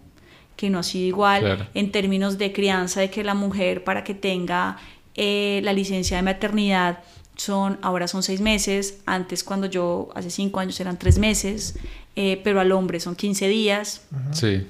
que 0.56 0.70
no 0.70 0.80
ha 0.80 0.84
sido 0.84 1.06
igual, 1.08 1.42
Claro. 1.42 1.68
en 1.74 1.92
términos 1.92 2.38
de 2.38 2.52
crianza, 2.52 3.02
de 3.02 3.10
que 3.10 3.24
la 3.24 3.34
mujer 3.36 3.84
para 3.84 4.04
que 4.04 4.14
tenga 4.16 4.78
eh, 5.16 5.60
la 5.64 5.74
licencia 5.74 6.18
de 6.18 6.24
maternidad 6.24 7.00
son, 7.36 7.78
ahora 7.82 8.08
son 8.08 8.24
seis 8.24 8.42
meses, 8.42 9.00
antes 9.06 9.44
cuando 9.44 9.68
yo, 9.68 10.10
hace 10.16 10.30
cinco 10.30 10.60
años 10.60 10.80
eran 10.80 10.98
tres 10.98 11.18
meses, 11.20 11.76
eh, 12.16 12.40
pero 12.44 12.60
al 12.62 12.72
hombre 12.72 13.00
son 13.00 13.16
15 13.16 13.48
días, 13.48 14.02
Sí. 14.32 14.66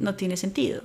no 0.00 0.14
tiene 0.14 0.36
sentido. 0.36 0.82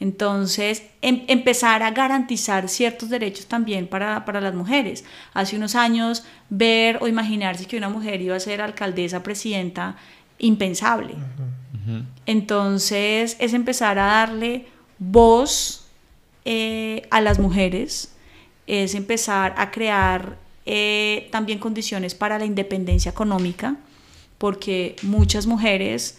Entonces, 0.00 0.82
em- 1.00 1.22
empezar 1.28 1.84
a 1.84 1.92
garantizar 1.92 2.68
ciertos 2.68 3.08
derechos 3.08 3.46
también 3.46 3.86
para, 3.86 4.24
para 4.24 4.40
las 4.40 4.52
mujeres. 4.52 5.04
Hace 5.32 5.56
unos 5.56 5.76
años, 5.76 6.24
ver 6.50 6.98
o 7.00 7.06
imaginarse 7.06 7.66
que 7.66 7.76
una 7.76 7.88
mujer 7.88 8.20
iba 8.20 8.34
a 8.34 8.40
ser 8.40 8.60
alcaldesa, 8.62 9.22
presidenta, 9.22 9.94
impensable. 10.40 11.14
Entonces, 12.26 13.36
es 13.38 13.54
empezar 13.54 13.98
a 13.98 14.06
darle 14.06 14.66
voz 14.98 15.86
eh, 16.44 17.06
a 17.10 17.20
las 17.20 17.38
mujeres, 17.38 18.12
es 18.66 18.94
empezar 18.94 19.54
a 19.56 19.70
crear 19.70 20.36
eh, 20.66 21.28
también 21.32 21.58
condiciones 21.58 22.14
para 22.14 22.38
la 22.38 22.44
independencia 22.44 23.10
económica, 23.10 23.76
porque 24.38 24.96
muchas 25.02 25.46
mujeres 25.46 26.18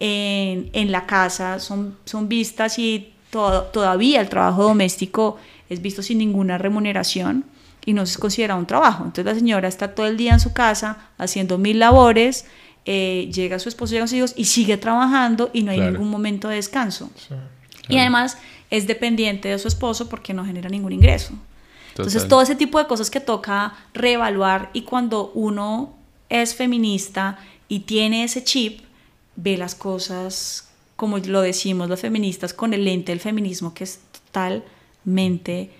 en, 0.00 0.70
en 0.72 0.90
la 0.92 1.06
casa 1.06 1.58
son, 1.60 1.96
son 2.04 2.28
vistas 2.28 2.78
y 2.78 3.12
to- 3.30 3.62
todavía 3.72 4.20
el 4.20 4.28
trabajo 4.28 4.62
doméstico 4.64 5.38
es 5.68 5.80
visto 5.80 6.02
sin 6.02 6.18
ninguna 6.18 6.58
remuneración 6.58 7.44
y 7.84 7.92
no 7.92 8.04
se 8.06 8.18
considera 8.18 8.56
un 8.56 8.66
trabajo. 8.66 9.04
Entonces 9.04 9.24
la 9.26 9.34
señora 9.34 9.68
está 9.68 9.94
todo 9.94 10.06
el 10.06 10.16
día 10.16 10.32
en 10.32 10.40
su 10.40 10.52
casa 10.52 11.10
haciendo 11.18 11.58
mil 11.58 11.78
labores, 11.78 12.46
eh, 12.84 13.30
llega 13.32 13.58
su 13.58 13.68
esposo, 13.68 13.92
llegan 13.92 14.08
sus 14.08 14.16
hijos 14.18 14.34
y 14.36 14.44
sigue 14.46 14.76
trabajando 14.76 15.50
y 15.52 15.62
no 15.62 15.70
hay 15.70 15.78
Claro. 15.78 15.92
ningún 15.92 16.10
momento 16.10 16.48
de 16.48 16.56
descanso. 16.56 17.10
Sí. 17.16 17.34
Y 17.88 17.98
además 17.98 18.38
es 18.70 18.86
dependiente 18.86 19.48
de 19.48 19.58
su 19.58 19.68
esposo 19.68 20.08
porque 20.08 20.32
no 20.34 20.44
genera 20.44 20.68
ningún 20.68 20.92
ingreso. 20.92 21.34
Entonces 21.92 22.14
Total. 22.14 22.28
todo 22.28 22.42
ese 22.42 22.56
tipo 22.56 22.78
de 22.78 22.86
cosas 22.86 23.10
que 23.10 23.20
toca 23.20 23.74
reevaluar 23.94 24.70
y 24.72 24.82
cuando 24.82 25.30
uno 25.34 25.94
es 26.28 26.54
feminista 26.54 27.38
y 27.68 27.80
tiene 27.80 28.24
ese 28.24 28.42
chip, 28.44 28.80
ve 29.36 29.56
las 29.56 29.74
cosas 29.74 30.68
como 30.96 31.18
lo 31.18 31.40
decimos 31.40 31.88
los 31.88 32.00
feministas 32.00 32.54
con 32.54 32.74
el 32.74 32.84
lente 32.84 33.10
del 33.12 33.20
feminismo 33.20 33.74
que 33.74 33.84
es 33.84 34.00
totalmente 34.12 35.70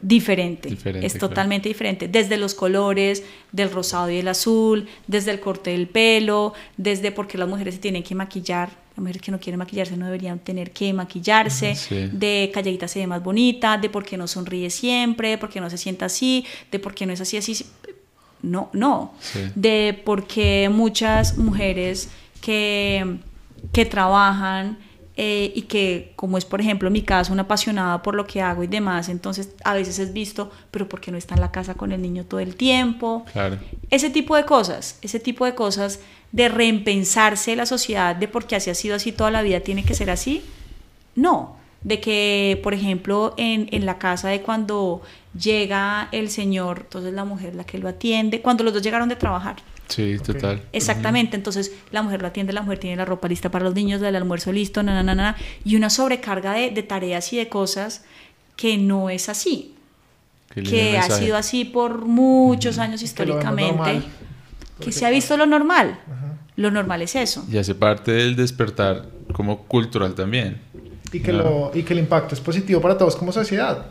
diferente. 0.00 0.68
Diferente, 0.68 1.06
es 1.06 1.14
claro. 1.14 1.28
totalmente 1.28 1.68
diferente. 1.68 2.08
Desde 2.08 2.36
los 2.36 2.54
colores, 2.54 3.24
del 3.52 3.70
rosado 3.70 4.10
y 4.10 4.18
el 4.18 4.28
azul, 4.28 4.88
desde 5.06 5.32
el 5.32 5.40
corte 5.40 5.70
del 5.70 5.88
pelo, 5.88 6.54
desde 6.76 7.10
por 7.10 7.26
qué 7.26 7.36
las 7.36 7.48
mujeres 7.48 7.74
se 7.74 7.80
tienen 7.80 8.02
que 8.02 8.14
maquillar. 8.14 8.70
Las 8.98 9.02
mujeres 9.02 9.22
que 9.22 9.30
no 9.30 9.38
quieren 9.38 9.60
maquillarse 9.60 9.96
no 9.96 10.06
deberían 10.06 10.40
tener 10.40 10.72
que 10.72 10.92
maquillarse. 10.92 11.76
Sí. 11.76 12.10
De 12.12 12.50
calladita 12.52 12.88
se 12.88 12.98
ve 12.98 13.06
más 13.06 13.22
bonita, 13.22 13.78
de 13.78 13.88
por 13.88 14.04
qué 14.04 14.16
no 14.16 14.26
sonríe 14.26 14.70
siempre, 14.70 15.30
de 15.30 15.38
por 15.38 15.50
qué 15.50 15.60
no 15.60 15.70
se 15.70 15.78
sienta 15.78 16.06
así, 16.06 16.44
de 16.72 16.80
por 16.80 16.96
qué 16.96 17.06
no 17.06 17.12
es 17.12 17.20
así, 17.20 17.36
así. 17.36 17.64
No, 18.42 18.70
no. 18.72 19.14
Sí. 19.20 19.38
De 19.54 20.02
por 20.04 20.26
qué 20.26 20.68
muchas 20.68 21.38
mujeres 21.38 22.08
que, 22.40 23.18
que 23.72 23.84
trabajan 23.84 24.78
eh, 25.16 25.52
y 25.54 25.62
que, 25.62 26.12
como 26.16 26.36
es 26.36 26.44
por 26.44 26.60
ejemplo 26.60 26.90
mi 26.90 27.02
caso, 27.02 27.32
una 27.32 27.42
apasionada 27.42 28.02
por 28.02 28.16
lo 28.16 28.26
que 28.26 28.42
hago 28.42 28.64
y 28.64 28.66
demás, 28.66 29.08
entonces 29.08 29.50
a 29.62 29.74
veces 29.74 30.00
es 30.00 30.12
visto, 30.12 30.50
pero 30.72 30.88
¿por 30.88 31.00
qué 31.00 31.12
no 31.12 31.18
está 31.18 31.36
en 31.36 31.40
la 31.40 31.52
casa 31.52 31.74
con 31.74 31.92
el 31.92 32.02
niño 32.02 32.24
todo 32.24 32.40
el 32.40 32.56
tiempo? 32.56 33.24
Claro. 33.32 33.58
Ese 33.90 34.10
tipo 34.10 34.34
de 34.34 34.44
cosas, 34.44 34.98
ese 35.02 35.20
tipo 35.20 35.44
de 35.44 35.54
cosas 35.54 36.00
de 36.32 36.48
reempensarse 36.48 37.56
la 37.56 37.66
sociedad 37.66 38.14
de 38.14 38.28
por 38.28 38.46
qué 38.46 38.56
así 38.56 38.70
ha 38.70 38.74
sido 38.74 38.96
así 38.96 39.12
toda 39.12 39.30
la 39.30 39.42
vida 39.42 39.60
tiene 39.60 39.84
que 39.84 39.94
ser 39.94 40.10
así. 40.10 40.42
No, 41.14 41.56
de 41.82 42.00
que, 42.00 42.60
por 42.62 42.74
ejemplo, 42.74 43.34
en, 43.36 43.68
en 43.72 43.86
la 43.86 43.98
casa 43.98 44.28
de 44.28 44.42
cuando 44.42 45.02
llega 45.38 46.08
el 46.12 46.30
señor, 46.30 46.80
entonces 46.82 47.12
la 47.12 47.24
mujer 47.24 47.54
la 47.54 47.64
que 47.64 47.78
lo 47.78 47.88
atiende, 47.88 48.40
cuando 48.40 48.64
los 48.64 48.74
dos 48.74 48.82
llegaron 48.82 49.08
de 49.08 49.16
trabajar. 49.16 49.56
Sí, 49.88 50.18
total. 50.18 50.62
Exactamente, 50.72 51.34
entonces 51.36 51.72
la 51.90 52.02
mujer 52.02 52.20
lo 52.20 52.28
atiende, 52.28 52.52
la 52.52 52.60
mujer 52.60 52.78
tiene 52.78 52.96
la 52.96 53.06
ropa 53.06 53.26
lista 53.26 53.50
para 53.50 53.64
los 53.64 53.74
niños, 53.74 54.02
el 54.02 54.16
almuerzo 54.16 54.52
listo, 54.52 54.82
na, 54.82 54.92
na, 54.94 55.02
na, 55.02 55.14
na, 55.14 55.36
y 55.64 55.76
una 55.76 55.88
sobrecarga 55.88 56.52
de, 56.52 56.70
de 56.70 56.82
tareas 56.82 57.32
y 57.32 57.38
de 57.38 57.48
cosas 57.48 58.04
que 58.56 58.76
no 58.76 59.08
es 59.08 59.28
así, 59.28 59.74
Qué 60.52 60.62
que 60.62 60.98
ha 60.98 61.08
sido 61.08 61.36
así 61.36 61.64
por 61.64 62.04
muchos 62.04 62.78
años 62.78 63.00
Que 63.00 63.24
lo 63.24 63.36
vemos 63.36 63.44
históricamente. 63.44 64.08
Que 64.80 64.92
se 64.92 65.06
ha 65.06 65.10
visto 65.10 65.36
lo 65.36 65.46
normal. 65.46 65.98
Lo 66.56 66.70
normal 66.70 67.02
es 67.02 67.14
eso. 67.16 67.44
Y 67.50 67.56
hace 67.58 67.74
parte 67.74 68.10
del 68.12 68.34
despertar 68.36 69.04
como 69.32 69.64
cultural 69.64 70.14
también. 70.14 70.60
Y 71.12 71.20
que, 71.20 71.30
Claro. 71.30 71.70
lo, 71.72 71.78
y 71.78 71.82
que 71.84 71.92
el 71.94 72.00
impacto 72.00 72.34
es 72.34 72.40
positivo 72.40 72.80
para 72.80 72.98
todos 72.98 73.14
como 73.16 73.30
sociedad. 73.32 73.86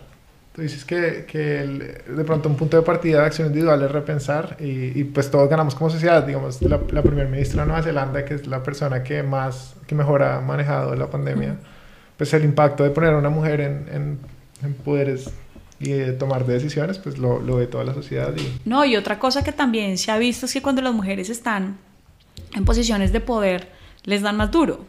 Tú 0.54 0.62
dices 0.64 0.84
que, 0.84 1.26
que 1.32 1.62
el- 1.62 1.80
de 2.18 2.24
pronto 2.26 2.50
un 2.50 2.56
punto 2.56 2.78
de 2.78 2.84
partida 2.84 3.22
de 3.22 3.26
acción 3.28 3.48
individual 3.48 3.82
es 3.84 3.92
repensar 3.92 4.58
y, 4.60 5.00
y 5.00 5.04
pues 5.04 5.30
todos 5.32 5.48
ganamos 5.50 5.76
como 5.76 5.90
sociedad. 5.90 6.24
Digamos, 6.24 6.62
la, 6.62 6.80
la 6.92 7.02
primera 7.04 7.30
ministra 7.30 7.62
de 7.62 7.68
Nueva 7.68 7.84
Zelanda, 7.84 8.26
que 8.26 8.34
es 8.34 8.48
la 8.48 8.62
persona 8.64 9.04
que 9.04 9.24
más, 9.24 9.76
que 9.86 9.96
mejor 9.96 10.24
ha 10.24 10.42
manejado 10.42 10.96
la 10.96 11.08
pandemia, 11.10 11.56
pues 12.18 12.34
el 12.34 12.44
impacto 12.44 12.84
de 12.84 12.90
poner 12.90 13.14
a 13.14 13.18
una 13.18 13.30
mujer 13.30 13.62
en, 13.62 13.86
en, 13.94 14.20
en 14.64 14.74
poderes 14.74 15.30
y 15.80 15.90
de 15.90 16.14
tomar 16.14 16.46
decisiones, 16.46 16.98
pues 16.98 17.18
lo, 17.18 17.40
lo 17.40 17.58
ve 17.58 17.68
toda 17.68 17.84
la 17.84 17.94
sociedad. 17.94 18.34
Y, 18.36 18.68
No, 18.68 18.84
y 18.86 18.96
otra 18.96 19.20
cosa 19.20 19.44
que 19.44 19.52
también 19.52 19.98
se 19.98 20.12
ha 20.12 20.18
visto 20.18 20.46
es 20.48 20.54
que 20.54 20.62
cuando 20.62 20.82
las 20.82 20.94
mujeres 20.94 21.30
están 21.30 21.78
en 22.54 22.66
posiciones 22.66 23.12
de 23.12 23.20
poder, 23.20 23.72
les 24.04 24.22
dan 24.22 24.38
más 24.38 24.52
duro. 24.52 24.86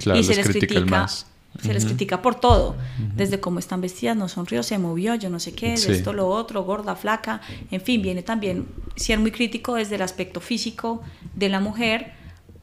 Claro, 0.00 0.18
y 0.20 0.24
se 0.24 0.34
les 0.36 0.48
critica, 0.48 0.80
más. 0.84 1.26
se 1.60 1.72
les 1.74 1.84
critica 1.84 2.22
por 2.22 2.36
todo, 2.36 2.76
desde 3.16 3.40
cómo 3.40 3.58
están 3.58 3.80
vestidas, 3.80 4.16
no 4.16 4.28
sonrió, 4.28 4.62
se 4.62 4.78
movió, 4.78 5.14
yo 5.16 5.28
no 5.28 5.40
sé 5.40 5.54
qué, 5.54 5.70
de 5.70 5.76
Sí. 5.78 5.92
esto, 5.92 6.12
lo 6.12 6.28
otro, 6.28 6.62
gorda, 6.62 6.94
flaca, 6.94 7.40
en 7.70 7.80
fin, 7.80 8.00
viene 8.00 8.22
también 8.22 8.66
ser 8.96 9.18
muy 9.18 9.30
crítico 9.32 9.74
desde 9.74 9.96
el 9.96 10.02
aspecto 10.02 10.40
físico 10.40 11.02
de 11.34 11.48
la 11.48 11.58
mujer 11.60 12.12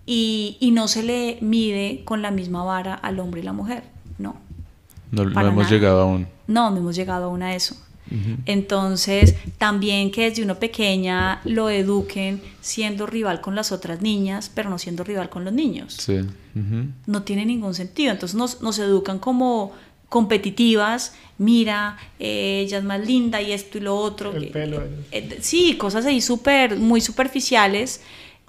y, 0.05 0.57
y 0.61 0.71
no 0.71 0.87
se 0.87 1.03
le 1.03 1.37
mide 1.41 2.03
con 2.05 2.21
la 2.21 2.31
misma 2.31 2.63
vara 2.63 2.93
al 2.93 3.19
hombre 3.19 3.41
y 3.41 3.43
la 3.43 3.53
mujer, 3.53 3.83
no. 5.24 5.30
No, 5.32 5.41
hemos 5.47 5.55
nada. 5.63 5.70
llegado 5.70 6.01
aún. 6.01 6.28
No, 6.47 6.70
no 6.72 6.78
hemos 6.78 6.95
llegado 6.95 7.26
aún 7.26 7.41
a 7.43 7.55
eso. 7.55 7.76
Entonces, 8.45 9.36
también 9.57 10.11
que 10.11 10.30
desde 10.30 10.43
uno 10.43 10.59
pequeña 10.59 11.41
lo 11.43 11.70
eduquen 11.72 12.39
siendo 12.61 13.07
rival 13.07 13.41
con 13.41 13.55
las 13.55 13.72
otras 13.72 14.01
niñas, 14.01 14.51
pero 14.53 14.70
no 14.70 14.78
siendo 14.78 15.03
rival 15.03 15.30
con 15.30 15.43
los 15.43 15.53
niños. 15.53 15.95
Sí. 15.99 16.20
No 17.07 17.24
tiene 17.24 17.45
ningún 17.45 17.74
sentido. 17.74 18.11
Entonces 18.11 18.36
nos, 18.36 18.61
nos 18.61 18.78
educan 18.80 19.18
como 19.20 19.72
competitivas, 20.07 21.13
mira, 21.38 21.97
eh, 22.20 22.61
ella 22.66 22.78
es 22.78 22.84
más 22.84 23.05
linda 23.05 23.41
y 23.41 23.51
esto 23.51 23.78
y 23.80 23.82
lo 23.82 23.95
otro. 23.97 24.34
El 24.36 24.45
que- 24.45 24.51
pelo. 24.51 24.84
eh, 25.11 25.39
sí, 25.41 25.76
cosas 25.78 26.05
ahí 26.05 26.22
súper, 26.22 26.78
muy 26.78 27.01
superficiales, 27.01 28.01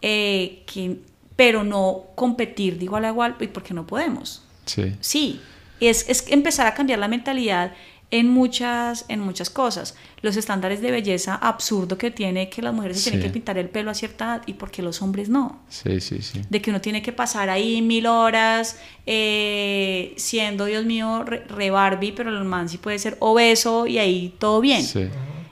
eh, 0.03 0.63
que, 0.67 0.99
pero 1.35 1.65
no 1.65 2.03
competir 2.15 2.79
de 2.79 2.85
igual 2.85 3.05
a 3.05 3.09
igual, 3.09 3.37
y 3.41 3.47
porque 3.49 3.75
no 3.75 3.87
podemos. 3.87 4.43
Sí. 4.67 4.95
Sí, 5.01 5.41
es, 5.81 6.09
es 6.09 6.25
empezar 6.29 6.67
a 6.67 6.75
cambiar 6.75 6.99
la 6.99 7.09
mentalidad 7.09 7.73
en 8.13 8.31
muchas, 8.31 9.05
en 9.09 9.19
muchas 9.19 9.51
cosas. 9.51 9.97
Los 10.23 10.37
estándares 10.37 10.81
de 10.81 10.93
belleza 10.93 11.35
absurdo 11.35 11.99
que 11.99 12.13
tiene 12.13 12.49
que 12.49 12.63
las 12.63 12.73
mujeres 12.73 12.99
se 12.99 13.03
Sí. 13.05 13.11
tienen 13.11 13.29
que 13.29 13.33
pintar 13.33 13.59
el 13.59 13.69
pelo 13.69 13.91
a 13.91 13.95
cierta 13.95 14.25
edad 14.27 14.43
y 14.47 14.53
porque 14.55 14.81
los 14.81 15.03
hombres 15.03 15.29
no. 15.29 15.61
Sí, 15.69 16.01
sí, 16.01 16.23
sí. 16.23 16.41
De 16.49 16.63
que 16.63 16.71
uno 16.71 16.81
tiene 16.81 17.03
que 17.03 17.13
pasar 17.13 17.51
ahí 17.51 17.83
mil 17.83 18.07
horas 18.07 18.79
eh, 19.07 20.15
siendo, 20.19 20.67
Dios 20.67 20.85
mío, 20.85 21.25
re, 21.25 21.43
re 21.49 21.71
Barbie, 21.71 22.13
pero 22.13 22.31
el 22.31 22.45
man 22.45 22.69
sí 22.69 22.79
puede 22.79 22.99
ser 23.01 23.17
obeso 23.19 23.89
y 23.89 23.99
ahí 23.99 24.33
todo 24.39 24.61
bien. 24.61 24.85
Sí. 24.85 25.09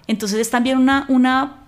Entonces 0.06 0.38
es 0.38 0.50
también 0.50 0.78
una, 0.78 1.06
una 1.08 1.64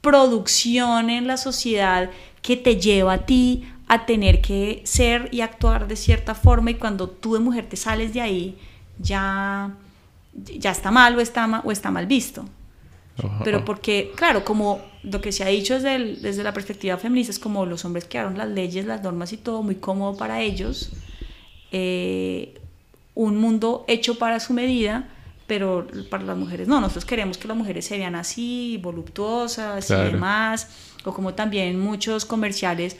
producción 0.00 1.10
en 1.10 1.26
la 1.26 1.36
sociedad 1.36 2.10
que 2.42 2.56
te 2.56 2.76
lleva 2.76 3.14
a 3.14 3.26
ti 3.26 3.68
a 3.92 4.06
tener 4.06 4.40
que 4.40 4.82
ser 4.84 5.28
y 5.32 5.40
actuar 5.40 5.88
de 5.88 5.96
cierta 5.96 6.34
forma 6.34 6.70
y 6.70 6.74
cuando 6.74 7.08
tú 7.08 7.34
de 7.34 7.40
mujer 7.40 7.68
te 7.68 7.76
sales 7.76 8.12
de 8.14 8.20
ahí 8.20 8.56
ya, 9.00 9.74
ya 10.64 10.70
está 10.70 10.90
mal 10.92 11.16
o 11.16 11.20
está, 11.20 11.60
o 11.64 11.72
está 11.72 11.90
mal 11.90 12.06
visto. 12.06 12.44
Pero 13.44 13.64
porque, 13.64 14.12
claro, 14.16 14.44
como 14.44 14.80
lo 15.02 15.20
que 15.20 15.32
se 15.32 15.42
ha 15.44 15.48
dicho 15.48 15.74
desde, 15.74 15.94
el- 15.96 16.22
desde 16.22 16.42
la 16.42 16.52
perspectiva 16.54 16.96
feminista 16.98 17.32
es 17.32 17.38
como 17.38 17.66
los 17.66 17.84
hombres 17.84 18.06
crearon 18.08 18.38
las 18.38 18.48
leyes, 18.48 18.86
las 18.86 19.02
normas 19.02 19.32
y 19.32 19.36
todo 19.36 19.62
muy 19.62 19.74
cómodo 19.74 20.16
para 20.16 20.40
ellos, 20.40 20.90
eh, 21.72 22.54
un 23.14 23.36
mundo 23.38 23.84
hecho 23.88 24.18
para 24.18 24.40
su 24.40 24.52
medida, 24.54 25.08
pero 25.46 25.86
para 26.10 26.22
las 26.24 26.36
mujeres 26.38 26.68
no, 26.68 26.80
nosotros 26.80 27.04
queremos 27.04 27.36
que 27.38 27.48
las 27.48 27.56
mujeres 27.56 27.84
se 27.84 27.98
vean 27.98 28.14
así, 28.14 28.78
voluptuosas 28.82 29.86
Claro. 29.86 30.08
y 30.08 30.12
demás, 30.12 30.68
o 31.04 31.12
como 31.12 31.34
también 31.34 31.78
muchos 31.78 32.24
comerciales, 32.24 32.96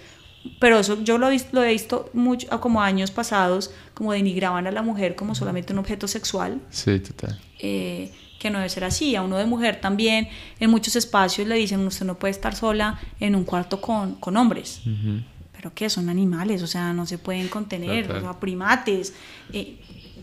pero 0.59 0.79
eso 0.79 1.03
yo 1.03 1.19
lo 1.19 1.29
he 1.29 1.31
visto, 1.31 1.49
lo 1.53 1.63
he 1.65 1.73
visto 1.73 2.11
mucho, 2.13 2.49
como 2.61 2.83
años 2.83 3.11
pasados, 3.11 3.71
como 3.95 4.13
denigraban 4.13 4.67
a 4.67 4.71
la 4.71 4.83
mujer 4.83 5.15
como 5.15 5.35
solamente 5.35 5.73
un 5.73 5.79
objeto 5.81 6.09
sexual, 6.09 6.61
Sí, 6.71 6.99
total. 7.01 7.39
eh, 7.59 8.13
que 8.39 8.49
no 8.49 8.57
debe 8.59 8.71
ser 8.71 8.85
así. 8.85 9.15
A 9.17 9.23
uno 9.23 9.37
de 9.37 9.45
mujer 9.45 9.81
también, 9.83 10.29
en 10.61 10.71
muchos 10.71 10.97
espacios 10.97 11.47
le 11.47 11.57
dicen, 11.57 11.87
usted 11.87 12.07
no 12.07 12.19
puede 12.19 12.31
estar 12.31 12.55
sola 12.55 12.99
en 13.21 13.35
un 13.35 13.45
cuarto 13.45 13.83
con, 13.83 14.15
con 14.15 14.37
hombres. 14.39 14.81
Pero 15.53 15.75
que 15.75 15.91
son 15.91 16.09
animales, 16.09 16.63
o 16.63 16.67
sea, 16.67 16.95
no 16.95 17.05
se 17.05 17.19
pueden 17.19 17.49
contener, 17.49 18.07
Total. 18.07 18.23
o 18.23 18.25
sea, 18.33 18.41
primates. 18.41 19.13
Eh, 19.53 19.79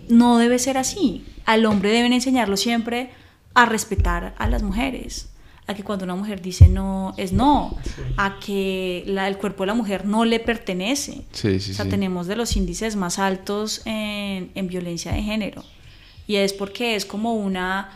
no 0.09 0.39
debe 0.39 0.57
ser 0.57 0.79
así. 0.79 1.25
Al 1.45 1.63
hombre 1.67 1.91
deben 1.91 2.11
enseñarlo 2.11 2.57
siempre 2.57 3.11
a 3.53 3.67
respetar 3.67 4.33
a 4.39 4.47
las 4.49 4.63
mujeres. 4.63 5.29
A 5.67 5.73
que 5.75 5.83
cuando 5.83 6.05
una 6.05 6.15
mujer 6.15 6.41
dice 6.41 6.69
no, 6.69 7.13
es 7.17 7.33
no. 7.33 7.77
A 8.15 8.39
que 8.39 9.03
la- 9.05 9.27
el 9.27 9.37
cuerpo 9.37 9.63
de 9.63 9.67
la 9.67 9.73
mujer 9.73 10.05
no 10.05 10.23
le 10.23 10.39
pertenece. 10.39 11.23
Sí, 11.33 11.59
sí, 11.59 11.71
O 11.71 11.73
sea, 11.75 11.85
sí. 11.85 11.91
tenemos 11.91 12.27
de 12.27 12.35
los 12.37 12.55
índices 12.55 12.95
más 12.95 13.19
altos 13.19 13.81
en, 13.85 14.49
en 14.55 14.67
violencia 14.67 15.11
de 15.11 15.21
género. 15.23 15.63
Y 16.25 16.37
es 16.37 16.53
porque 16.53 16.95
es 16.95 17.05
como 17.05 17.33
una 17.33 17.89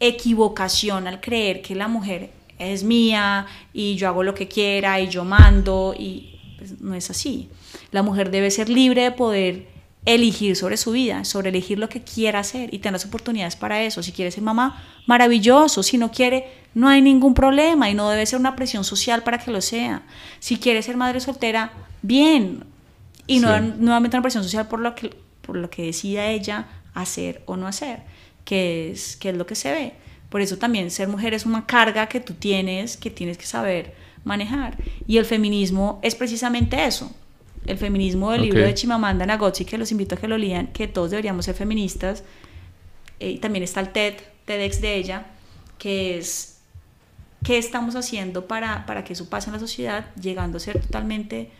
equivocación 0.00 1.06
al 1.08 1.20
creer 1.20 1.60
que 1.62 1.74
la 1.74 1.88
mujer 1.88 2.30
es 2.58 2.82
mía 2.84 3.46
y 3.72 3.96
yo 3.96 4.08
hago 4.08 4.22
lo 4.22 4.34
que 4.34 4.48
quiera 4.48 5.00
y 5.00 5.08
yo 5.08 5.24
mando 5.24 5.94
y 5.98 6.38
pues, 6.58 6.80
no 6.80 6.94
es 6.94 7.10
así. 7.10 7.48
La 7.92 8.02
mujer 8.02 8.30
debe 8.30 8.50
ser 8.50 8.68
libre 8.68 9.02
de 9.02 9.10
poder 9.12 9.66
elegir 10.14 10.56
sobre 10.56 10.76
su 10.78 10.92
vida, 10.92 11.24
sobre 11.24 11.50
elegir 11.50 11.78
lo 11.78 11.88
que 11.88 12.02
quiera 12.02 12.38
hacer 12.40 12.72
y 12.72 12.78
tener 12.78 12.94
las 12.94 13.04
oportunidades 13.04 13.56
para 13.56 13.82
eso. 13.82 14.02
Si 14.02 14.12
quiere 14.12 14.30
ser 14.30 14.42
mamá, 14.42 14.82
maravilloso. 15.06 15.82
Si 15.82 15.98
no 15.98 16.10
quiere, 16.10 16.46
no 16.74 16.88
hay 16.88 17.02
ningún 17.02 17.34
problema 17.34 17.90
y 17.90 17.94
no 17.94 18.08
debe 18.08 18.24
ser 18.24 18.38
una 18.38 18.56
presión 18.56 18.84
social 18.84 19.22
para 19.22 19.38
que 19.38 19.50
lo 19.50 19.60
sea. 19.60 20.02
Si 20.38 20.56
quiere 20.56 20.82
ser 20.82 20.96
madre 20.96 21.20
soltera, 21.20 21.72
bien. 22.02 22.64
Y 23.26 23.40
no 23.40 23.54
Sí. 23.58 23.72
nuevamente 23.78 24.16
una 24.16 24.22
presión 24.22 24.42
social 24.42 24.66
por 24.66 24.80
lo 24.80 24.94
que, 24.94 25.14
por 25.42 25.56
lo 25.56 25.68
que 25.68 25.82
decida 25.82 26.26
ella 26.28 26.66
hacer 26.94 27.42
o 27.44 27.56
no 27.58 27.66
hacer, 27.66 28.00
que 28.46 28.90
es, 28.90 29.16
que 29.16 29.28
es 29.28 29.36
lo 29.36 29.46
que 29.46 29.54
se 29.54 29.70
ve. 29.72 29.92
Por 30.30 30.40
eso 30.40 30.56
también 30.56 30.90
ser 30.90 31.08
mujer 31.08 31.34
es 31.34 31.44
una 31.44 31.66
carga 31.66 32.06
que 32.06 32.20
tú 32.20 32.32
tienes, 32.32 32.96
que 32.96 33.10
tienes 33.10 33.36
que 33.36 33.46
saber 33.46 33.94
manejar. 34.24 34.78
Y 35.06 35.18
el 35.18 35.26
feminismo 35.26 36.00
es 36.02 36.14
precisamente 36.14 36.84
eso. 36.84 37.12
El 37.68 37.78
feminismo 37.78 38.30
del 38.32 38.42
libro 38.42 38.60
Ok. 38.60 38.66
de 38.66 38.74
Chimamanda 38.74 39.26
Ngozi, 39.36 39.64
que 39.64 39.78
los 39.78 39.90
invito 39.92 40.14
a 40.14 40.18
que 40.18 40.26
lo 40.28 40.38
lean, 40.38 40.68
que 40.68 40.88
todos 40.88 41.10
deberíamos 41.10 41.44
ser 41.44 41.54
feministas. 41.54 42.24
Eh, 43.20 43.30
y 43.30 43.38
también 43.38 43.62
está 43.62 43.80
el 43.80 43.90
TED, 43.90 44.14
TEDx 44.46 44.80
de 44.80 44.96
ella, 44.96 45.26
que 45.78 46.18
es 46.18 46.58
qué 47.44 47.58
estamos 47.58 47.94
haciendo 47.94 48.46
para, 48.46 48.86
para 48.86 49.04
que 49.04 49.12
eso 49.12 49.28
pase 49.28 49.48
en 49.50 49.54
la 49.54 49.60
sociedad, 49.60 50.06
llegando 50.20 50.56
a 50.56 50.60
ser 50.60 50.80
totalmente 50.80 51.50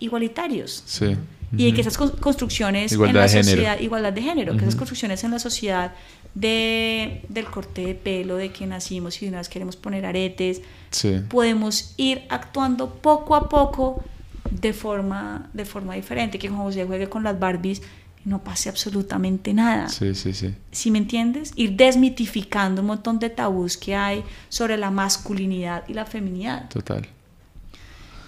igualitarios. 0.00 0.82
Sí. 0.86 1.16
Y 1.56 1.72
que 1.72 1.80
esas 1.80 1.98
cons- 1.98 2.18
construcciones 2.18 2.92
Igualdad 2.92 3.24
en 3.24 3.36
la 3.36 3.42
de 3.42 3.56
género. 3.56 3.82
igualdad 3.82 4.12
de 4.12 4.22
género, 4.22 4.52
que 4.56 4.64
esas 4.64 4.76
construcciones 4.76 5.24
en 5.24 5.30
la 5.30 5.38
sociedad 5.38 5.92
de, 6.34 7.22
del 7.28 7.46
corte 7.46 7.82
de 7.86 7.94
pelo, 7.94 8.36
de 8.36 8.50
que 8.52 8.66
nacimos 8.66 9.16
y 9.22 9.26
de 9.26 9.28
una 9.30 9.38
vez 9.38 9.48
queremos 9.48 9.76
poner 9.76 10.04
aretes, 10.04 10.60
Sí. 10.90 11.20
podemos 11.28 11.94
ir 11.96 12.22
actuando 12.28 12.94
poco 12.96 13.34
a 13.34 13.48
poco 13.48 14.02
de 14.50 14.72
forma, 14.72 15.48
de 15.52 15.64
forma 15.64 15.94
diferente, 15.94 16.38
que 16.38 16.48
Juan 16.48 16.62
José 16.62 16.84
juegue 16.84 17.08
con 17.08 17.22
las 17.22 17.38
Barbies 17.38 17.82
y 18.24 18.28
no 18.28 18.42
pase 18.42 18.68
absolutamente 18.68 19.52
nada. 19.54 19.88
Sí, 19.88 20.14
sí, 20.14 20.32
sí. 20.32 20.54
¿Sí 20.72 20.90
me 20.90 20.98
entiendes? 20.98 21.52
Ir 21.56 21.72
desmitificando 21.76 22.80
un 22.80 22.88
montón 22.88 23.18
de 23.18 23.30
tabús 23.30 23.76
que 23.76 23.94
hay 23.94 24.24
sobre 24.48 24.76
la 24.76 24.90
masculinidad 24.90 25.84
y 25.88 25.94
la 25.94 26.04
feminidad 26.04 26.68
Total. 26.68 27.06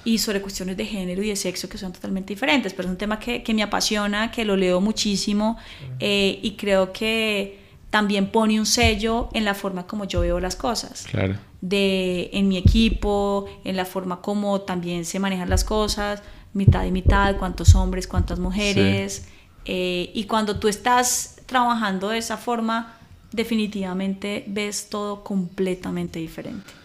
y 0.05 0.19
sobre 0.19 0.41
cuestiones 0.41 0.77
de 0.77 0.87
género 0.87 1.23
y 1.23 1.29
de 1.29 1.37
sexo 1.37 1.69
que 1.69 1.77
son 1.79 1.93
totalmente 1.93 2.33
diferentes, 2.33 2.73
pero 2.73 2.89
es 2.89 2.93
un 2.93 2.99
tema 2.99 3.19
que, 3.19 3.43
que 3.43 3.53
me 3.53 3.63
apasiona, 3.63 4.31
que 4.31 4.45
lo 4.45 4.57
leo 4.57 4.81
muchísimo 4.81 5.57
eh, 5.99 6.39
y 6.43 6.53
creo 6.53 6.93
que 6.93 7.59
también 7.91 8.31
pone 8.31 8.59
un 8.61 8.67
sello 8.67 9.29
en 9.33 9.45
la 9.45 9.55
forma 9.55 9.87
como 9.87 10.05
yo 10.05 10.21
veo 10.21 10.39
las 10.41 10.55
cosas, 10.57 11.05
Claro. 11.11 11.35
De 11.61 12.31
en 12.33 12.49
mi 12.49 12.57
equipo, 12.57 13.47
en 13.65 13.77
la 13.77 13.85
forma 13.85 14.21
como 14.21 14.63
también 14.63 15.05
se 15.05 15.19
manejan 15.19 15.51
las 15.51 15.65
cosas, 15.65 16.23
mitad 16.53 16.85
y 16.85 16.91
mitad, 16.91 17.37
cuántos 17.37 17.75
hombres, 17.75 18.07
cuántas 18.07 18.39
mujeres, 18.39 19.29
eh, 19.65 20.11
y 20.15 20.25
cuando 20.25 20.59
tú 20.59 20.69
estás 20.69 21.41
trabajando 21.47 22.09
de 22.09 22.19
esa 22.19 22.37
forma, 22.37 22.99
definitivamente 23.33 24.45
ves 24.47 24.89
todo 24.89 25.23
completamente 25.23 26.19
diferente. 26.19 26.80